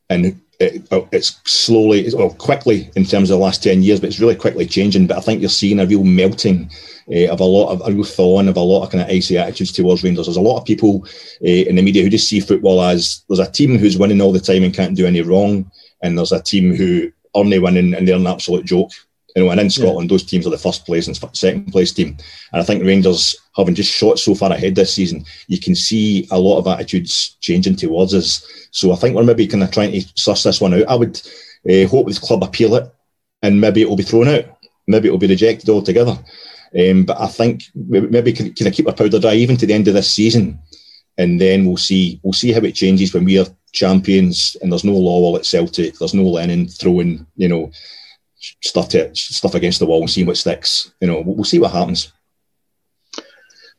and 0.09 0.25
it, 0.59 0.87
it's 1.11 1.39
slowly, 1.45 2.09
well, 2.13 2.33
quickly 2.33 2.89
in 2.95 3.05
terms 3.05 3.29
of 3.29 3.37
the 3.37 3.43
last 3.43 3.61
10 3.63 3.83
years, 3.83 3.99
but 3.99 4.07
it's 4.07 4.19
really 4.19 4.35
quickly 4.35 4.65
changing. 4.65 5.05
But 5.07 5.17
I 5.17 5.21
think 5.21 5.39
you're 5.39 5.49
seeing 5.49 5.79
a 5.79 5.85
real 5.85 6.03
melting 6.03 6.71
uh, 7.11 7.27
of 7.27 7.39
a 7.39 7.45
lot 7.45 7.71
of 7.71 7.81
a 7.87 7.93
real 7.93 8.03
thawing 8.03 8.47
of 8.47 8.57
a 8.57 8.61
lot 8.61 8.83
of 8.83 8.91
kind 8.91 9.03
of 9.03 9.09
icy 9.09 9.37
attitudes 9.37 9.71
towards 9.71 10.03
Rangers. 10.03 10.25
There's 10.25 10.37
a 10.37 10.41
lot 10.41 10.57
of 10.57 10.65
people 10.65 11.05
uh, 11.43 11.47
in 11.69 11.75
the 11.75 11.81
media 11.81 12.03
who 12.03 12.09
just 12.09 12.27
see 12.27 12.39
football 12.39 12.81
as 12.81 13.23
there's 13.29 13.39
a 13.39 13.51
team 13.51 13.77
who's 13.77 13.97
winning 13.97 14.21
all 14.21 14.31
the 14.31 14.39
time 14.39 14.63
and 14.63 14.73
can't 14.73 14.95
do 14.95 15.05
any 15.05 15.21
wrong, 15.21 15.69
and 16.01 16.17
there's 16.17 16.31
a 16.31 16.41
team 16.41 16.75
who 16.75 17.11
only 17.33 17.59
winning 17.59 17.93
and 17.93 18.07
they're 18.07 18.15
an 18.15 18.27
absolute 18.27 18.65
joke. 18.65 18.91
You 19.37 19.43
know, 19.43 19.51
and 19.51 19.59
in 19.59 19.69
Scotland, 19.69 20.09
yeah. 20.09 20.15
those 20.15 20.23
teams 20.23 20.47
are 20.47 20.49
the 20.49 20.57
first 20.57 20.83
place 20.83 21.05
and 21.05 21.35
second 21.35 21.71
place 21.71 21.93
team. 21.93 22.17
And 22.51 22.59
I 22.59 22.63
think 22.63 22.83
Rangers, 22.83 23.35
having 23.55 23.75
just 23.75 23.93
shot 23.93 24.17
so 24.17 24.33
far 24.33 24.51
ahead 24.51 24.73
this 24.73 24.91
season, 24.91 25.25
you 25.47 25.59
can 25.59 25.75
see 25.75 26.27
a 26.31 26.39
lot 26.39 26.57
of 26.57 26.65
attitudes 26.65 27.37
changing 27.39 27.75
towards 27.75 28.15
us. 28.15 28.43
So 28.71 28.91
I 28.91 28.95
think 28.95 29.15
we're 29.15 29.21
maybe 29.21 29.45
kind 29.45 29.61
of 29.61 29.69
trying 29.69 29.91
to 29.91 30.01
suss 30.15 30.41
this 30.41 30.59
one 30.59 30.73
out. 30.73 30.87
I 30.89 30.95
would 30.95 31.21
uh, 31.69 31.85
hope 31.87 32.07
the 32.07 32.19
club 32.19 32.41
appeal 32.41 32.73
it, 32.77 32.91
and 33.43 33.61
maybe 33.61 33.83
it 33.83 33.87
will 33.87 33.95
be 33.95 34.01
thrown 34.01 34.27
out. 34.27 34.45
Maybe 34.87 35.07
it 35.07 35.11
will 35.11 35.19
be 35.19 35.27
rejected 35.27 35.69
altogether. 35.69 36.17
Um, 36.75 37.03
but 37.03 37.21
I 37.21 37.27
think 37.27 37.65
maybe 37.75 38.33
can, 38.33 38.51
can 38.55 38.65
I 38.65 38.71
keep 38.71 38.87
our 38.87 38.93
powder 38.95 39.19
dry 39.19 39.35
even 39.35 39.55
to 39.57 39.67
the 39.67 39.73
end 39.75 39.87
of 39.87 39.93
this 39.93 40.09
season, 40.09 40.57
and 41.19 41.39
then 41.39 41.63
we'll 41.63 41.77
see 41.77 42.19
we'll 42.23 42.33
see 42.33 42.53
how 42.53 42.61
it 42.61 42.73
changes 42.73 43.13
when 43.13 43.23
we 43.23 43.37
are 43.37 43.45
champions 43.71 44.57
and 44.63 44.71
there's 44.71 44.83
no 44.83 44.93
Lawwell 44.93 45.37
at 45.37 45.45
Celtic, 45.45 45.99
there's 45.99 46.15
no 46.15 46.23
Lennon 46.23 46.67
throwing 46.67 47.27
you 47.35 47.47
know 47.47 47.71
stuff 48.63 48.89
to 48.89 49.13
stuff 49.15 49.55
against 49.55 49.79
the 49.79 49.85
wall 49.85 50.01
and 50.01 50.09
see 50.09 50.23
what 50.23 50.37
sticks. 50.37 50.91
You 51.01 51.07
know, 51.07 51.23
we'll 51.25 51.43
see 51.43 51.59
what 51.59 51.71
happens. 51.71 52.11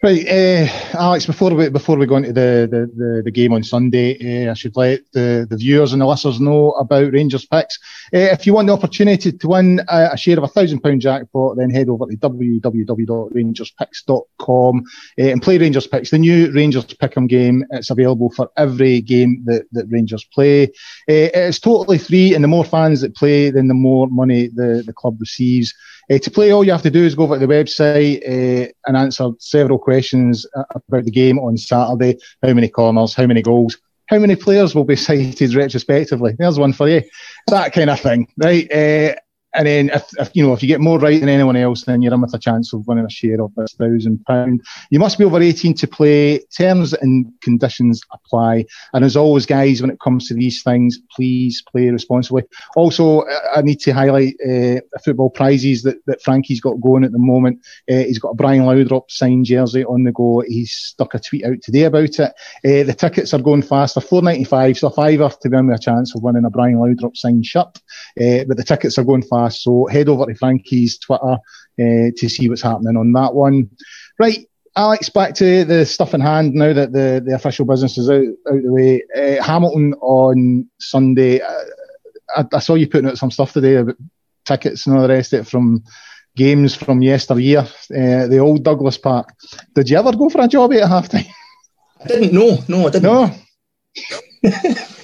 Right, 0.01 0.25
uh, 0.29 0.69
Alex. 0.97 1.27
Before 1.27 1.53
we 1.53 1.71
before 1.71 1.97
we 1.97 2.07
go 2.07 2.19
into 2.19 2.33
the 2.33 2.69
the, 2.71 2.89
the, 2.97 3.23
the 3.25 3.33
game 3.33 3.53
on 3.53 3.65
Sunday, 3.65 4.47
uh, 4.47 4.53
I 4.53 4.55
should 4.55 4.77
let 4.77 5.01
the, 5.13 5.45
the 5.51 5.57
viewers 5.57 5.93
and 5.93 6.01
the 6.01 6.07
listeners 6.07 6.39
know 6.39 6.71
about 6.75 7.13
Rangers 7.13 7.45
picks. 7.45 7.81
Uh, 8.15 8.31
if 8.31 8.47
you 8.47 8.55
want 8.55 8.69
the 8.69 8.75
opportunity 8.75 9.33
to 9.33 9.49
win 9.49 9.81
a, 9.89 10.11
a 10.13 10.17
share 10.17 10.39
of 10.39 10.45
a 10.45 10.49
thousand 10.49 10.83
pound 10.83 11.01
jackpot, 11.01 11.57
then 11.57 11.71
head 11.71 11.89
over 11.89 12.07
to 12.07 12.17
www.rangerspicks.com 12.17 14.85
and 15.19 15.43
play 15.43 15.59
Rangers 15.59 15.89
picks. 15.89 16.11
The 16.11 16.19
new 16.19 16.53
Rangers 16.53 16.85
Pick'em 16.85 17.29
game. 17.29 17.65
It's 17.71 17.91
available 17.91 18.31
for 18.31 18.53
every 18.57 19.01
game 19.01 19.43
that, 19.47 19.65
that 19.73 19.91
Rangers 19.91 20.23
play. 20.23 20.71
it's 21.09 21.59
totally 21.59 21.99
free, 21.99 22.35
and 22.35 22.45
the 22.45 22.49
more 22.49 22.65
fans 22.65 23.01
that 23.01 23.17
play, 23.17 23.51
then 23.51 23.67
the 23.67 23.75
more 23.75 24.07
money 24.07 24.47
the, 24.47 24.85
the 24.87 24.93
club 24.93 25.17
receives. 25.19 25.75
To 26.09 26.31
play, 26.31 26.53
all 26.53 26.65
you 26.65 26.73
have 26.73 26.81
to 26.83 26.91
do 26.91 27.05
is 27.05 27.15
go 27.15 27.25
over 27.25 27.39
to 27.39 27.47
the 27.47 27.53
website 27.53 28.23
and 28.87 28.97
answer 28.97 29.29
several 29.41 29.79
questions 29.79 29.88
about 29.95 31.05
the 31.05 31.11
game 31.11 31.39
on 31.39 31.57
Saturday. 31.57 32.19
How 32.43 32.53
many 32.53 32.69
corners? 32.69 33.15
How 33.15 33.27
many 33.27 33.43
goals? 33.43 33.79
How 34.07 34.19
many 34.19 34.37
players 34.37 34.75
will 34.75 34.85
be 34.85 34.97
cited 35.09 35.55
retrospectively? 35.55 36.35
There's 36.39 36.59
one 36.59 36.73
for 36.73 36.89
you. 36.89 37.03
That 37.49 37.73
kind 37.73 37.91
of 37.91 38.01
thing, 38.01 38.29
right? 38.37 38.71
Uh, 38.73 39.15
and 39.59 39.67
then 39.67 39.91
if, 39.91 40.09
if, 40.21 40.31
you 40.35 40.47
know 40.47 40.53
if 40.53 40.63
you 40.63 40.69
get 40.69 40.81
more 40.81 41.01
right 41.01 41.19
than 41.19 41.29
anyone 41.29 41.57
else, 41.57 41.83
then 41.83 42.01
you're 42.01 42.15
in 42.15 42.21
with 42.21 42.33
a 42.33 42.39
chance 42.39 42.73
of 42.73 42.87
winning 42.87 43.05
a 43.05 43.11
share 43.11 43.43
of 43.43 43.53
this 43.57 43.73
thousand 43.73 44.25
pound. 44.25 44.63
You 44.91 45.01
must 45.01 45.19
be 45.19 45.25
over 45.25 45.43
18 45.43 45.75
to 45.75 45.89
play. 45.89 46.39
Terms 46.57 46.93
and 46.93 47.33
conditions 47.41 48.01
apply. 48.13 48.67
And 48.93 49.05
as 49.05 49.17
always, 49.17 49.47
guys, 49.47 49.81
when 49.81 49.91
it 49.91 49.99
comes 49.99 50.29
to 50.29 50.35
these 50.35 50.63
things, 50.63 51.01
please 51.11 51.61
play 51.73 51.89
responsibly. 51.89 52.45
Also, 52.77 53.25
I 53.53 53.63
need 53.63 53.81
to 53.81 53.91
highlight 53.93 54.35
uh, 54.49 54.81
football 55.05 55.31
prizes 55.31 55.83
that, 55.83 55.97
that 56.07 56.23
Frankie's 56.23 56.61
got 56.61 56.81
going 56.81 57.03
at 57.03 57.11
the 57.11 57.19
moment. 57.19 57.59
Uh, 57.91 58.05
he's 58.05 58.21
got 58.21 58.31
a 58.31 58.35
Brian 58.35 58.63
Laudrup 58.63 59.11
signed 59.11 59.47
jersey 59.47 59.85
on 59.85 60.05
the 60.05 60.13
go. 60.13 60.45
He's 60.47 60.71
stuck 60.71 61.15
a 61.15 61.19
tweet 61.19 61.45
out 61.45 61.61
today 61.63 61.83
about 61.83 62.05
it. 62.05 62.21
Uh, 62.21 62.85
the 62.85 62.97
tickets 62.97 63.35
are 63.35 63.43
going 63.43 63.63
fast. 63.63 63.97
They're 63.97 64.05
4.95, 64.05 64.79
so 64.79 64.87
a 64.87 64.91
fiver 64.93 65.29
to 65.29 65.49
win 65.49 65.67
with 65.67 65.81
a 65.81 65.83
chance 65.83 66.15
of 66.15 66.23
winning 66.23 66.45
a 66.45 66.51
Brian 66.51 66.77
Laudrup 66.77 67.17
signed 67.17 67.45
shirt. 67.45 67.77
Uh, 68.21 68.45
but 68.47 68.57
the 68.57 68.65
tickets 68.65 68.99
are 68.99 69.05
going 69.05 69.23
fast 69.23 69.48
fast. 69.49 69.63
So 69.63 69.87
head 69.87 70.09
over 70.09 70.27
to 70.27 70.35
Frankie's 70.35 70.99
Twitter 70.99 71.33
uh, 71.33 72.11
to 72.17 72.29
see 72.29 72.49
what's 72.49 72.63
happening 72.63 72.97
on 72.97 73.13
that 73.13 73.35
one. 73.35 73.71
Right. 74.19 74.49
Alex, 74.77 75.09
back 75.09 75.35
to 75.35 75.65
the 75.65 75.85
stuff 75.85 76.15
in 76.15 76.21
hand 76.21 76.55
now 76.55 76.73
that 76.73 76.93
the, 76.93 77.23
the 77.25 77.35
official 77.35 77.65
business 77.65 77.99
is 77.99 78.09
out, 78.09 78.23
out 78.23 78.63
the 78.63 78.73
way. 78.73 79.03
Uh, 79.17 79.43
Hamilton 79.43 79.95
on 79.95 80.69
Sunday. 80.79 81.41
Uh, 81.41 81.65
I, 82.37 82.45
I, 82.53 82.59
saw 82.61 82.75
you 82.75 82.87
putting 82.89 83.11
out 83.11 83.19
some 83.19 83.31
stuff 83.31 83.53
today 83.53 83.77
about 83.77 83.97
tickets 84.45 84.87
and 84.87 84.95
all 84.95 85.03
the 85.03 85.09
rest 85.09 85.33
of 85.33 85.41
it 85.41 85.51
from 85.51 85.83
games 86.37 86.77
from 86.77 87.03
yesteryear, 87.03 87.61
uh, 87.61 88.27
the 88.29 88.39
old 88.39 88.63
Douglas 88.63 88.99
Park. 88.99 89.35
Did 89.75 89.91
you 89.91 89.97
ever 89.97 90.13
go 90.13 90.29
for 90.29 90.43
a 90.43 90.49
job 90.49 90.73
at 90.75 90.89
half 90.89 91.09
time? 91.09 91.25
I 92.01 92.07
didn't. 92.07 92.33
No, 92.33 92.59
no, 92.69 92.87
I 92.87 92.91
didn't. 92.91 93.03
No. 93.03 93.35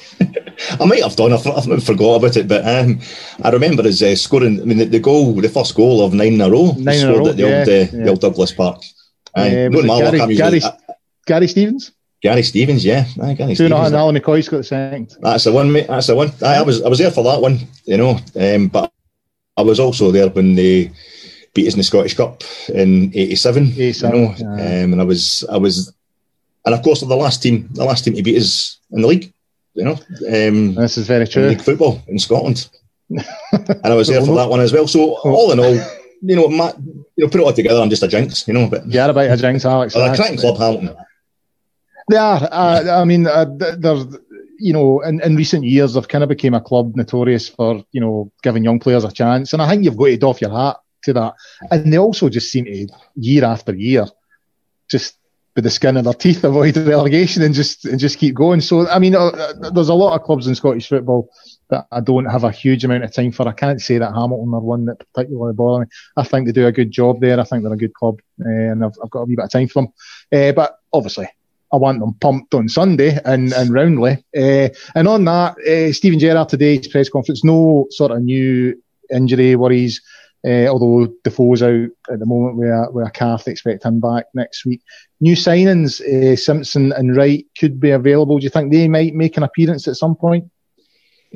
I 0.70 0.84
might 0.84 1.02
have 1.02 1.16
done. 1.16 1.32
I've, 1.32 1.46
I've 1.46 1.84
forgot 1.84 2.16
about 2.16 2.36
it, 2.36 2.48
but 2.48 2.66
um, 2.66 3.00
I 3.42 3.50
remember 3.50 3.86
as 3.86 4.02
uh, 4.02 4.14
scoring. 4.16 4.60
I 4.60 4.64
mean, 4.64 4.78
the, 4.78 4.84
the, 4.84 4.98
goal, 4.98 5.32
the 5.34 5.48
first 5.48 5.74
goal 5.74 6.04
of 6.04 6.14
nine 6.14 6.34
in 6.34 6.40
a 6.40 6.50
row, 6.50 6.72
nine 6.78 6.98
scored 6.98 7.18
row, 7.18 7.28
at 7.28 7.36
the 7.36 7.42
yeah, 7.42 7.58
old, 7.58 7.68
uh, 7.68 7.72
yeah. 7.72 8.04
the 8.04 8.08
old 8.08 8.20
Douglas 8.20 8.52
Park. 8.52 8.82
Uh, 9.34 9.48
Gary, 9.48 10.36
Gary, 10.36 10.60
Gary, 11.26 11.48
Stevens. 11.48 11.92
Gary 12.22 12.42
Stevens, 12.42 12.84
yeah, 12.84 13.04
Aye, 13.20 13.34
Gary 13.34 13.54
Two 13.54 13.66
Stevens. 13.66 13.92
Ally 13.92 14.18
McCoist 14.18 14.50
got 14.50 14.58
the 14.58 14.64
second. 14.64 15.16
That's 15.20 15.44
the 15.44 15.52
one, 15.52 15.72
mate. 15.72 15.88
That's 15.88 16.06
the 16.06 16.14
one. 16.14 16.30
Aye, 16.42 16.56
I 16.56 16.62
was, 16.62 16.82
I 16.82 16.88
was 16.88 16.98
there 16.98 17.10
for 17.10 17.24
that 17.24 17.40
one, 17.40 17.58
you 17.84 17.96
know. 17.96 18.18
Um, 18.40 18.68
but 18.68 18.92
I 19.56 19.62
was 19.62 19.80
also 19.80 20.10
there 20.10 20.28
when 20.28 20.54
they 20.54 20.90
beat 21.52 21.66
us 21.66 21.74
in 21.74 21.78
the 21.78 21.84
Scottish 21.84 22.16
Cup 22.16 22.42
in 22.72 23.10
'87. 23.14 23.74
'87, 23.76 24.14
you 24.14 24.44
know? 24.44 24.52
um, 24.52 24.92
and 24.92 25.00
I 25.00 25.04
was, 25.04 25.44
I 25.50 25.56
was, 25.56 25.92
and 26.64 26.74
of 26.74 26.82
course, 26.82 27.00
the 27.00 27.14
last 27.14 27.42
team, 27.42 27.68
the 27.72 27.84
last 27.84 28.04
team 28.04 28.14
to 28.14 28.22
beat 28.22 28.38
us 28.38 28.78
in 28.92 29.02
the 29.02 29.08
league 29.08 29.33
you 29.74 29.84
know. 29.84 29.98
Um, 30.28 30.74
this 30.74 30.96
is 30.96 31.06
very 31.06 31.26
true. 31.26 31.48
League 31.48 31.60
football 31.60 32.02
in 32.08 32.18
Scotland, 32.18 32.68
and 33.10 33.80
I 33.84 33.94
was 33.94 34.08
there 34.08 34.24
for 34.24 34.34
that 34.36 34.48
one 34.48 34.60
as 34.60 34.72
well. 34.72 34.88
So 34.88 35.16
all 35.18 35.52
in 35.52 35.60
all, 35.60 35.74
you 36.22 36.36
know, 36.36 36.48
my, 36.48 36.72
you 37.16 37.24
know, 37.24 37.28
put 37.28 37.40
it 37.40 37.44
all 37.44 37.52
together. 37.52 37.80
I'm 37.80 37.90
just 37.90 38.02
a 38.02 38.08
jinx, 38.08 38.48
you 38.48 38.54
know. 38.54 38.68
But 38.68 38.86
yeah, 38.86 39.06
about 39.06 39.30
a 39.30 39.36
jinx, 39.36 39.64
Alex. 39.64 39.94
Well, 39.94 40.12
a 40.12 40.16
cracking 40.16 40.38
club, 40.38 40.58
Hamilton. 40.58 40.96
They 42.10 42.16
are. 42.16 42.48
Uh, 42.50 43.00
I 43.00 43.04
mean, 43.04 43.26
uh, 43.26 43.46
there's, 43.78 44.04
you 44.58 44.72
know, 44.72 45.00
in, 45.00 45.20
in 45.22 45.36
recent 45.36 45.64
years, 45.64 45.94
they've 45.94 46.06
kind 46.06 46.22
of 46.22 46.28
became 46.28 46.52
a 46.52 46.60
club 46.60 46.96
notorious 46.96 47.48
for, 47.48 47.82
you 47.92 48.00
know, 48.00 48.30
giving 48.42 48.62
young 48.62 48.78
players 48.78 49.04
a 49.04 49.10
chance. 49.10 49.52
And 49.54 49.62
I 49.62 49.68
think 49.70 49.84
you've 49.84 49.96
got 49.96 50.06
to 50.06 50.16
doff 50.18 50.40
your 50.42 50.50
hat 50.50 50.76
to 51.04 51.12
that. 51.14 51.34
And 51.70 51.90
they 51.90 51.98
also 51.98 52.28
just 52.28 52.52
seem 52.52 52.66
to, 52.66 52.88
year 53.16 53.44
after 53.44 53.74
year, 53.74 54.06
just 54.90 55.16
with 55.54 55.64
the 55.64 55.70
skin 55.70 55.96
of 55.96 56.04
their 56.04 56.14
teeth 56.14 56.42
avoid 56.44 56.76
relegation 56.76 57.42
and 57.42 57.54
just 57.54 57.84
and 57.84 57.98
just 57.98 58.18
keep 58.18 58.34
going. 58.34 58.60
So 58.60 58.88
I 58.88 58.98
mean, 58.98 59.14
uh, 59.14 59.52
there's 59.72 59.88
a 59.88 59.94
lot 59.94 60.14
of 60.14 60.24
clubs 60.24 60.46
in 60.46 60.54
Scottish 60.54 60.88
football 60.88 61.30
that 61.70 61.86
I 61.92 62.00
don't 62.00 62.26
have 62.26 62.44
a 62.44 62.50
huge 62.50 62.84
amount 62.84 63.04
of 63.04 63.12
time 63.12 63.32
for. 63.32 63.48
I 63.48 63.52
can't 63.52 63.80
say 63.80 63.98
that 63.98 64.14
Hamilton 64.14 64.54
are 64.54 64.60
one 64.60 64.84
that 64.86 64.98
particularly 65.12 65.54
bother 65.54 65.84
me. 65.84 65.90
I 66.16 66.24
think 66.24 66.46
they 66.46 66.52
do 66.52 66.66
a 66.66 66.72
good 66.72 66.90
job 66.90 67.20
there. 67.20 67.38
I 67.38 67.44
think 67.44 67.62
they're 67.62 67.72
a 67.72 67.76
good 67.76 67.94
club, 67.94 68.20
uh, 68.44 68.48
and 68.48 68.84
I've, 68.84 68.94
I've, 69.02 69.10
got 69.10 69.20
a 69.20 69.24
wee 69.24 69.36
bit 69.36 69.44
of 69.44 69.50
time 69.50 69.68
for 69.68 69.82
them. 69.82 69.92
Uh, 70.32 70.52
but 70.52 70.78
obviously, 70.92 71.28
I 71.72 71.76
want 71.76 72.00
them 72.00 72.14
pumped 72.14 72.54
on 72.54 72.68
Sunday 72.68 73.18
and, 73.24 73.52
and 73.52 73.72
roundly. 73.72 74.24
Uh, 74.36 74.68
and 74.94 75.08
on 75.08 75.24
that, 75.24 75.58
uh, 75.58 75.92
Steven 75.92 76.18
Gerrard 76.18 76.48
today's 76.48 76.86
press 76.88 77.08
conference, 77.08 77.44
no 77.44 77.86
sort 77.90 78.12
of 78.12 78.22
new 78.22 78.80
injury 79.12 79.56
worries. 79.56 80.00
Uh, 80.46 80.66
although 80.66 81.10
Defoe's 81.24 81.62
out 81.62 81.88
at 82.12 82.18
the 82.18 82.26
moment 82.26 82.62
a 82.62 83.10
calf, 83.10 83.44
they 83.44 83.52
expect 83.52 83.84
him 83.84 83.98
back 83.98 84.26
next 84.34 84.66
week. 84.66 84.82
New 85.20 85.34
signings, 85.34 86.02
uh, 86.02 86.36
Simpson 86.36 86.92
and 86.92 87.16
Wright 87.16 87.46
could 87.58 87.80
be 87.80 87.90
available. 87.90 88.38
Do 88.38 88.44
you 88.44 88.50
think 88.50 88.70
they 88.70 88.86
might 88.86 89.14
make 89.14 89.38
an 89.38 89.42
appearance 89.42 89.88
at 89.88 89.96
some 89.96 90.14
point? 90.14 90.44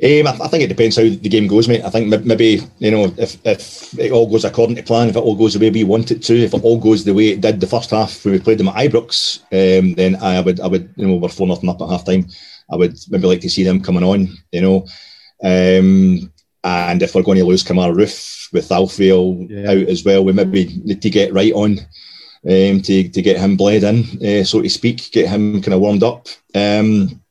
Um, 0.01 0.27
I, 0.27 0.37
I, 0.43 0.47
think 0.47 0.63
it 0.63 0.67
depends 0.67 0.95
how 0.95 1.03
the 1.03 1.17
game 1.17 1.47
goes, 1.47 1.67
mate. 1.67 1.83
I 1.83 1.89
think 1.89 2.07
maybe 2.23 2.61
you 2.77 2.91
know 2.91 3.13
if, 3.17 3.45
if 3.45 3.99
it 3.99 4.11
all 4.11 4.29
goes 4.29 4.45
according 4.45 4.77
to 4.77 4.83
plan, 4.83 5.09
if 5.09 5.17
it 5.17 5.19
all 5.19 5.35
goes 5.35 5.55
the 5.55 5.59
way 5.59 5.71
we 5.71 5.83
want 5.83 6.11
it 6.11 6.23
to, 6.23 6.37
if 6.37 6.53
it 6.53 6.63
all 6.63 6.79
goes 6.79 7.03
the 7.03 7.13
way 7.13 7.29
it 7.29 7.41
did 7.41 7.59
the 7.59 7.67
first 7.67 7.89
half 7.89 8.23
when 8.23 8.33
we 8.33 8.39
played 8.39 8.59
them 8.59 8.69
at 8.69 8.75
Ibrox, 8.75 9.41
um, 9.51 9.95
then 9.95 10.15
I 10.17 10.39
would 10.39 10.61
I 10.61 10.67
would 10.67 10.93
you 10.95 11.05
know 11.05 11.15
we're 11.15 11.27
four 11.27 11.47
nothing 11.47 11.69
up 11.69 11.81
at 11.81 11.89
half 11.89 12.05
time. 12.05 12.27
I 12.71 12.77
would 12.77 12.97
maybe 13.09 13.27
like 13.27 13.41
to 13.41 13.49
see 13.49 13.63
them 13.63 13.81
coming 13.81 14.03
on, 14.03 14.29
you 14.51 14.61
know. 14.61 14.85
Um, 15.43 16.31
and 16.63 17.01
if 17.01 17.15
we're 17.15 17.23
going 17.23 17.37
to 17.37 17.45
lose 17.45 17.63
Kemar 17.63 17.93
Roofe 17.93 18.51
with 18.51 18.71
Alfie 18.71 19.05
yeah. 19.49 19.71
out 19.71 19.87
as 19.87 20.03
well, 20.03 20.23
we 20.23 20.33
maybe 20.33 20.81
need 20.83 21.01
to 21.01 21.09
get 21.09 21.33
right 21.33 21.53
on 21.53 21.79
um, 22.45 22.81
to, 22.81 23.09
to 23.09 23.21
get 23.21 23.37
him 23.37 23.57
bled 23.57 23.83
in, 23.83 24.03
uh, 24.25 24.43
so 24.43 24.61
to 24.61 24.69
speak, 24.69 25.11
get 25.11 25.29
him 25.29 25.61
kind 25.61 25.73
of 25.73 25.81
warmed 25.81 26.03
up. 26.03 26.27
Um, 26.55 27.21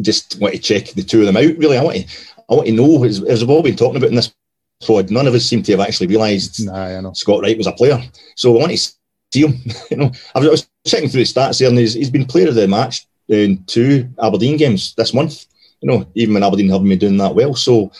just 0.00 0.38
want 0.40 0.54
to 0.54 0.60
check 0.60 0.88
the 0.88 1.02
two 1.02 1.20
of 1.20 1.26
them 1.26 1.36
out. 1.36 1.56
Really, 1.58 1.78
I 1.78 1.82
want 1.82 1.96
to, 1.96 2.06
I 2.50 2.54
want 2.54 2.66
to 2.66 2.72
know, 2.72 3.04
as, 3.04 3.22
as 3.22 3.40
we've 3.40 3.50
all 3.50 3.62
been 3.62 3.76
talking 3.76 3.96
about 3.96 4.10
in 4.10 4.16
this 4.16 4.34
pod, 4.86 5.10
none 5.10 5.26
of 5.26 5.34
us 5.34 5.44
seem 5.44 5.62
to 5.62 5.72
have 5.72 5.80
actually 5.80 6.06
realised 6.06 6.64
nah, 6.66 7.12
Scott 7.12 7.42
Wright 7.42 7.56
was 7.56 7.66
a 7.66 7.72
player. 7.72 8.02
So 8.34 8.54
I 8.56 8.60
want 8.60 8.72
to 8.72 8.78
see 8.78 9.46
him. 9.46 9.54
you 9.90 9.96
know, 9.96 10.10
I 10.34 10.38
was, 10.38 10.48
I 10.48 10.50
was 10.50 10.68
checking 10.86 11.08
through 11.08 11.24
the 11.24 11.32
stats 11.32 11.58
here, 11.58 11.68
and 11.68 11.78
he's, 11.78 11.94
he's 11.94 12.10
been 12.10 12.26
player 12.26 12.48
of 12.48 12.54
the 12.54 12.68
match 12.68 13.06
in 13.28 13.64
two 13.64 14.08
Aberdeen 14.22 14.56
games 14.56 14.94
this 14.94 15.14
month. 15.14 15.46
You 15.80 15.90
know, 15.90 16.06
even 16.14 16.34
when 16.34 16.42
Aberdeen 16.42 16.70
haven't 16.70 16.88
been 16.88 16.98
doing 16.98 17.18
that 17.18 17.34
well. 17.34 17.54
So, 17.54 17.92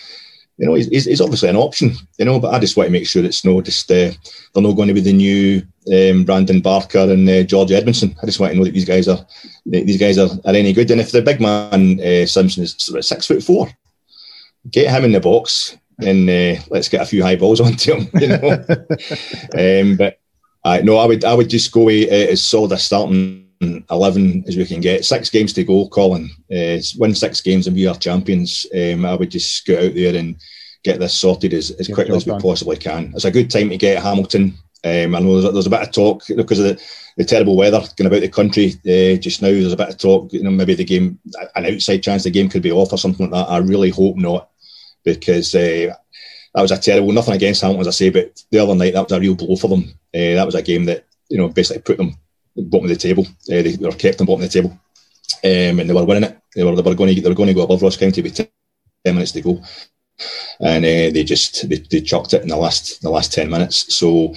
you 0.59 0.67
know, 0.67 0.75
he's, 0.75 1.05
he's 1.05 1.21
obviously 1.21 1.49
an 1.49 1.57
option. 1.57 1.93
You 2.19 2.25
know, 2.25 2.41
but 2.41 2.55
I 2.55 2.59
just 2.59 2.77
want 2.77 2.87
to 2.87 2.93
make 2.93 3.07
sure 3.07 3.25
it's 3.25 3.45
no 3.45 3.61
just 3.61 3.91
uh, 3.91 4.11
they're 4.55 4.63
not 4.63 4.73
going 4.73 4.89
to 4.89 4.95
be 4.95 5.01
the 5.01 5.13
new 5.13 5.63
um, 5.93 6.25
Brandon 6.25 6.61
Barker 6.61 6.99
and 6.99 7.29
uh, 7.29 7.43
George 7.43 7.71
Edmundson. 7.71 8.17
I 8.23 8.27
just 8.27 8.41
want 8.41 8.53
to 8.53 8.59
know 8.59 8.65
that 8.65 8.73
these 8.73 8.85
guys 8.85 9.09
are 9.09 9.27
these 9.67 10.01
guys 10.01 10.19
are, 10.19 10.31
are 10.45 10.55
any 10.55 10.73
good. 10.73 10.91
And 10.91 11.01
if 11.01 11.13
the 11.13 11.23
big 11.23 11.41
man 11.41 12.01
uh, 12.01 12.27
Simpson 12.27 12.63
is 12.63 12.75
six 13.01 13.27
foot 13.27 13.43
four, 13.43 13.69
get 14.71 14.91
him 14.91 15.05
in 15.05 15.13
the 15.13 15.21
box 15.21 15.77
and 15.99 16.29
uh, 16.29 16.61
let's 16.69 16.89
get 16.89 17.03
a 17.03 17.07
few 17.07 17.23
high 17.23 17.37
balls 17.37 17.61
onto 17.63 17.95
him. 17.95 18.09
You 18.21 18.29
know, 18.29 18.51
um, 19.83 19.97
but 19.97 20.19
uh, 20.65 20.81
no, 20.83 20.97
I 20.97 21.07
would 21.07 21.25
I 21.25 21.35
would 21.35 21.51
just 21.51 21.71
go 21.73 21.89
uh, 21.89 22.31
as 22.33 22.43
solid 22.43 22.73
a 22.73 22.79
starting 22.79 23.46
11 23.61 24.45
as 24.47 24.57
we 24.57 24.67
can 24.67 24.81
get. 24.81 25.05
Six 25.05 25.31
games 25.31 25.53
to 25.55 25.65
go, 25.65 25.89
Colin. 25.89 26.31
Uh, 26.51 26.79
win 26.99 27.15
six 27.15 27.41
games 27.41 27.67
and 27.67 27.77
we 27.77 27.87
are 27.87 27.95
champions. 27.95 28.67
Um, 28.75 29.05
I 29.05 29.15
would 29.15 29.31
just 29.31 29.67
go 29.67 29.75
out 29.75 29.95
there 29.95 30.17
and 30.17 30.37
get 30.85 31.01
this 31.01 31.19
sorted 31.19 31.53
as, 31.53 31.71
as 31.73 31.89
quickly 31.89 32.17
as 32.17 32.27
we 32.27 32.33
done. 32.33 32.41
possibly 32.41 32.77
can. 32.77 33.13
It's 33.15 33.25
a 33.25 33.31
good 33.31 33.51
time 33.51 33.71
to 33.71 33.77
get 33.77 34.03
Hamilton. 34.03 34.55
Um, 34.85 35.15
I 35.15 35.21
know 35.21 35.41
there's, 35.41 35.53
there's, 35.53 35.67
a 35.67 35.71
bit 35.71 35.83
of 35.83 35.93
talk 35.93 36.23
because 36.29 36.61
of 36.61 36.65
the, 36.67 36.83
the 37.17 37.25
terrible 37.25 37.57
weather 37.57 37.83
going 37.97 38.07
about 38.07 38.21
the 38.21 38.29
country 38.29 38.75
uh, 38.87 39.19
just 39.19 39.43
now. 39.43 39.49
There's 39.49 39.73
a 39.73 39.77
bit 39.77 39.89
of 39.89 39.99
talk, 39.99 40.33
you 40.33 40.43
know, 40.43 40.51
maybe 40.51 40.75
the 40.75 40.85
game, 40.85 41.19
an 41.57 41.67
outside 41.67 42.03
chance 42.03 42.23
the 42.23 42.31
game 42.31 42.49
could 42.49 42.63
be 42.63 42.71
off 42.71 42.93
or 42.93 42.99
something 42.99 43.31
like 43.31 43.47
that. 43.47 43.53
I 43.53 43.59
really 43.59 43.91
hope 43.91 44.17
not 44.17 44.51
because 45.05 45.55
uh, 45.55 45.93
that 46.55 46.63
was 46.63 46.71
a 46.71 46.79
terrible, 46.79 47.13
nothing 47.13 47.35
against 47.35 47.63
Hamilton, 47.63 47.81
as 47.81 47.89
I 47.89 47.91
say, 47.91 48.11
but 48.11 48.43
the 48.51 48.59
other 48.59 48.75
night 48.75 48.93
that 48.95 49.03
was 49.03 49.13
a 49.13 49.21
real 49.21 49.35
blow 49.35 49.57
for 49.57 49.69
them. 49.69 49.89
Uh, 50.15 50.37
that 50.37 50.47
was 50.47 50.55
a 50.55 50.63
game 50.63 50.85
that, 50.85 51.05
you 51.29 51.39
know, 51.39 51.49
basically 51.49 51.83
put 51.83 51.97
them 51.97 52.17
bottom 52.63 52.85
of 52.85 52.91
the 52.91 52.97
table. 52.97 53.27
Uh, 53.27 53.63
they, 53.63 53.73
they, 53.77 53.87
were 53.87 53.95
kept 53.95 54.21
on 54.21 54.27
bottom 54.27 54.43
of 54.43 54.51
the 54.51 54.63
table, 54.63 54.71
um, 55.45 55.81
and 55.81 55.89
they 55.89 55.95
were 55.95 56.05
winning 56.05 56.25
it. 56.25 56.39
They 56.55 56.65
were 56.65 56.75
they 56.75 56.83
were 56.83 56.95
going 56.95 57.15
to 57.15 57.21
they 57.21 57.29
were 57.29 57.35
going 57.35 57.49
to 57.49 57.55
go 57.55 57.63
above 57.63 57.83
Ross 57.83 57.97
County 57.97 58.23
with 58.23 58.35
ten 58.35 58.49
minutes 59.05 59.33
to 59.33 59.43
go, 59.43 59.63
and 60.61 60.85
uh, 60.85 61.13
they 61.13 61.25
just 61.25 61.69
they, 61.69 61.77
they 61.77 62.01
chucked 62.01 62.35
it 62.35 62.43
in 62.43 62.49
the 62.49 62.57
last 62.57 63.03
the 63.03 63.11
last 63.11 63.33
ten 63.33 63.51
minutes. 63.51 63.95
So 63.95 64.35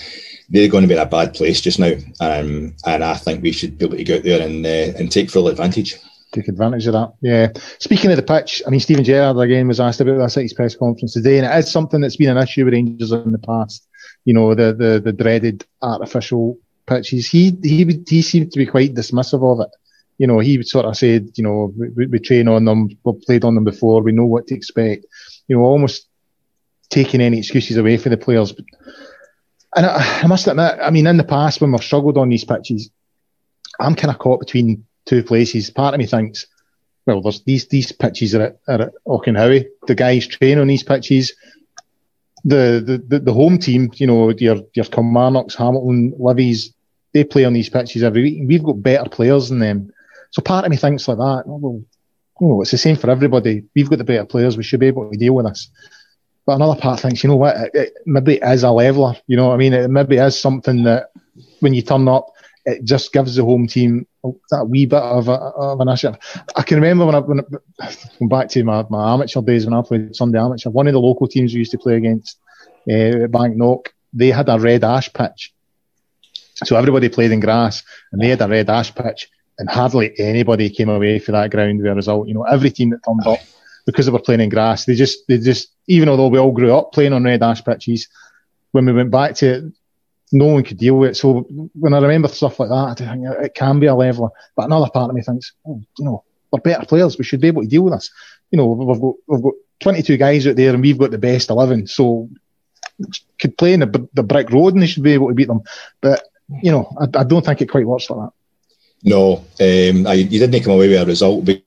they're 0.49 0.67
going 0.67 0.81
to 0.81 0.87
be 0.87 0.95
in 0.95 0.99
a 0.99 1.05
bad 1.05 1.33
place 1.33 1.61
just 1.61 1.79
now, 1.79 1.93
um, 2.19 2.75
and 2.85 3.03
I 3.03 3.15
think 3.15 3.43
we 3.43 3.51
should 3.51 3.77
be 3.77 3.85
able 3.85 3.97
to 3.97 4.03
go 4.03 4.15
out 4.15 4.23
there 4.23 4.45
and 4.45 4.65
uh, 4.65 4.97
and 4.97 5.11
take 5.11 5.29
full 5.29 5.47
advantage. 5.47 5.95
Take 6.31 6.47
advantage 6.47 6.85
of 6.85 6.93
that. 6.93 7.13
Yeah. 7.21 7.47
Speaking 7.79 8.11
of 8.11 8.17
the 8.17 8.23
pitch, 8.23 8.61
I 8.65 8.69
mean, 8.69 8.79
Steven 8.79 9.03
Gerrard 9.03 9.37
again 9.39 9.67
was 9.67 9.79
asked 9.79 9.99
about 9.99 10.19
this 10.19 10.37
at 10.37 10.43
his 10.43 10.53
press 10.53 10.75
conference 10.75 11.13
today, 11.13 11.39
and 11.39 11.47
it 11.47 11.57
is 11.57 11.71
something 11.71 12.01
that's 12.01 12.17
been 12.17 12.29
an 12.29 12.43
issue 12.43 12.65
with 12.65 12.73
Rangers 12.73 13.11
in 13.11 13.31
the 13.31 13.39
past. 13.39 13.87
You 14.25 14.33
know, 14.33 14.53
the 14.53 14.73
the, 14.73 15.01
the 15.03 15.13
dreaded 15.13 15.65
artificial 15.81 16.57
pitches. 16.89 17.29
He 17.29 17.55
he 17.63 18.03
he 18.07 18.21
seemed 18.21 18.51
to 18.51 18.59
be 18.59 18.65
quite 18.65 18.93
dismissive 18.93 19.43
of 19.43 19.61
it. 19.65 19.71
You 20.17 20.27
know, 20.27 20.39
he 20.39 20.61
sort 20.63 20.85
of 20.85 20.97
said, 20.97 21.29
you 21.35 21.43
know, 21.43 21.73
we, 21.77 22.07
we 22.07 22.19
train 22.19 22.49
on 22.49 22.65
them, 22.65 22.89
we've 23.03 23.21
played 23.21 23.45
on 23.45 23.55
them 23.55 23.63
before, 23.63 24.01
we 24.01 24.11
know 24.11 24.25
what 24.25 24.47
to 24.47 24.55
expect. 24.55 25.05
You 25.47 25.57
know, 25.57 25.63
almost 25.63 26.07
taking 26.89 27.21
any 27.21 27.37
excuses 27.37 27.77
away 27.77 27.95
for 27.97 28.09
the 28.09 28.17
players. 28.17 28.51
But, 28.51 28.65
and 29.77 29.85
I, 29.85 30.21
I 30.23 30.27
must 30.27 30.47
admit, 30.47 30.79
I 30.81 30.89
mean, 30.89 31.07
in 31.07 31.15
the 31.15 31.23
past 31.23 31.61
when 31.61 31.71
we've 31.71 31.83
struggled 31.83 32.17
on 32.17 32.27
these 32.27 32.43
pitches, 32.43 32.89
I'm 33.79 33.95
kind 33.95 34.11
of 34.13 34.19
caught 34.19 34.41
between 34.41 34.85
two 35.05 35.23
places. 35.23 35.69
Part 35.69 35.93
of 35.93 35.99
me 35.99 36.05
thinks, 36.05 36.47
well, 37.05 37.21
there's 37.21 37.41
these 37.43 37.67
these 37.67 37.91
pitches 37.93 38.35
are 38.35 38.41
at, 38.41 38.59
are 38.67 38.81
at 38.81 38.93
Auchenhowie. 39.07 39.67
The 39.87 39.95
guys 39.95 40.27
train 40.27 40.59
on 40.59 40.67
these 40.67 40.83
pitches 40.83 41.33
the, 42.43 43.01
the, 43.07 43.19
the 43.19 43.33
home 43.33 43.57
team, 43.57 43.91
you 43.95 44.07
know, 44.07 44.29
your 44.29 44.57
your 44.73 44.85
Kilmarnocks, 44.85 45.55
Hamilton, 45.55 46.13
Livies, 46.17 46.73
they 47.13 47.23
play 47.23 47.45
on 47.45 47.53
these 47.53 47.69
pitches 47.69 48.03
every 48.03 48.23
week. 48.23 48.39
and 48.39 48.47
We've 48.47 48.63
got 48.63 48.83
better 48.83 49.09
players 49.09 49.49
than 49.49 49.59
them. 49.59 49.91
So 50.31 50.41
part 50.41 50.65
of 50.65 50.71
me 50.71 50.77
thinks 50.77 51.07
like 51.07 51.17
that. 51.17 51.43
Oh, 51.47 51.57
well, 51.57 51.81
know, 52.41 52.61
it's 52.61 52.71
the 52.71 52.77
same 52.77 52.95
for 52.95 53.09
everybody. 53.09 53.65
We've 53.75 53.89
got 53.89 53.97
the 53.97 54.03
better 54.03 54.25
players. 54.25 54.57
We 54.57 54.63
should 54.63 54.79
be 54.79 54.87
able 54.87 55.09
to 55.11 55.17
deal 55.17 55.35
with 55.35 55.47
this. 55.47 55.69
But 56.45 56.55
another 56.55 56.79
part 56.79 56.99
thinks, 56.99 57.23
you 57.23 57.29
know 57.29 57.35
what, 57.35 57.57
it, 57.57 57.71
it, 57.73 57.93
maybe 58.05 58.35
is 58.35 58.63
a 58.63 58.71
leveler. 58.71 59.15
You 59.27 59.37
know 59.37 59.47
what 59.47 59.55
I 59.55 59.57
mean? 59.57 59.73
It 59.73 59.89
maybe 59.89 60.17
is 60.17 60.39
something 60.39 60.83
that 60.83 61.11
when 61.59 61.73
you 61.73 61.81
turn 61.81 62.07
up, 62.07 62.27
it 62.65 62.83
just 62.83 63.13
gives 63.13 63.35
the 63.35 63.43
home 63.43 63.67
team 63.67 64.05
that 64.51 64.65
wee 64.67 64.85
bit 64.85 65.01
of, 65.01 65.27
a, 65.27 65.33
of 65.33 65.79
an 65.79 65.89
issue. 65.89 66.11
I 66.55 66.61
can 66.63 66.75
remember 66.75 67.05
when 67.05 67.15
I 67.15 67.19
when 67.19 67.41
I, 67.81 67.95
back 68.21 68.49
to 68.49 68.63
my, 68.63 68.85
my 68.89 69.13
amateur 69.13 69.41
days 69.41 69.65
when 69.65 69.73
I 69.73 69.81
played 69.81 70.15
Sunday 70.15 70.39
amateur. 70.39 70.69
One 70.69 70.87
of 70.87 70.93
the 70.93 70.99
local 70.99 71.27
teams 71.27 71.53
we 71.53 71.59
used 71.59 71.71
to 71.71 71.77
play 71.77 71.95
against, 71.95 72.37
uh, 72.91 73.27
Banknock, 73.27 73.93
they 74.13 74.29
had 74.29 74.49
a 74.49 74.59
red 74.59 74.83
ash 74.83 75.11
pitch, 75.13 75.53
so 76.63 76.75
everybody 76.75 77.09
played 77.09 77.31
in 77.31 77.39
grass, 77.39 77.83
and 78.11 78.21
they 78.21 78.29
had 78.29 78.41
a 78.41 78.47
red 78.47 78.69
ash 78.69 78.93
pitch, 78.93 79.29
and 79.57 79.69
hardly 79.69 80.17
anybody 80.19 80.69
came 80.69 80.89
away 80.89 81.19
for 81.19 81.31
that 81.31 81.51
ground 81.51 81.79
with 81.79 81.91
a 81.91 81.95
result. 81.95 82.27
You 82.27 82.33
know, 82.33 82.43
every 82.43 82.71
team 82.71 82.91
that 82.91 83.03
turned 83.05 83.25
up 83.25 83.39
because 83.85 84.05
they 84.05 84.11
were 84.11 84.19
playing 84.19 84.41
in 84.41 84.49
grass, 84.49 84.85
they 84.85 84.95
just 84.95 85.27
they 85.27 85.37
just 85.37 85.69
even 85.87 86.09
although 86.09 86.27
we 86.27 86.39
all 86.39 86.51
grew 86.51 86.75
up 86.75 86.91
playing 86.91 87.13
on 87.13 87.23
red 87.23 87.43
ash 87.43 87.63
pitches, 87.63 88.07
when 88.71 88.85
we 88.85 88.93
went 88.93 89.11
back 89.11 89.35
to 89.35 89.47
it, 89.47 89.73
no 90.31 90.45
one 90.45 90.63
could 90.63 90.77
deal 90.77 90.97
with 90.97 91.11
it. 91.11 91.15
So 91.15 91.47
when 91.73 91.93
I 91.93 91.99
remember 91.99 92.27
stuff 92.27 92.59
like 92.59 92.69
that, 92.69 92.73
I 92.73 92.93
think 92.93 93.25
it 93.41 93.53
can 93.55 93.79
be 93.79 93.87
a 93.87 93.95
leveler. 93.95 94.29
But 94.55 94.65
another 94.65 94.89
part 94.93 95.09
of 95.09 95.15
me 95.15 95.21
thinks, 95.21 95.53
oh, 95.67 95.81
you 95.97 96.05
know, 96.05 96.23
we're 96.51 96.61
better 96.61 96.85
players. 96.85 97.17
We 97.17 97.23
should 97.23 97.41
be 97.41 97.47
able 97.47 97.63
to 97.63 97.67
deal 97.67 97.83
with 97.83 97.93
this. 97.93 98.11
You 98.51 98.57
know, 98.57 98.67
we've 98.67 98.99
got 98.99 99.13
we've 99.27 99.43
got 99.43 99.53
22 99.79 100.17
guys 100.17 100.47
out 100.47 100.55
there, 100.55 100.73
and 100.73 100.81
we've 100.81 100.97
got 100.97 101.11
the 101.11 101.17
best 101.17 101.49
11. 101.49 101.87
So 101.87 102.29
could 103.39 103.57
play 103.57 103.73
in 103.73 103.79
the, 103.79 104.09
the 104.13 104.23
brick 104.23 104.51
road, 104.51 104.73
and 104.73 104.83
they 104.83 104.87
should 104.87 105.03
be 105.03 105.13
able 105.13 105.29
to 105.29 105.33
beat 105.33 105.47
them. 105.47 105.61
But 106.01 106.23
you 106.61 106.71
know, 106.71 106.91
I, 106.99 107.19
I 107.19 107.23
don't 107.23 107.45
think 107.45 107.61
it 107.61 107.69
quite 107.69 107.85
works 107.85 108.09
like 108.09 108.19
that. 108.19 108.33
No, 109.03 109.37
um, 109.59 110.07
I, 110.07 110.13
you 110.13 110.39
didn't 110.39 110.63
come 110.63 110.73
away 110.73 110.89
with 110.89 111.01
a 111.01 111.05
result, 111.05 111.45
but 111.45 111.61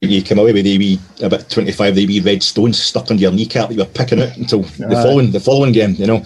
you 0.00 0.22
come 0.22 0.38
away 0.38 0.52
with 0.52 0.64
the 0.64 0.78
wee 0.78 1.00
about 1.22 1.48
25 1.48 1.94
the 1.94 2.06
wee 2.06 2.20
red 2.20 2.42
stones 2.42 2.82
stuck 2.82 3.10
under 3.10 3.22
your 3.22 3.32
kneecap 3.32 3.68
that 3.68 3.74
you 3.74 3.80
were 3.80 3.86
picking 3.86 4.20
out 4.20 4.36
until 4.36 4.62
the 4.62 5.00
following 5.02 5.30
the 5.30 5.40
following 5.40 5.72
game. 5.72 5.94
You 5.94 6.06
know, 6.06 6.24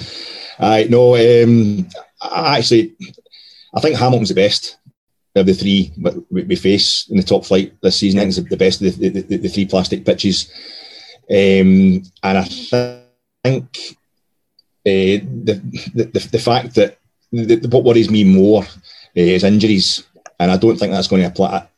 I 0.58 0.84
know. 0.84 1.14
Um, 1.14 1.88
I 2.20 2.58
actually, 2.58 2.96
I 3.74 3.80
think 3.80 3.96
Hamilton's 3.96 4.30
the 4.30 4.34
best 4.34 4.78
of 5.36 5.46
the 5.46 5.54
three 5.54 5.92
we 6.30 6.56
face 6.56 7.08
in 7.08 7.16
the 7.16 7.22
top 7.22 7.44
flight 7.44 7.74
this 7.80 7.96
season. 7.96 8.18
I 8.18 8.22
think 8.22 8.38
it's 8.38 8.50
the 8.50 8.56
best 8.56 8.82
of 8.82 8.98
the, 8.98 9.08
the, 9.08 9.20
the, 9.22 9.36
the 9.36 9.48
three 9.48 9.66
plastic 9.66 10.04
pitches, 10.04 10.50
um, 11.30 12.02
and 12.24 12.38
I 12.38 12.44
think 13.44 13.78
uh, 14.84 15.22
the, 15.44 15.62
the 15.94 16.28
the 16.32 16.38
fact 16.38 16.74
that 16.74 16.98
the, 17.32 17.68
what 17.70 17.84
worries 17.84 18.10
me 18.10 18.24
more 18.24 18.62
uh, 18.62 18.66
is 19.14 19.44
injuries, 19.44 20.04
and 20.38 20.50
I 20.50 20.56
don't 20.56 20.76
think 20.76 20.92
that's 20.92 21.08
going 21.08 21.22
to 21.22 21.28
apply. 21.28 21.68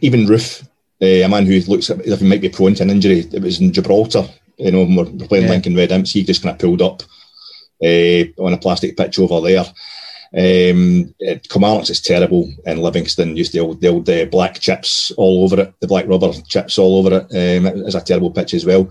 Even 0.00 0.26
Roofe, 0.26 0.64
uh, 1.02 1.24
a 1.24 1.28
man 1.28 1.46
who 1.46 1.60
looks 1.60 1.90
as 1.90 2.00
if 2.00 2.20
he 2.20 2.28
might 2.28 2.40
be 2.40 2.48
prone 2.48 2.74
to 2.74 2.82
an 2.82 2.90
injury, 2.90 3.20
it 3.20 3.42
was 3.42 3.60
in 3.60 3.72
Gibraltar. 3.72 4.24
You 4.58 4.70
know, 4.70 4.84
we're, 4.84 5.26
playing 5.26 5.44
yeah. 5.44 5.50
Lincoln 5.50 5.76
Red 5.76 5.92
Imps. 5.92 6.12
He 6.12 6.22
just 6.22 6.42
kind 6.42 6.54
of 6.54 6.60
pulled 6.60 6.82
up 6.82 7.02
uh, 7.82 8.42
on 8.42 8.52
a 8.52 8.58
plastic 8.58 8.96
pitch 8.96 9.18
over 9.18 9.40
there. 9.40 9.64
Um, 10.34 11.14
Kilmarnock's 11.48 11.90
is 11.90 12.00
terrible, 12.00 12.50
and 12.64 12.80
Livingston 12.80 13.36
used 13.36 13.52
the 13.52 13.60
old, 13.60 13.80
the 13.80 13.88
old 13.88 14.08
uh, 14.08 14.24
black 14.26 14.58
chips 14.58 15.10
all 15.16 15.44
over 15.44 15.60
it, 15.60 15.74
the 15.80 15.86
black 15.86 16.06
rubber 16.06 16.32
chips 16.48 16.78
all 16.78 16.98
over 16.98 17.16
it. 17.16 17.22
Um, 17.30 17.66
it 17.66 17.84
was 17.84 17.94
a 17.94 18.00
terrible 18.00 18.30
pitch 18.30 18.54
as 18.54 18.64
well. 18.64 18.88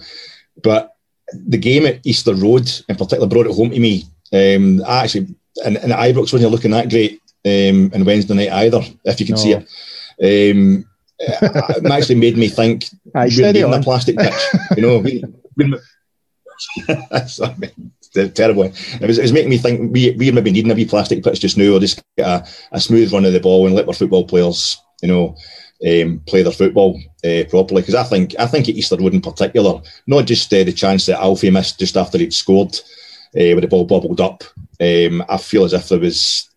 But 0.62 0.96
the 1.34 1.58
game 1.58 1.86
at 1.86 2.06
Easter 2.06 2.36
Road, 2.36 2.70
in 2.88 2.96
particular, 2.96 3.28
brought 3.28 3.48
it 3.48 3.56
home 3.56 3.72
to 3.72 3.80
me. 3.80 4.06
Um, 4.32 4.84
I 4.86 5.04
actually, 5.04 5.36
and, 5.64 5.78
and 5.78 5.92
Ibrox 5.92 6.34
wasn't 6.34 6.52
looking 6.52 6.72
that 6.72 6.90
great 6.90 7.22
um, 7.46 7.92
on 7.94 8.06
Wednesday 8.06 8.34
night 8.34 8.52
either, 8.52 8.82
if 9.06 9.20
you 9.20 9.26
can 9.26 9.36
no. 9.36 9.42
see 9.42 9.52
it. 9.54 9.68
Um, 10.24 10.86
it 11.20 11.92
actually 11.92 12.16
made 12.16 12.38
me 12.38 12.48
think 12.48 12.86
I 13.16 13.30
we're 13.36 13.50
in 13.50 13.74
a 13.74 13.84
plastic 13.84 14.18
pitch. 14.20 14.34
You 14.76 14.82
know, 14.82 15.00
we, 15.00 15.24
we, 15.56 15.76
terrible. 18.34 18.64
It 18.64 19.08
was, 19.08 19.18
it 19.18 19.22
was 19.22 19.34
making 19.34 19.50
me 19.50 19.58
think 19.58 19.92
we 19.92 20.12
we 20.12 20.32
maybe 20.32 20.52
needing 20.52 20.72
a 20.72 20.76
wee 20.76 20.86
plastic 20.86 21.24
pitch 21.24 21.40
just 21.40 21.58
now, 21.58 21.74
or 21.74 21.80
just 21.80 22.02
get 22.18 22.28
a, 22.28 22.48
a 22.72 22.82
smooth 22.82 23.12
run 23.14 23.26
of 23.26 23.34
the 23.34 23.40
ball 23.40 23.66
and 23.66 23.76
let 23.76 23.88
our 23.88 23.94
football 23.94 24.26
players, 24.28 24.82
you 25.02 25.08
know, 25.08 25.36
um, 25.86 26.22
play 26.28 26.44
their 26.44 26.52
football 26.52 27.00
uh, 27.24 27.44
properly. 27.50 27.82
Because 27.82 27.96
I 27.96 28.04
think 28.04 28.36
I 28.40 28.48
think 28.48 28.70
at 28.70 28.76
Easter 28.76 28.98
Road 28.98 29.14
in 29.14 29.22
particular, 29.22 29.82
not 30.08 30.26
just 30.26 30.54
uh, 30.54 30.64
the 30.64 30.74
chance 30.74 31.06
that 31.06 31.20
Alfie 31.20 31.52
missed 31.52 31.80
just 31.80 31.98
after 31.98 32.18
he'd 32.18 32.34
scored 32.34 32.76
uh, 33.36 33.56
with 33.56 33.62
the 33.62 33.68
ball 33.68 33.86
bobbled 33.86 34.22
up. 34.22 34.44
Um, 34.82 35.24
I 35.30 35.38
feel 35.38 35.64
as 35.64 35.74
if 35.74 35.90
there 35.90 36.00
was. 36.00 36.50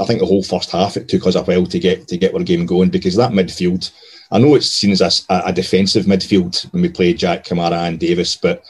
I 0.00 0.04
think 0.06 0.18
the 0.18 0.26
whole 0.26 0.42
first 0.42 0.72
half 0.72 0.96
it 0.96 1.08
took 1.08 1.26
us 1.26 1.36
a 1.36 1.42
while 1.42 1.66
to 1.66 1.78
get 1.78 2.08
to 2.08 2.16
get 2.16 2.34
our 2.34 2.42
game 2.42 2.66
going 2.66 2.90
because 2.90 3.14
that 3.16 3.30
midfield 3.30 3.92
I 4.30 4.38
know 4.38 4.54
it's 4.54 4.70
seen 4.70 4.90
as 4.90 5.24
a, 5.28 5.42
a 5.46 5.52
defensive 5.52 6.06
midfield 6.06 6.70
when 6.72 6.82
we 6.82 6.88
play 6.88 7.14
Jack 7.14 7.44
Kamara 7.44 7.86
and 7.86 8.00
Davis, 8.00 8.36
but 8.36 8.64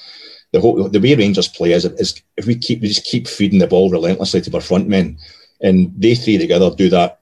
the 0.52 0.60
whole 0.60 0.88
the 0.88 1.00
way 1.00 1.14
Rangers 1.14 1.48
play 1.48 1.72
is, 1.72 1.84
is 1.84 2.20
if 2.36 2.46
we 2.46 2.54
keep 2.56 2.82
we 2.82 2.88
just 2.88 3.04
keep 3.04 3.26
feeding 3.26 3.58
the 3.58 3.66
ball 3.66 3.90
relentlessly 3.90 4.40
to 4.42 4.54
our 4.54 4.60
front 4.60 4.88
men, 4.88 5.18
and 5.62 5.92
they 5.96 6.14
three 6.14 6.38
together 6.38 6.70
do 6.76 6.88
that. 6.90 7.20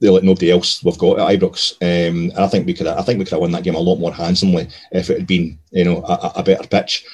They 0.00 0.08
let 0.08 0.24
nobody 0.24 0.50
else 0.50 0.82
we've 0.82 0.98
got 0.98 1.20
at 1.20 1.38
Ibrox. 1.38 1.76
Um, 1.80 2.32
I 2.36 2.48
think 2.48 2.66
we 2.66 2.74
could. 2.74 2.86
I 2.86 3.02
think 3.02 3.18
we 3.18 3.24
could 3.24 3.32
have 3.32 3.40
won 3.40 3.52
that 3.52 3.62
game 3.62 3.76
a 3.76 3.78
lot 3.78 3.96
more 4.00 4.12
handsomely 4.12 4.68
if 4.90 5.10
it 5.10 5.18
had 5.18 5.26
been, 5.26 5.58
you 5.70 5.84
know, 5.84 6.02
a, 6.02 6.32
a 6.36 6.42
better 6.42 6.66
pitch. 6.66 7.04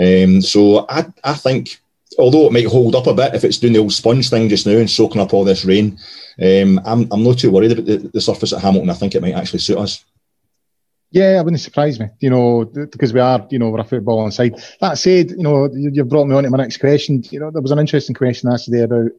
Um, 0.00 0.40
so 0.40 0.86
I, 0.88 1.04
I 1.22 1.34
think, 1.34 1.80
although 2.18 2.46
it 2.46 2.52
might 2.52 2.66
hold 2.66 2.94
up 2.94 3.06
a 3.06 3.14
bit 3.14 3.34
if 3.34 3.44
it's 3.44 3.58
doing 3.58 3.72
the 3.72 3.78
old 3.80 3.92
sponge 3.92 4.30
thing 4.30 4.48
just 4.48 4.66
now 4.66 4.76
and 4.76 4.90
soaking 4.90 5.20
up 5.20 5.34
all 5.34 5.44
this 5.44 5.64
rain, 5.64 5.98
um, 6.42 6.80
I'm, 6.84 7.08
I'm 7.10 7.22
not 7.22 7.38
too 7.38 7.50
worried 7.50 7.72
about 7.72 7.86
the, 7.86 7.96
the 8.12 8.20
surface 8.20 8.52
at 8.52 8.60
Hamilton. 8.60 8.90
I 8.90 8.94
think 8.94 9.14
it 9.14 9.22
might 9.22 9.34
actually 9.34 9.60
suit 9.60 9.78
us. 9.78 10.04
Yeah, 11.10 11.38
it 11.38 11.44
wouldn't 11.44 11.60
surprise 11.60 12.00
me, 12.00 12.08
you 12.18 12.28
know, 12.28 12.64
because 12.64 13.12
we 13.12 13.20
are, 13.20 13.46
you 13.48 13.60
know, 13.60 13.70
we're 13.70 13.78
a 13.78 13.84
football 13.84 14.18
on 14.18 14.32
side. 14.32 14.60
That 14.80 14.98
said, 14.98 15.30
you 15.30 15.44
know, 15.44 15.70
you've 15.72 16.08
brought 16.08 16.26
me 16.26 16.34
on 16.34 16.42
to 16.42 16.50
my 16.50 16.58
next 16.58 16.78
question. 16.78 17.22
You 17.30 17.38
know, 17.38 17.52
there 17.52 17.62
was 17.62 17.70
an 17.70 17.78
interesting 17.78 18.16
question 18.16 18.50
asked 18.50 18.64
today 18.64 18.80
about, 18.80 19.12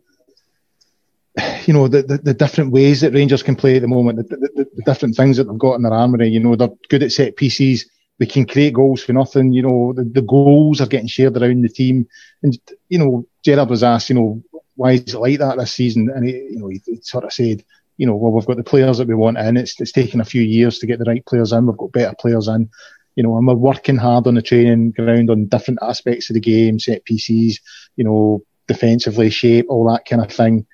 you 1.66 1.74
know, 1.74 1.88
the, 1.88 2.02
the, 2.02 2.18
the 2.18 2.34
different 2.34 2.72
ways 2.72 3.00
that 3.00 3.14
Rangers 3.14 3.44
can 3.44 3.56
play 3.56 3.78
at 3.78 3.82
the 3.82 3.88
moment, 3.88 4.18
the, 4.18 4.36
the, 4.36 4.68
the, 4.76 4.84
different 4.84 5.16
things 5.16 5.38
that 5.38 5.46
they've 5.46 5.58
got 5.58 5.76
in 5.76 5.84
their 5.84 5.94
armoury. 5.94 6.28
You 6.28 6.42
know, 6.42 6.58
they're 6.58 6.68
good 6.90 7.04
at 7.04 7.14
set 7.14 7.38
pieces. 7.38 7.90
We 8.20 8.26
can 8.26 8.46
create 8.46 8.74
goals 8.74 9.04
for 9.04 9.14
nothing. 9.14 9.52
You 9.52 9.64
know, 9.64 9.94
the, 9.94 10.04
the 10.04 10.22
goals 10.22 10.82
are 10.82 10.88
getting 10.88 11.08
shared 11.08 11.36
around 11.38 11.62
the 11.62 11.70
team. 11.70 12.08
And, 12.44 12.58
you 12.90 13.00
know, 13.00 13.28
Gerrard 13.44 13.70
was 13.70 13.84
asked, 13.84 14.10
you 14.10 14.16
know, 14.16 14.44
why 14.76 14.94
is 14.94 15.14
it 15.14 15.20
like 15.20 15.40
that 15.40 15.58
this 15.58 15.74
season? 15.74 16.10
And 16.14 16.26
he, 16.26 16.34
you 16.34 16.60
know, 16.60 16.68
he, 16.68 16.82
he 16.86 17.00
sort 17.02 17.26
of 17.26 17.34
said, 17.34 17.64
you 17.98 18.06
know, 18.06 18.16
well, 18.16 18.32
we've 18.32 18.46
got 18.46 18.58
the 18.58 18.64
players 18.64 18.98
that 18.98 19.08
we 19.08 19.16
want 19.16 19.38
in. 19.38 19.58
It's, 19.58 19.80
it's 19.80 19.92
taken 19.92 20.22
a 20.22 20.26
few 20.26 20.42
years 20.42 20.80
to 20.80 20.88
get 20.88 21.00
the 21.00 21.06
right 21.06 21.26
players 21.26 21.52
in. 21.52 21.66
We've 21.66 21.78
got 21.78 21.92
better 21.92 22.16
players 22.20 22.48
in, 22.48 22.70
you 23.16 23.24
know, 23.24 23.38
and 23.38 23.48
we're 23.48 23.54
working 23.54 23.98
hard 23.98 24.28
on 24.28 24.36
the 24.36 24.42
training 24.42 24.92
ground 24.92 25.30
on 25.30 25.48
different 25.48 25.80
aspects 25.82 26.30
of 26.30 26.34
the 26.34 26.42
game, 26.42 26.80
set 26.80 27.06
pieces, 27.06 27.60
you 27.96 28.04
know, 28.04 28.44
defensively, 28.68 29.30
shape, 29.30 29.68
all 29.70 29.90
that 29.92 30.06
kind 30.06 30.22
of 30.22 30.32
thing. 30.32 30.66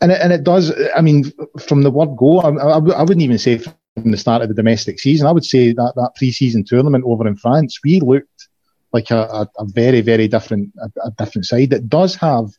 And 0.00 0.12
it, 0.12 0.20
and 0.20 0.32
it 0.32 0.44
does, 0.44 0.72
I 0.96 1.00
mean, 1.00 1.32
from 1.60 1.82
the 1.82 1.90
word 1.90 2.16
go, 2.16 2.40
I, 2.40 2.50
I, 2.50 2.78
I 2.78 3.02
wouldn't 3.02 3.22
even 3.22 3.38
say 3.38 3.60
from 3.94 4.10
the 4.10 4.16
start 4.16 4.42
of 4.42 4.48
the 4.48 4.54
domestic 4.54 4.98
season, 4.98 5.26
I 5.26 5.32
would 5.32 5.44
say 5.44 5.72
that 5.72 5.92
that 5.96 6.12
pre-season 6.16 6.64
tournament 6.64 7.04
over 7.06 7.26
in 7.26 7.36
France, 7.36 7.78
we 7.84 8.00
looked 8.00 8.48
like 8.92 9.10
a, 9.10 9.16
a, 9.16 9.48
a 9.58 9.64
very, 9.66 10.00
very 10.00 10.28
different, 10.28 10.72
a, 10.80 11.08
a 11.08 11.10
different 11.18 11.46
side 11.46 11.70
that 11.70 11.88
does 11.88 12.14
have, 12.16 12.50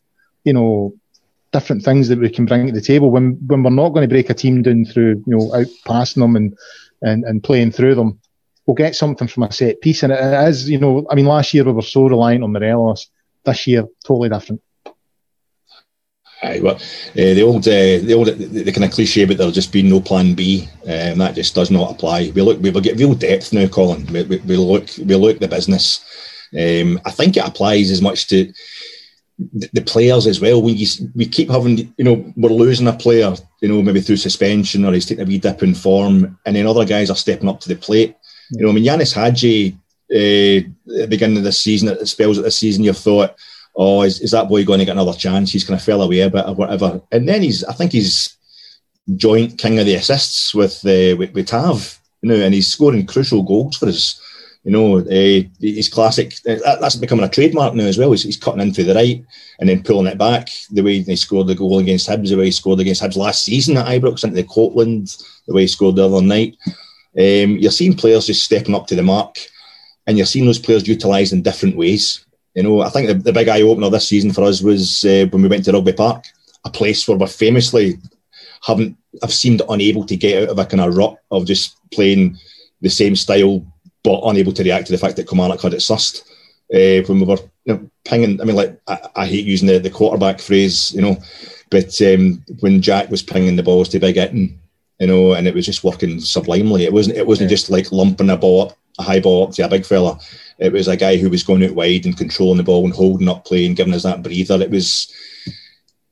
you 0.44 0.54
know, 0.54 0.94
different 1.52 1.84
things 1.84 2.08
that 2.08 2.20
we 2.20 2.30
can 2.30 2.46
bring 2.46 2.66
to 2.66 2.74
the 2.74 2.82
table 2.82 3.12
when 3.12 3.38
when 3.46 3.62
we're 3.62 3.70
not 3.70 3.90
going 3.90 4.02
to 4.02 4.12
break 4.12 4.32
a 4.32 4.34
team 4.34 4.64
down 4.64 4.84
through 4.86 5.24
you 5.28 5.38
know 5.38 5.54
out 5.54 5.68
passing 5.86 6.20
them 6.20 6.36
and 6.36 6.58
and, 7.04 7.24
and 7.26 7.44
playing 7.44 7.72
through 7.72 7.94
them. 7.94 8.20
We'll 8.66 8.74
get 8.74 8.96
something 8.96 9.28
from 9.28 9.44
a 9.44 9.52
set 9.52 9.80
piece, 9.82 10.02
and 10.02 10.12
it 10.12 10.48
is 10.50 10.68
you 10.68 10.80
know 10.80 11.06
I 11.12 11.16
mean 11.16 11.26
last 11.26 11.54
year 11.54 11.64
we 11.64 11.72
were 11.72 11.84
so 11.84 12.08
reliant 12.08 12.44
on 12.44 12.52
Morelos. 12.52 13.08
This 13.46 13.68
year 13.68 13.86
totally 14.04 14.30
different. 14.30 14.62
Aye, 16.44 16.60
well, 16.62 16.76
uh, 16.76 16.80
the 17.14 17.42
old, 17.42 17.68
uh, 17.68 17.72
the 17.72 18.14
old, 18.14 18.28
the, 18.28 18.64
the, 18.64 18.72
kind 18.72 18.84
of 18.84 18.92
cliche, 18.92 19.24
but 19.26 19.38
there'll 19.38 19.52
just 19.52 19.72
be 19.72 19.82
no 19.82 20.02
plan 20.02 20.34
B. 20.34 20.68
Um, 20.84 21.18
that 21.20 21.36
just 21.36 21.56
does 21.56 21.72
not 21.72 21.92
apply. 21.92 22.32
We 22.36 22.42
look, 22.42 22.60
we 22.62 22.70
will 22.70 22.82
get 22.82 22.98
real 22.98 23.14
depth 23.16 23.54
now, 23.54 23.68
Colin. 23.68 24.06
We, 24.08 24.24
we, 24.24 24.38
we 24.40 24.58
look, 24.58 24.90
we 24.98 25.16
look 25.16 25.40
the 25.40 25.48
business. 25.48 26.04
Um, 26.54 27.00
I 27.06 27.12
think 27.12 27.38
it 27.38 27.48
applies 27.48 27.90
as 27.92 28.02
much 28.02 28.28
to 28.28 28.52
the 29.40 29.82
players 29.82 30.28
as 30.28 30.40
well. 30.40 30.62
We 30.62 30.88
we 31.16 31.26
keep 31.26 31.50
having, 31.50 31.94
you 31.98 32.04
know, 32.04 32.34
we're 32.36 32.50
losing 32.50 32.88
a 32.88 32.94
player, 32.94 33.34
you 33.62 33.70
know, 33.70 33.82
maybe 33.82 34.02
through 34.02 34.18
suspension 34.18 34.86
or 34.86 34.94
he's 34.94 35.06
taking 35.06 35.24
a 35.24 35.28
wee 35.28 35.40
dip 35.40 35.64
in 35.64 35.74
form, 35.74 36.38
and 36.46 36.56
then 36.56 36.68
other 36.68 36.86
guys 36.86 37.10
are 37.10 37.16
stepping 37.16 37.50
up 37.50 37.60
to 37.62 37.70
the 37.70 37.76
plate. 37.76 38.16
You 38.52 38.64
know, 38.64 38.70
I 38.70 38.74
mean, 38.74 38.84
Ianis 38.84 39.14
Hagi, 39.14 39.78
uh, 40.12 40.94
at 40.94 41.02
the 41.02 41.08
beginning 41.10 41.38
of 41.38 41.44
the 41.44 41.52
season, 41.52 41.90
at 41.90 42.00
the 42.00 42.06
spells 42.06 42.38
of 42.38 42.44
the 42.44 42.52
season, 42.52 42.84
you've 42.84 42.98
thought, 42.98 43.36
oh, 43.76 44.04
is, 44.04 44.20
is 44.22 44.32
that 44.32 44.50
boy 44.50 44.64
going 44.64 44.80
to 44.80 44.86
get 44.86 44.94
another 44.94 45.14
chance? 45.14 45.52
He's 45.52 45.64
kind 45.64 45.80
of 45.80 45.86
fell 45.86 46.02
away 46.02 46.22
a 46.22 46.30
bit 46.30 46.46
or 46.46 46.56
whatever. 46.56 47.02
And 47.12 47.28
then 47.28 47.42
he's, 47.42 47.64
I 47.64 47.74
think 47.74 47.92
he's 47.92 48.38
joint 49.16 49.58
king 49.58 49.80
of 49.80 49.86
the 49.86 49.96
assists 49.96 50.56
with 50.56 50.86
uh, 50.86 51.16
with, 51.18 51.34
with 51.34 51.48
Tav, 51.48 52.00
you 52.22 52.30
know, 52.30 52.36
and 52.36 52.54
he's 52.54 52.72
scoring 52.72 53.06
crucial 53.06 53.44
goals 53.44 53.78
for 53.78 53.88
us 53.88 54.20
you 54.64 54.72
know, 54.72 55.00
uh, 55.00 55.44
he's 55.60 55.90
classic. 55.90 56.36
That's 56.46 56.96
becoming 56.96 57.26
a 57.26 57.30
trademark 57.30 57.74
now 57.74 57.84
as 57.84 57.98
well. 57.98 58.12
He's, 58.12 58.24
he's, 58.24 58.38
cutting 58.38 58.62
in 58.62 58.74
through 58.74 58.86
the 58.86 58.96
right 58.96 59.24
and 59.60 59.68
then 59.68 59.84
pulling 59.84 60.08
it 60.08 60.18
back. 60.18 60.50
The 60.72 60.82
way 60.82 61.02
he 61.02 61.16
scored 61.18 61.48
the 61.48 61.56
goal 61.56 61.80
against 61.80 62.10
Hibs, 62.10 62.30
the 62.30 62.38
way 62.38 62.46
he 62.46 62.52
scored 62.52 62.80
against 62.80 63.04
Hibs 63.04 63.18
last 63.18 63.44
season 63.44 63.76
at 63.76 63.88
Ibrox 63.88 64.24
into 64.24 64.38
the 64.38 64.44
Copland, 64.44 65.18
the 65.48 65.54
way 65.54 65.62
he 65.62 65.68
scored 65.68 65.98
the 65.98 66.06
other 66.06 66.22
night. 66.22 66.58
Um, 66.66 67.58
you're 67.58 67.72
seeing 67.72 67.96
players 67.96 68.28
just 68.28 68.44
stepping 68.44 68.74
up 68.74 68.88
to 68.88 68.96
the 68.96 69.04
mark, 69.04 69.38
and 70.08 70.18
you're 70.18 70.26
seeing 70.26 70.46
those 70.46 70.60
players 70.60 70.88
utilised 70.88 71.34
in 71.34 71.42
different 71.42 71.76
ways. 71.76 72.26
You 72.56 72.64
know, 72.64 72.82
I 72.82 72.90
think 72.90 73.08
the, 73.08 73.14
the 73.16 73.34
big 73.34 73.48
eye 73.48 73.62
opener 73.62 73.90
this 73.90 74.08
season 74.08 74.32
for 74.32 74.44
us 74.44 74.62
was 74.62 75.04
uh, 75.06 75.26
when 75.32 75.42
we 75.42 75.50
went 75.50 75.66
to 75.66 75.72
Rugby 75.72 75.94
Park, 75.94 76.26
a 76.66 76.70
place 76.70 77.08
where 77.08 77.18
we 77.18 77.28
famously 77.28 77.98
haven't 78.62 78.98
have 79.22 79.34
seemed 79.34 79.62
unable 79.70 80.06
to 80.06 80.16
get 80.16 80.44
out 80.44 80.50
of 80.50 80.60
a 80.60 80.66
kind 80.66 80.82
of 80.82 80.96
rut 80.96 81.18
of 81.32 81.46
just 81.46 81.78
playing 81.92 82.38
the 82.82 82.90
same 82.90 83.16
style 83.16 83.66
but 84.04 84.22
unable 84.26 84.52
to 84.52 84.64
react 84.64 84.88
to 84.88 84.92
the 84.92 84.98
fact 84.98 85.16
that 85.16 85.28
Kilmarnock 85.28 85.62
had 85.62 85.74
it 85.74 85.78
sussed 85.78 86.24
uh, 86.74 87.06
when 87.08 87.20
we 87.20 87.26
were 87.26 87.38
you 87.66 87.74
know, 87.74 87.90
pinging. 88.06 88.42
I 88.42 88.44
mean, 88.44 88.56
like 88.56 88.80
I, 88.88 89.00
I, 89.16 89.26
hate 89.26 89.46
using 89.46 89.68
the, 89.68 89.80
the 89.80 89.90
quarterback 89.90 90.40
phrase, 90.40 90.94
you 90.94 91.02
know, 91.02 91.18
but 91.70 92.00
um, 92.02 92.44
when 92.60 92.82
Jack 92.82 93.10
was 93.10 93.24
pinging 93.24 93.56
the 93.56 93.64
balls 93.64 93.90
to 93.90 94.00
Big 94.00 94.16
Itten, 94.16 94.58
you 95.00 95.08
know, 95.08 95.34
and 95.34 95.48
it 95.48 95.56
was 95.56 95.66
just 95.66 95.84
working 95.84 96.20
sublimely. 96.20 96.84
It 96.84 96.94
wasn't. 96.94 97.18
It 97.18 97.26
wasn't 97.26 97.50
yeah. 97.50 97.56
just 97.56 97.70
like 97.70 97.92
lumping 97.92 98.30
a 98.30 98.38
ball, 98.38 98.64
up, 98.64 98.78
a 99.00 99.04
high 99.04 99.20
ball 99.20 99.48
up 99.48 99.54
to 99.54 99.64
a 99.64 99.70
big 99.70 99.86
fella. 99.86 100.20
It 100.64 100.72
was 100.72 100.88
a 100.88 100.98
guy 100.98 101.18
who 101.18 101.30
was 101.30 101.44
going 101.44 101.64
out 101.64 101.76
wide 101.76 102.06
and 102.06 102.18
controlling 102.18 102.58
the 102.58 102.64
ball 102.64 102.86
and 102.86 102.94
holding 102.94 103.30
up 103.30 103.46
play 103.46 103.66
and 103.66 103.76
giving 103.76 103.94
us 103.94 104.04
that 104.04 104.24
breather. 104.24 104.62
It 104.62 104.72
was, 104.72 105.12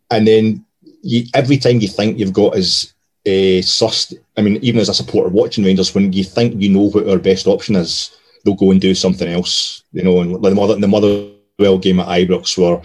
and 0.10 0.28
then 0.28 0.66
you, 1.02 1.24
every 1.34 1.58
time 1.58 1.80
you 1.80 1.88
think 1.88 2.20
you've 2.20 2.34
got 2.34 2.56
his 2.56 2.94
uh, 3.26 3.62
sussed. 3.62 4.14
I 4.38 4.42
mean, 4.42 4.58
even 4.58 4.82
as 4.82 4.90
a 4.90 4.94
supporter 4.94 5.30
watching 5.30 5.64
Rangers, 5.64 5.94
when 5.94 6.12
you 6.14 6.24
think 6.24 6.60
you 6.62 6.70
know 6.70 6.90
what 6.90 7.08
our 7.08 7.20
best 7.20 7.48
option 7.48 7.76
is, 7.76 8.18
they'll 8.44 8.56
go 8.56 8.72
and 8.72 8.82
do 8.82 8.96
something 8.96 9.28
else. 9.28 9.84
You 9.94 10.04
know, 10.04 10.22
and 10.22 10.44
the 10.44 10.56
mother 10.56 10.76
the 10.76 10.88
Motherwell 10.88 11.78
game 11.78 12.00
at 12.00 12.08
Ibrox 12.08 12.58
were 12.58 12.82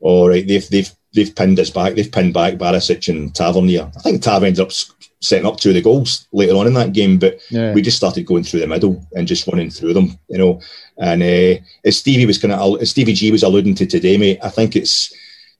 all 0.00 0.28
right. 0.28 0.46
They've 0.46 0.68
they've 0.68 0.90
they've 1.14 1.34
pinned 1.34 1.60
us 1.60 1.70
back. 1.70 1.94
They've 1.94 2.10
pinned 2.10 2.34
back 2.34 2.54
Barisic 2.54 3.08
and 3.08 3.34
Tavernier. 3.34 3.90
I 3.96 4.00
think 4.00 4.22
Tav 4.22 4.42
ended 4.42 4.60
up 4.60 4.72
setting 5.20 5.46
up 5.46 5.58
two 5.58 5.70
of 5.70 5.74
the 5.74 5.82
goals 5.82 6.26
later 6.32 6.54
on 6.54 6.66
in 6.66 6.74
that 6.74 6.92
game, 6.92 7.18
but 7.18 7.40
yeah. 7.50 7.72
we 7.72 7.80
just 7.80 7.96
started 7.96 8.26
going 8.26 8.44
through 8.44 8.60
the 8.60 8.66
middle 8.66 9.06
and 9.12 9.26
just 9.26 9.46
running 9.46 9.70
through 9.70 9.94
them. 9.94 10.18
You 10.28 10.38
know, 10.38 10.60
and 10.98 11.22
uh, 11.22 11.60
as 11.84 11.98
Stevie 11.98 12.26
was 12.26 12.38
kind 12.38 12.52
of 12.52 12.86
Stevie 12.86 13.14
G 13.14 13.30
was 13.30 13.42
alluding 13.42 13.74
to 13.76 13.86
today, 13.86 14.16
mate, 14.16 14.38
I 14.42 14.48
think 14.48 14.76
it's 14.76 15.12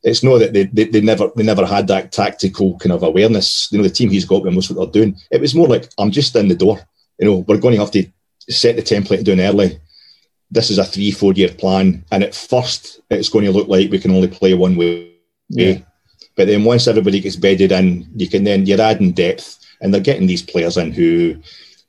it's 0.02 0.22
not 0.22 0.38
that 0.38 0.52
they, 0.52 0.64
they, 0.64 0.84
they, 0.84 1.00
never 1.00 1.30
they 1.34 1.42
never 1.42 1.64
had 1.64 1.88
that 1.88 2.12
tactical 2.12 2.78
kind 2.78 2.92
of 2.92 3.02
awareness. 3.02 3.72
You 3.72 3.78
know, 3.78 3.84
the 3.84 3.90
team 3.90 4.10
he's 4.10 4.26
got 4.26 4.44
knows 4.44 4.70
what 4.70 4.92
they're 4.92 5.02
doing. 5.02 5.18
It 5.30 5.40
was 5.40 5.54
more 5.54 5.66
like 5.66 5.88
I'm 5.98 6.10
just 6.10 6.36
in 6.36 6.48
the 6.48 6.54
door. 6.54 6.78
You 7.18 7.26
know, 7.26 7.36
we're 7.48 7.58
going 7.58 7.74
to 7.74 7.80
have 7.80 7.90
to 7.92 8.06
set 8.48 8.76
the 8.76 8.82
template 8.82 9.24
down 9.24 9.40
early. 9.40 9.80
This 10.50 10.70
is 10.70 10.78
a 10.78 10.84
three 10.84 11.10
four 11.10 11.32
year 11.32 11.48
plan, 11.48 12.04
and 12.12 12.22
at 12.22 12.34
first 12.34 13.00
it's 13.10 13.30
going 13.30 13.46
to 13.46 13.52
look 13.52 13.68
like 13.68 13.90
we 13.90 13.98
can 13.98 14.12
only 14.12 14.28
play 14.28 14.54
one 14.54 14.76
way. 14.76 15.12
Yeah. 15.48 15.78
But 16.36 16.48
then 16.48 16.64
once 16.64 16.86
everybody 16.86 17.20
gets 17.20 17.36
bedded 17.36 17.72
in, 17.72 18.08
you 18.14 18.28
can 18.28 18.44
then 18.44 18.66
you're 18.66 18.80
adding 18.80 19.12
depth, 19.12 19.58
and 19.80 19.92
they're 19.92 20.00
getting 20.00 20.26
these 20.26 20.42
players 20.42 20.76
in 20.76 20.92
who 20.92 21.36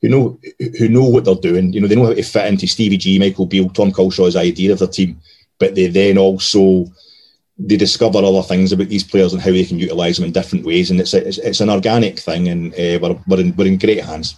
who 0.06 0.10
know 0.10 0.40
who 0.78 0.88
know 0.88 1.04
what 1.04 1.26
they're 1.26 1.36
doing. 1.36 1.74
You 1.74 1.82
know, 1.82 1.88
they 1.88 1.96
know 1.96 2.06
how 2.06 2.14
to 2.14 2.24
fit 2.24 2.48
into 2.48 2.68
Stevie 2.68 2.98
G, 2.98 3.20
Michael 3.20 3.46
Beale, 3.46 3.70
Tom 3.70 3.92
Culshaw's 3.92 4.36
idea 4.36 4.72
of 4.72 4.80
their 4.80 4.88
team, 4.88 5.20
but 5.60 5.76
they 5.76 5.88
then 5.88 6.18
also 6.18 6.86
they 7.58 7.78
discover 7.78 8.20
other 8.20 8.44
things 8.44 8.72
about 8.72 8.90
these 8.90 9.04
players 9.04 9.34
and 9.34 9.42
how 9.42 9.52
they 9.52 9.64
can 9.64 9.80
utilise 9.80 10.18
them 10.18 10.26
in 10.26 10.32
different 10.32 10.66
ways, 10.66 10.92
and 10.92 11.00
it's 11.00 11.14
a, 11.14 11.28
it's, 11.28 11.38
it's, 11.40 11.62
an 11.62 11.70
organic 11.70 12.20
thing, 12.20 12.50
and 12.50 12.74
uh, 12.74 13.00
we're, 13.02 13.20
we're 13.28 13.40
in 13.40 13.56
we're 13.56 13.68
in 13.68 13.78
great 13.78 14.04
hands. 14.04 14.36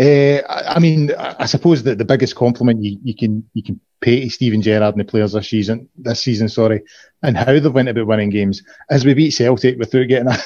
Uh, 0.00 0.40
I 0.48 0.78
mean, 0.78 1.12
I 1.12 1.44
suppose 1.44 1.82
that 1.82 1.98
the 1.98 2.04
biggest 2.04 2.34
compliment 2.34 2.82
you, 2.82 2.98
you 3.02 3.14
can 3.14 3.44
you 3.52 3.62
can 3.62 3.80
pay 4.00 4.22
to 4.22 4.30
Steven 4.30 4.62
Gerrard 4.62 4.94
and 4.94 5.00
the 5.00 5.10
players 5.10 5.32
this 5.32 5.50
season, 5.50 5.88
this 5.96 6.20
season, 6.20 6.48
sorry, 6.48 6.82
and 7.22 7.36
how 7.36 7.58
they 7.58 7.68
went 7.68 7.88
about 7.88 8.06
winning 8.06 8.30
games, 8.30 8.62
as 8.88 9.04
we 9.04 9.12
beat 9.12 9.32
Celtic 9.32 9.78
without 9.78 10.08
getting 10.08 10.28
a, 10.28 10.38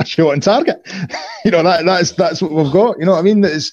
a 0.00 0.04
shot 0.04 0.32
on 0.32 0.40
target. 0.40 0.80
you 1.44 1.50
know 1.50 1.62
that 1.62 1.84
that's 1.84 2.12
that's 2.12 2.42
what 2.42 2.52
we've 2.52 2.72
got. 2.72 2.98
You 2.98 3.06
know 3.06 3.12
what 3.12 3.18
I 3.18 3.22
mean? 3.22 3.42
That 3.42 3.70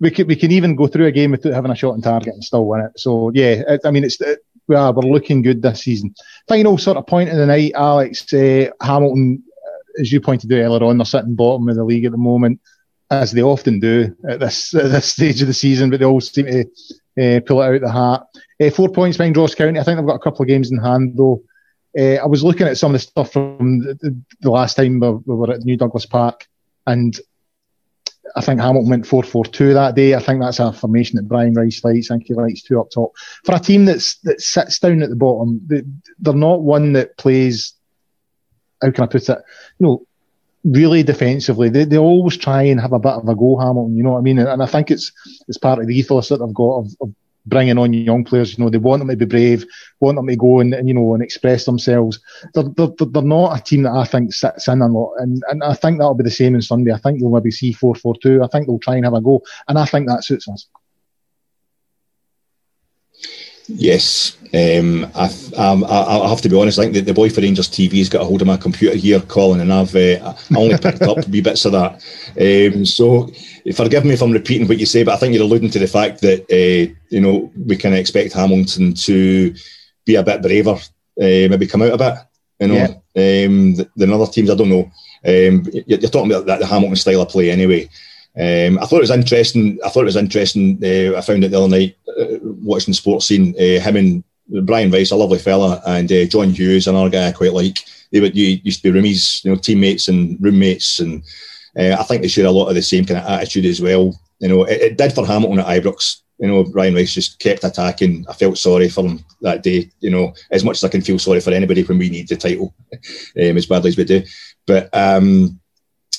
we 0.00 0.10
can 0.10 0.26
we 0.26 0.36
can 0.36 0.52
even 0.52 0.76
go 0.76 0.86
through 0.86 1.06
a 1.06 1.12
game 1.12 1.32
without 1.32 1.54
having 1.54 1.70
a 1.70 1.76
shot 1.76 1.92
on 1.92 2.02
target 2.02 2.34
and 2.34 2.44
still 2.44 2.66
win 2.66 2.80
it. 2.80 2.92
So 2.96 3.30
yeah, 3.34 3.76
I 3.84 3.90
mean 3.90 4.04
it's 4.04 4.18
we 4.66 4.76
are, 4.76 4.92
we're 4.92 5.02
looking 5.02 5.42
good 5.42 5.62
this 5.62 5.82
season. 5.82 6.14
Final 6.48 6.78
sort 6.78 6.96
of 6.96 7.06
point 7.06 7.30
of 7.30 7.36
the 7.36 7.46
night, 7.46 7.72
Alex. 7.74 8.32
Uh, 8.32 8.70
Hamilton, 8.80 9.42
uh, 9.66 10.00
as 10.00 10.12
you 10.12 10.20
pointed 10.20 10.52
out 10.52 10.56
earlier 10.56 10.84
on, 10.84 10.98
they're 10.98 11.04
sitting 11.04 11.34
bottom 11.34 11.68
of 11.68 11.76
the 11.76 11.84
league 11.84 12.06
at 12.06 12.12
the 12.12 12.18
moment, 12.18 12.60
as 13.10 13.32
they 13.32 13.42
often 13.42 13.78
do 13.78 14.16
at 14.28 14.40
this 14.40 14.74
at 14.74 14.90
this 14.90 15.12
stage 15.12 15.42
of 15.42 15.48
the 15.48 15.54
season. 15.54 15.90
But 15.90 16.00
they 16.00 16.06
always 16.06 16.30
seem 16.30 16.46
to 16.46 16.60
uh, 16.60 17.40
pull 17.40 17.62
it 17.62 17.74
out 17.74 17.80
the 17.80 17.92
hat. 17.92 18.22
Uh, 18.60 18.70
four 18.70 18.88
points 18.88 19.18
behind 19.18 19.36
Ross 19.36 19.54
County. 19.54 19.78
I 19.78 19.82
think 19.82 19.98
they've 19.98 20.06
got 20.06 20.16
a 20.16 20.24
couple 20.24 20.42
of 20.42 20.48
games 20.48 20.70
in 20.70 20.78
hand 20.78 21.14
though. 21.16 21.42
Uh, 21.98 22.16
I 22.22 22.26
was 22.26 22.42
looking 22.42 22.66
at 22.66 22.78
some 22.78 22.94
of 22.94 23.00
the 23.00 23.06
stuff 23.06 23.32
from 23.32 23.80
the, 23.80 24.20
the 24.40 24.50
last 24.50 24.74
time 24.74 25.00
we, 25.00 25.10
we 25.10 25.34
were 25.34 25.52
at 25.52 25.64
New 25.64 25.76
Douglas 25.76 26.06
Park, 26.06 26.46
and 26.86 27.18
I 28.36 28.40
think 28.40 28.60
Hamilton 28.60 28.90
went 28.90 29.06
4 29.06 29.22
4 29.22 29.44
2 29.44 29.74
that 29.74 29.94
day. 29.94 30.14
I 30.14 30.18
think 30.18 30.40
that's 30.40 30.58
a 30.58 30.72
formation 30.72 31.16
that 31.16 31.28
Brian 31.28 31.54
Rice 31.54 31.84
likes. 31.84 32.10
I 32.10 32.14
think 32.14 32.26
he 32.26 32.34
likes 32.34 32.62
two 32.62 32.80
up 32.80 32.90
top. 32.90 33.12
For 33.44 33.54
a 33.54 33.60
team 33.60 33.84
that's 33.84 34.16
that 34.20 34.40
sits 34.40 34.78
down 34.78 35.02
at 35.02 35.10
the 35.10 35.16
bottom, 35.16 35.60
they're 35.66 36.34
not 36.34 36.62
one 36.62 36.94
that 36.94 37.16
plays, 37.16 37.74
how 38.82 38.90
can 38.90 39.04
I 39.04 39.06
put 39.06 39.28
it? 39.28 39.38
You 39.78 39.86
know, 39.86 40.06
really 40.64 41.02
defensively. 41.02 41.68
They, 41.68 41.84
they 41.84 41.98
always 41.98 42.36
try 42.36 42.62
and 42.62 42.80
have 42.80 42.92
a 42.92 42.98
bit 42.98 43.12
of 43.12 43.28
a 43.28 43.36
go, 43.36 43.56
Hamilton. 43.56 43.96
You 43.96 44.02
know 44.02 44.12
what 44.12 44.18
I 44.18 44.22
mean? 44.22 44.38
And, 44.38 44.48
and 44.48 44.62
I 44.62 44.66
think 44.66 44.90
it's 44.90 45.12
it's 45.46 45.58
part 45.58 45.78
of 45.78 45.86
the 45.86 45.96
ethos 45.96 46.28
that 46.28 46.38
they've 46.38 46.54
got 46.54 46.78
of, 46.78 46.86
of 47.00 47.14
bringing 47.46 47.78
on 47.78 47.92
young 47.92 48.24
players. 48.24 48.56
You 48.56 48.64
know, 48.64 48.70
they 48.70 48.78
want 48.78 49.00
them 49.00 49.08
to 49.08 49.16
be 49.16 49.24
brave, 49.24 49.64
want 50.00 50.16
them 50.16 50.26
to 50.26 50.36
go 50.36 50.60
and, 50.60 50.74
and 50.74 50.88
you 50.88 50.94
know 50.94 51.14
and 51.14 51.22
express 51.22 51.64
themselves. 51.64 52.20
They're, 52.54 52.64
they're, 52.76 52.88
they're 52.98 53.22
not 53.22 53.58
a 53.58 53.62
team 53.62 53.82
that 53.84 53.92
I 53.92 54.04
think 54.04 54.32
sits 54.32 54.68
in 54.68 54.82
a 54.82 54.88
lot, 54.88 55.14
and 55.18 55.42
and 55.50 55.62
I 55.62 55.74
think 55.74 55.98
that'll 55.98 56.14
be 56.14 56.24
the 56.24 56.30
same 56.30 56.54
on 56.54 56.62
Sunday. 56.62 56.92
I 56.92 56.98
think 56.98 57.20
they'll 57.20 57.30
maybe 57.30 57.50
see 57.50 57.72
four 57.72 57.94
four 57.94 58.14
two. 58.22 58.42
I 58.42 58.48
think 58.48 58.66
they'll 58.66 58.78
try 58.78 58.96
and 58.96 59.04
have 59.04 59.14
a 59.14 59.20
go, 59.20 59.42
and 59.68 59.78
I 59.78 59.84
think 59.84 60.08
that 60.08 60.24
suits 60.24 60.48
us. 60.48 60.66
Yes, 63.66 64.36
um, 64.52 65.10
I, 65.14 65.30
um, 65.56 65.84
I, 65.84 66.28
have 66.28 66.42
to 66.42 66.48
be 66.50 66.60
honest. 66.60 66.78
I 66.78 66.82
think 66.82 66.94
the, 66.94 67.00
the 67.00 67.14
boy 67.14 67.30
for 67.30 67.40
Rangers 67.40 67.68
TV 67.68 67.98
has 67.98 68.10
got 68.10 68.20
a 68.20 68.24
hold 68.24 68.42
of 68.42 68.46
my 68.46 68.58
computer 68.58 68.94
here, 68.94 69.20
Colin, 69.20 69.60
and 69.60 69.72
I've 69.72 69.94
uh, 69.96 70.34
I 70.54 70.56
only 70.56 70.76
picked 70.76 71.02
up 71.02 71.26
wee 71.28 71.40
bits 71.40 71.64
of 71.64 71.72
that. 71.72 71.94
Um, 72.38 72.84
so 72.84 73.30
forgive 73.74 74.04
me 74.04 74.12
if 74.12 74.22
I'm 74.22 74.32
repeating 74.32 74.68
what 74.68 74.78
you 74.78 74.84
say, 74.84 75.02
but 75.02 75.14
I 75.14 75.16
think 75.16 75.34
you're 75.34 75.44
alluding 75.44 75.70
to 75.70 75.78
the 75.78 75.86
fact 75.86 76.20
that 76.20 76.42
uh, 76.42 76.94
you 77.08 77.20
know 77.20 77.50
we 77.56 77.76
can 77.76 77.94
expect 77.94 78.34
Hamilton 78.34 78.92
to 78.94 79.54
be 80.04 80.16
a 80.16 80.22
bit 80.22 80.42
braver, 80.42 80.74
uh, 80.74 80.78
maybe 81.16 81.66
come 81.66 81.82
out 81.82 81.94
a 81.94 81.98
bit, 81.98 82.14
you 82.60 82.68
know, 82.68 83.02
yeah. 83.14 83.46
um, 83.46 83.76
than 83.96 84.12
other 84.12 84.26
teams. 84.26 84.50
I 84.50 84.56
don't 84.56 84.68
know. 84.68 84.90
Um, 85.26 85.66
you're, 85.86 86.10
talking 86.10 86.30
about 86.30 86.44
that, 86.46 86.60
the 86.60 86.66
Hamilton 86.66 86.96
style 86.96 87.22
of 87.22 87.30
play 87.30 87.50
anyway. 87.50 87.88
Um, 88.36 88.78
I 88.80 88.86
thought 88.86 88.98
it 88.98 89.08
was 89.08 89.10
interesting. 89.10 89.78
I 89.84 89.88
thought 89.88 90.02
it 90.02 90.06
was 90.06 90.16
interesting. 90.16 90.78
Uh, 90.82 91.16
I 91.16 91.20
found 91.20 91.44
it 91.44 91.50
the 91.50 91.58
other 91.58 91.68
night 91.68 91.96
uh, 92.08 92.38
watching 92.42 92.94
Sportscene. 92.94 93.54
Uh, 93.54 93.80
him 93.80 93.96
and 93.96 94.24
Brian 94.66 94.90
Rice, 94.90 95.10
a 95.10 95.16
lovely 95.16 95.38
fella, 95.38 95.80
and 95.86 96.10
uh, 96.10 96.24
John 96.26 96.50
Hughes, 96.50 96.86
another 96.86 97.10
guy 97.10 97.28
I 97.28 97.32
quite 97.32 97.52
like. 97.52 97.78
They 98.10 98.20
were, 98.20 98.26
used 98.26 98.82
to 98.82 98.92
be 98.92 98.98
roomies, 98.98 99.44
you 99.44 99.50
know, 99.50 99.56
teammates 99.56 100.08
and 100.08 100.36
roommates, 100.40 101.00
and 101.00 101.22
uh, 101.78 101.96
I 101.98 102.02
think 102.04 102.22
they 102.22 102.28
share 102.28 102.46
a 102.46 102.50
lot 102.50 102.68
of 102.68 102.74
the 102.74 102.82
same 102.82 103.04
kind 103.04 103.20
of 103.20 103.26
attitude 103.26 103.64
as 103.66 103.80
well. 103.80 104.18
You 104.40 104.48
know, 104.48 104.64
it, 104.64 104.80
it 104.80 104.98
did 104.98 105.12
for 105.12 105.26
Hamilton 105.26 105.60
at 105.60 105.66
Ibrox. 105.66 106.20
You 106.38 106.48
know, 106.48 106.64
Brian 106.64 106.94
Rice 106.94 107.14
just 107.14 107.38
kept 107.38 107.62
attacking. 107.62 108.26
I 108.28 108.32
felt 108.32 108.58
sorry 108.58 108.88
for 108.88 109.06
him 109.06 109.24
that 109.42 109.62
day. 109.62 109.90
You 110.00 110.10
know, 110.10 110.34
as 110.50 110.64
much 110.64 110.78
as 110.78 110.84
I 110.84 110.88
can 110.88 111.02
feel 111.02 111.18
sorry 111.18 111.40
for 111.40 111.52
anybody 111.52 111.82
when 111.84 111.98
we 111.98 112.10
need 112.10 112.28
the 112.28 112.36
title, 112.36 112.74
um, 112.92 113.56
as 113.56 113.66
badly 113.66 113.90
as 113.90 113.96
we 113.96 114.04
do. 114.04 114.22
But 114.66 114.90
um, 114.92 115.60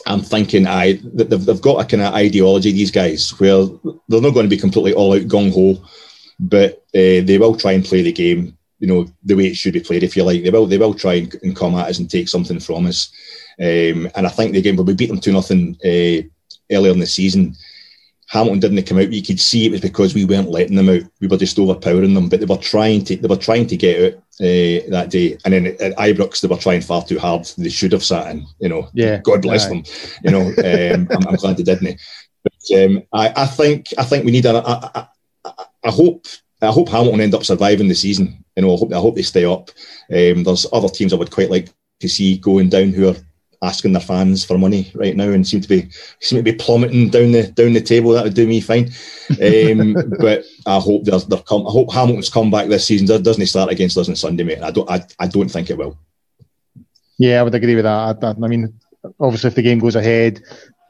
I'm 0.06 0.22
thinking 0.22 0.68
I 0.68 1.00
they've, 1.04 1.46
they've 1.46 1.62
got 1.62 1.84
a 1.84 1.86
kind 1.86 2.04
of 2.04 2.14
ideology 2.14 2.72
these 2.72 2.92
guys 2.92 3.32
where 3.40 3.66
they're 4.08 4.22
not 4.22 4.34
going 4.34 4.46
to 4.46 4.56
be 4.56 4.58
completely 4.58 4.94
all 4.94 5.14
out 5.14 5.24
gung 5.24 5.54
ho, 5.54 5.84
but 6.40 6.84
uh, 6.96 7.22
they 7.26 7.38
will 7.38 7.56
try 7.56 7.74
and 7.74 7.86
play 7.86 8.02
the 8.02 8.12
game, 8.12 8.58
you 8.80 8.88
know, 8.88 9.08
the 9.24 9.36
way 9.36 9.48
it 9.48 9.56
should 9.56 9.74
be 9.74 9.80
played. 9.80 10.04
If 10.04 10.16
you 10.16 10.24
like, 10.24 10.44
they 10.44 10.50
will 10.50 10.66
they 10.66 10.78
will 10.78 10.94
try 10.94 11.16
and, 11.16 11.36
and 11.44 11.56
come 11.56 11.76
at 11.76 11.90
us 11.90 12.00
and 12.00 12.10
take 12.10 12.30
something 12.30 12.60
from 12.60 12.86
us. 12.86 13.12
Um, 13.60 14.10
and 14.16 14.28
I 14.28 14.30
think 14.30 14.54
the 14.54 14.62
game, 14.62 14.76
but 14.76 14.86
we 14.86 14.94
beat 14.94 15.08
them 15.08 15.20
two 15.20 15.32
nothing 15.32 15.78
uh, 15.84 16.28
earlier 16.72 16.92
in 16.92 17.00
the 17.00 17.08
season. 17.08 17.56
Hamilton 18.28 18.60
didn't 18.60 18.84
come 18.84 18.98
out. 18.98 19.12
You 19.12 19.22
could 19.22 19.40
see 19.40 19.66
it 19.66 19.72
was 19.72 19.82
because 19.82 20.16
we 20.16 20.26
weren't 20.26 20.50
letting 20.50 20.76
them 20.76 20.90
out. 20.90 21.04
We 21.22 21.28
were 21.28 21.38
just 21.38 21.60
overpowering 21.60 22.14
them. 22.14 22.28
But 22.28 22.40
they 22.40 22.46
were 22.46 22.58
trying 22.58 23.04
to 23.06 23.16
they 23.16 23.28
were 23.28 23.36
trying 23.38 23.68
to 23.68 23.78
get 23.78 24.16
out 24.16 24.24
uh, 24.40 24.90
that 24.90 25.08
day. 25.10 25.38
And 25.46 25.54
then 25.54 25.68
at 25.68 25.98
Ibrox, 25.98 26.42
they 26.42 26.48
were 26.48 26.58
trying 26.58 26.82
far 26.82 27.04
too 27.04 27.20
hard. 27.20 27.46
They 27.58 27.70
should 27.70 27.92
have 27.92 28.04
sat 28.04 28.32
in. 28.32 28.46
You 28.60 28.70
know, 28.70 28.90
yeah. 28.94 29.18
God 29.18 29.42
bless 29.42 29.68
them. 29.68 29.84
You 30.24 30.32
know, 30.32 30.42
um, 30.48 31.08
I'm, 31.12 31.28
I'm, 31.28 31.36
glad 31.36 31.58
they 31.58 31.64
didn't. 31.64 32.00
But 32.44 32.84
um, 32.84 33.04
I, 33.14 33.34
I, 33.36 33.46
think 33.46 33.88
I 33.98 34.04
think 34.04 34.26
we 34.26 34.32
need 34.32 34.46
a. 34.46 34.56
I, 34.56 35.08
I, 35.46 35.66
I 35.86 35.92
hope 35.92 36.26
I 36.62 36.72
hope 36.72 36.90
Hamilton 36.90 37.22
end 37.22 37.36
up 37.36 37.44
surviving 37.44 37.88
the 37.88 37.96
season. 37.96 38.44
You 38.56 38.64
know, 38.64 38.74
I 38.74 38.78
hope 38.78 38.94
I 38.94 38.98
hope 38.98 39.16
they 39.16 39.22
stay 39.22 39.46
up. 39.46 39.70
Um, 40.12 40.44
there's 40.44 40.66
other 40.72 40.90
teams 40.90 41.14
I 41.14 41.18
would 41.18 41.32
quite 41.32 41.52
like 41.52 41.70
to 42.00 42.10
see 42.10 42.38
going 42.38 42.70
down 42.70 42.90
who 42.90 43.10
are 43.10 43.16
asking 43.62 43.94
their 43.94 44.02
fans 44.02 44.44
for 44.44 44.58
money 44.58 44.92
right 44.96 45.16
now 45.16 45.30
and 45.30 45.48
seem 45.48 45.62
to 45.62 45.70
be 45.70 45.90
seem 46.20 46.38
to 46.38 46.44
be 46.44 46.54
plummeting 46.54 47.10
down 47.10 47.32
the 47.32 47.48
down 47.48 47.74
the 47.74 47.82
table. 47.82 48.12
That 48.12 48.24
would 48.24 48.34
do 48.34 48.48
me 48.48 48.62
fine. 48.62 48.92
Um, 49.42 49.96
but 50.20 50.44
I 50.66 50.80
hope 50.80 51.04
there's 51.04 51.26
there 51.26 51.40
come. 51.40 51.68
I 51.68 51.72
hope 51.72 51.92
Hamilton's 51.92 52.30
come 52.30 52.52
back 52.52 52.68
this 52.68 52.86
season. 52.86 53.08
Doesn't 53.08 53.42
he 53.42 53.46
start 53.46 53.72
against 53.72 53.98
us 53.98 54.10
on 54.10 54.16
Sunday, 54.16 54.44
mate? 54.44 54.62
I 54.62 54.72
don't. 54.72 54.90
I, 54.90 55.04
I 55.20 55.28
don't 55.28 55.50
think 55.50 55.70
it 55.70 55.78
will. 55.78 55.98
Yeah, 57.18 57.40
I 57.40 57.44
would 57.44 57.56
agree 57.56 57.76
with 57.76 57.86
that. 57.86 58.24
I, 58.24 58.28
I 58.30 58.48
mean, 58.48 58.74
obviously, 59.20 59.48
if 59.48 59.56
the 59.56 59.62
game 59.62 59.80
goes 59.80 59.96
ahead, 59.96 60.42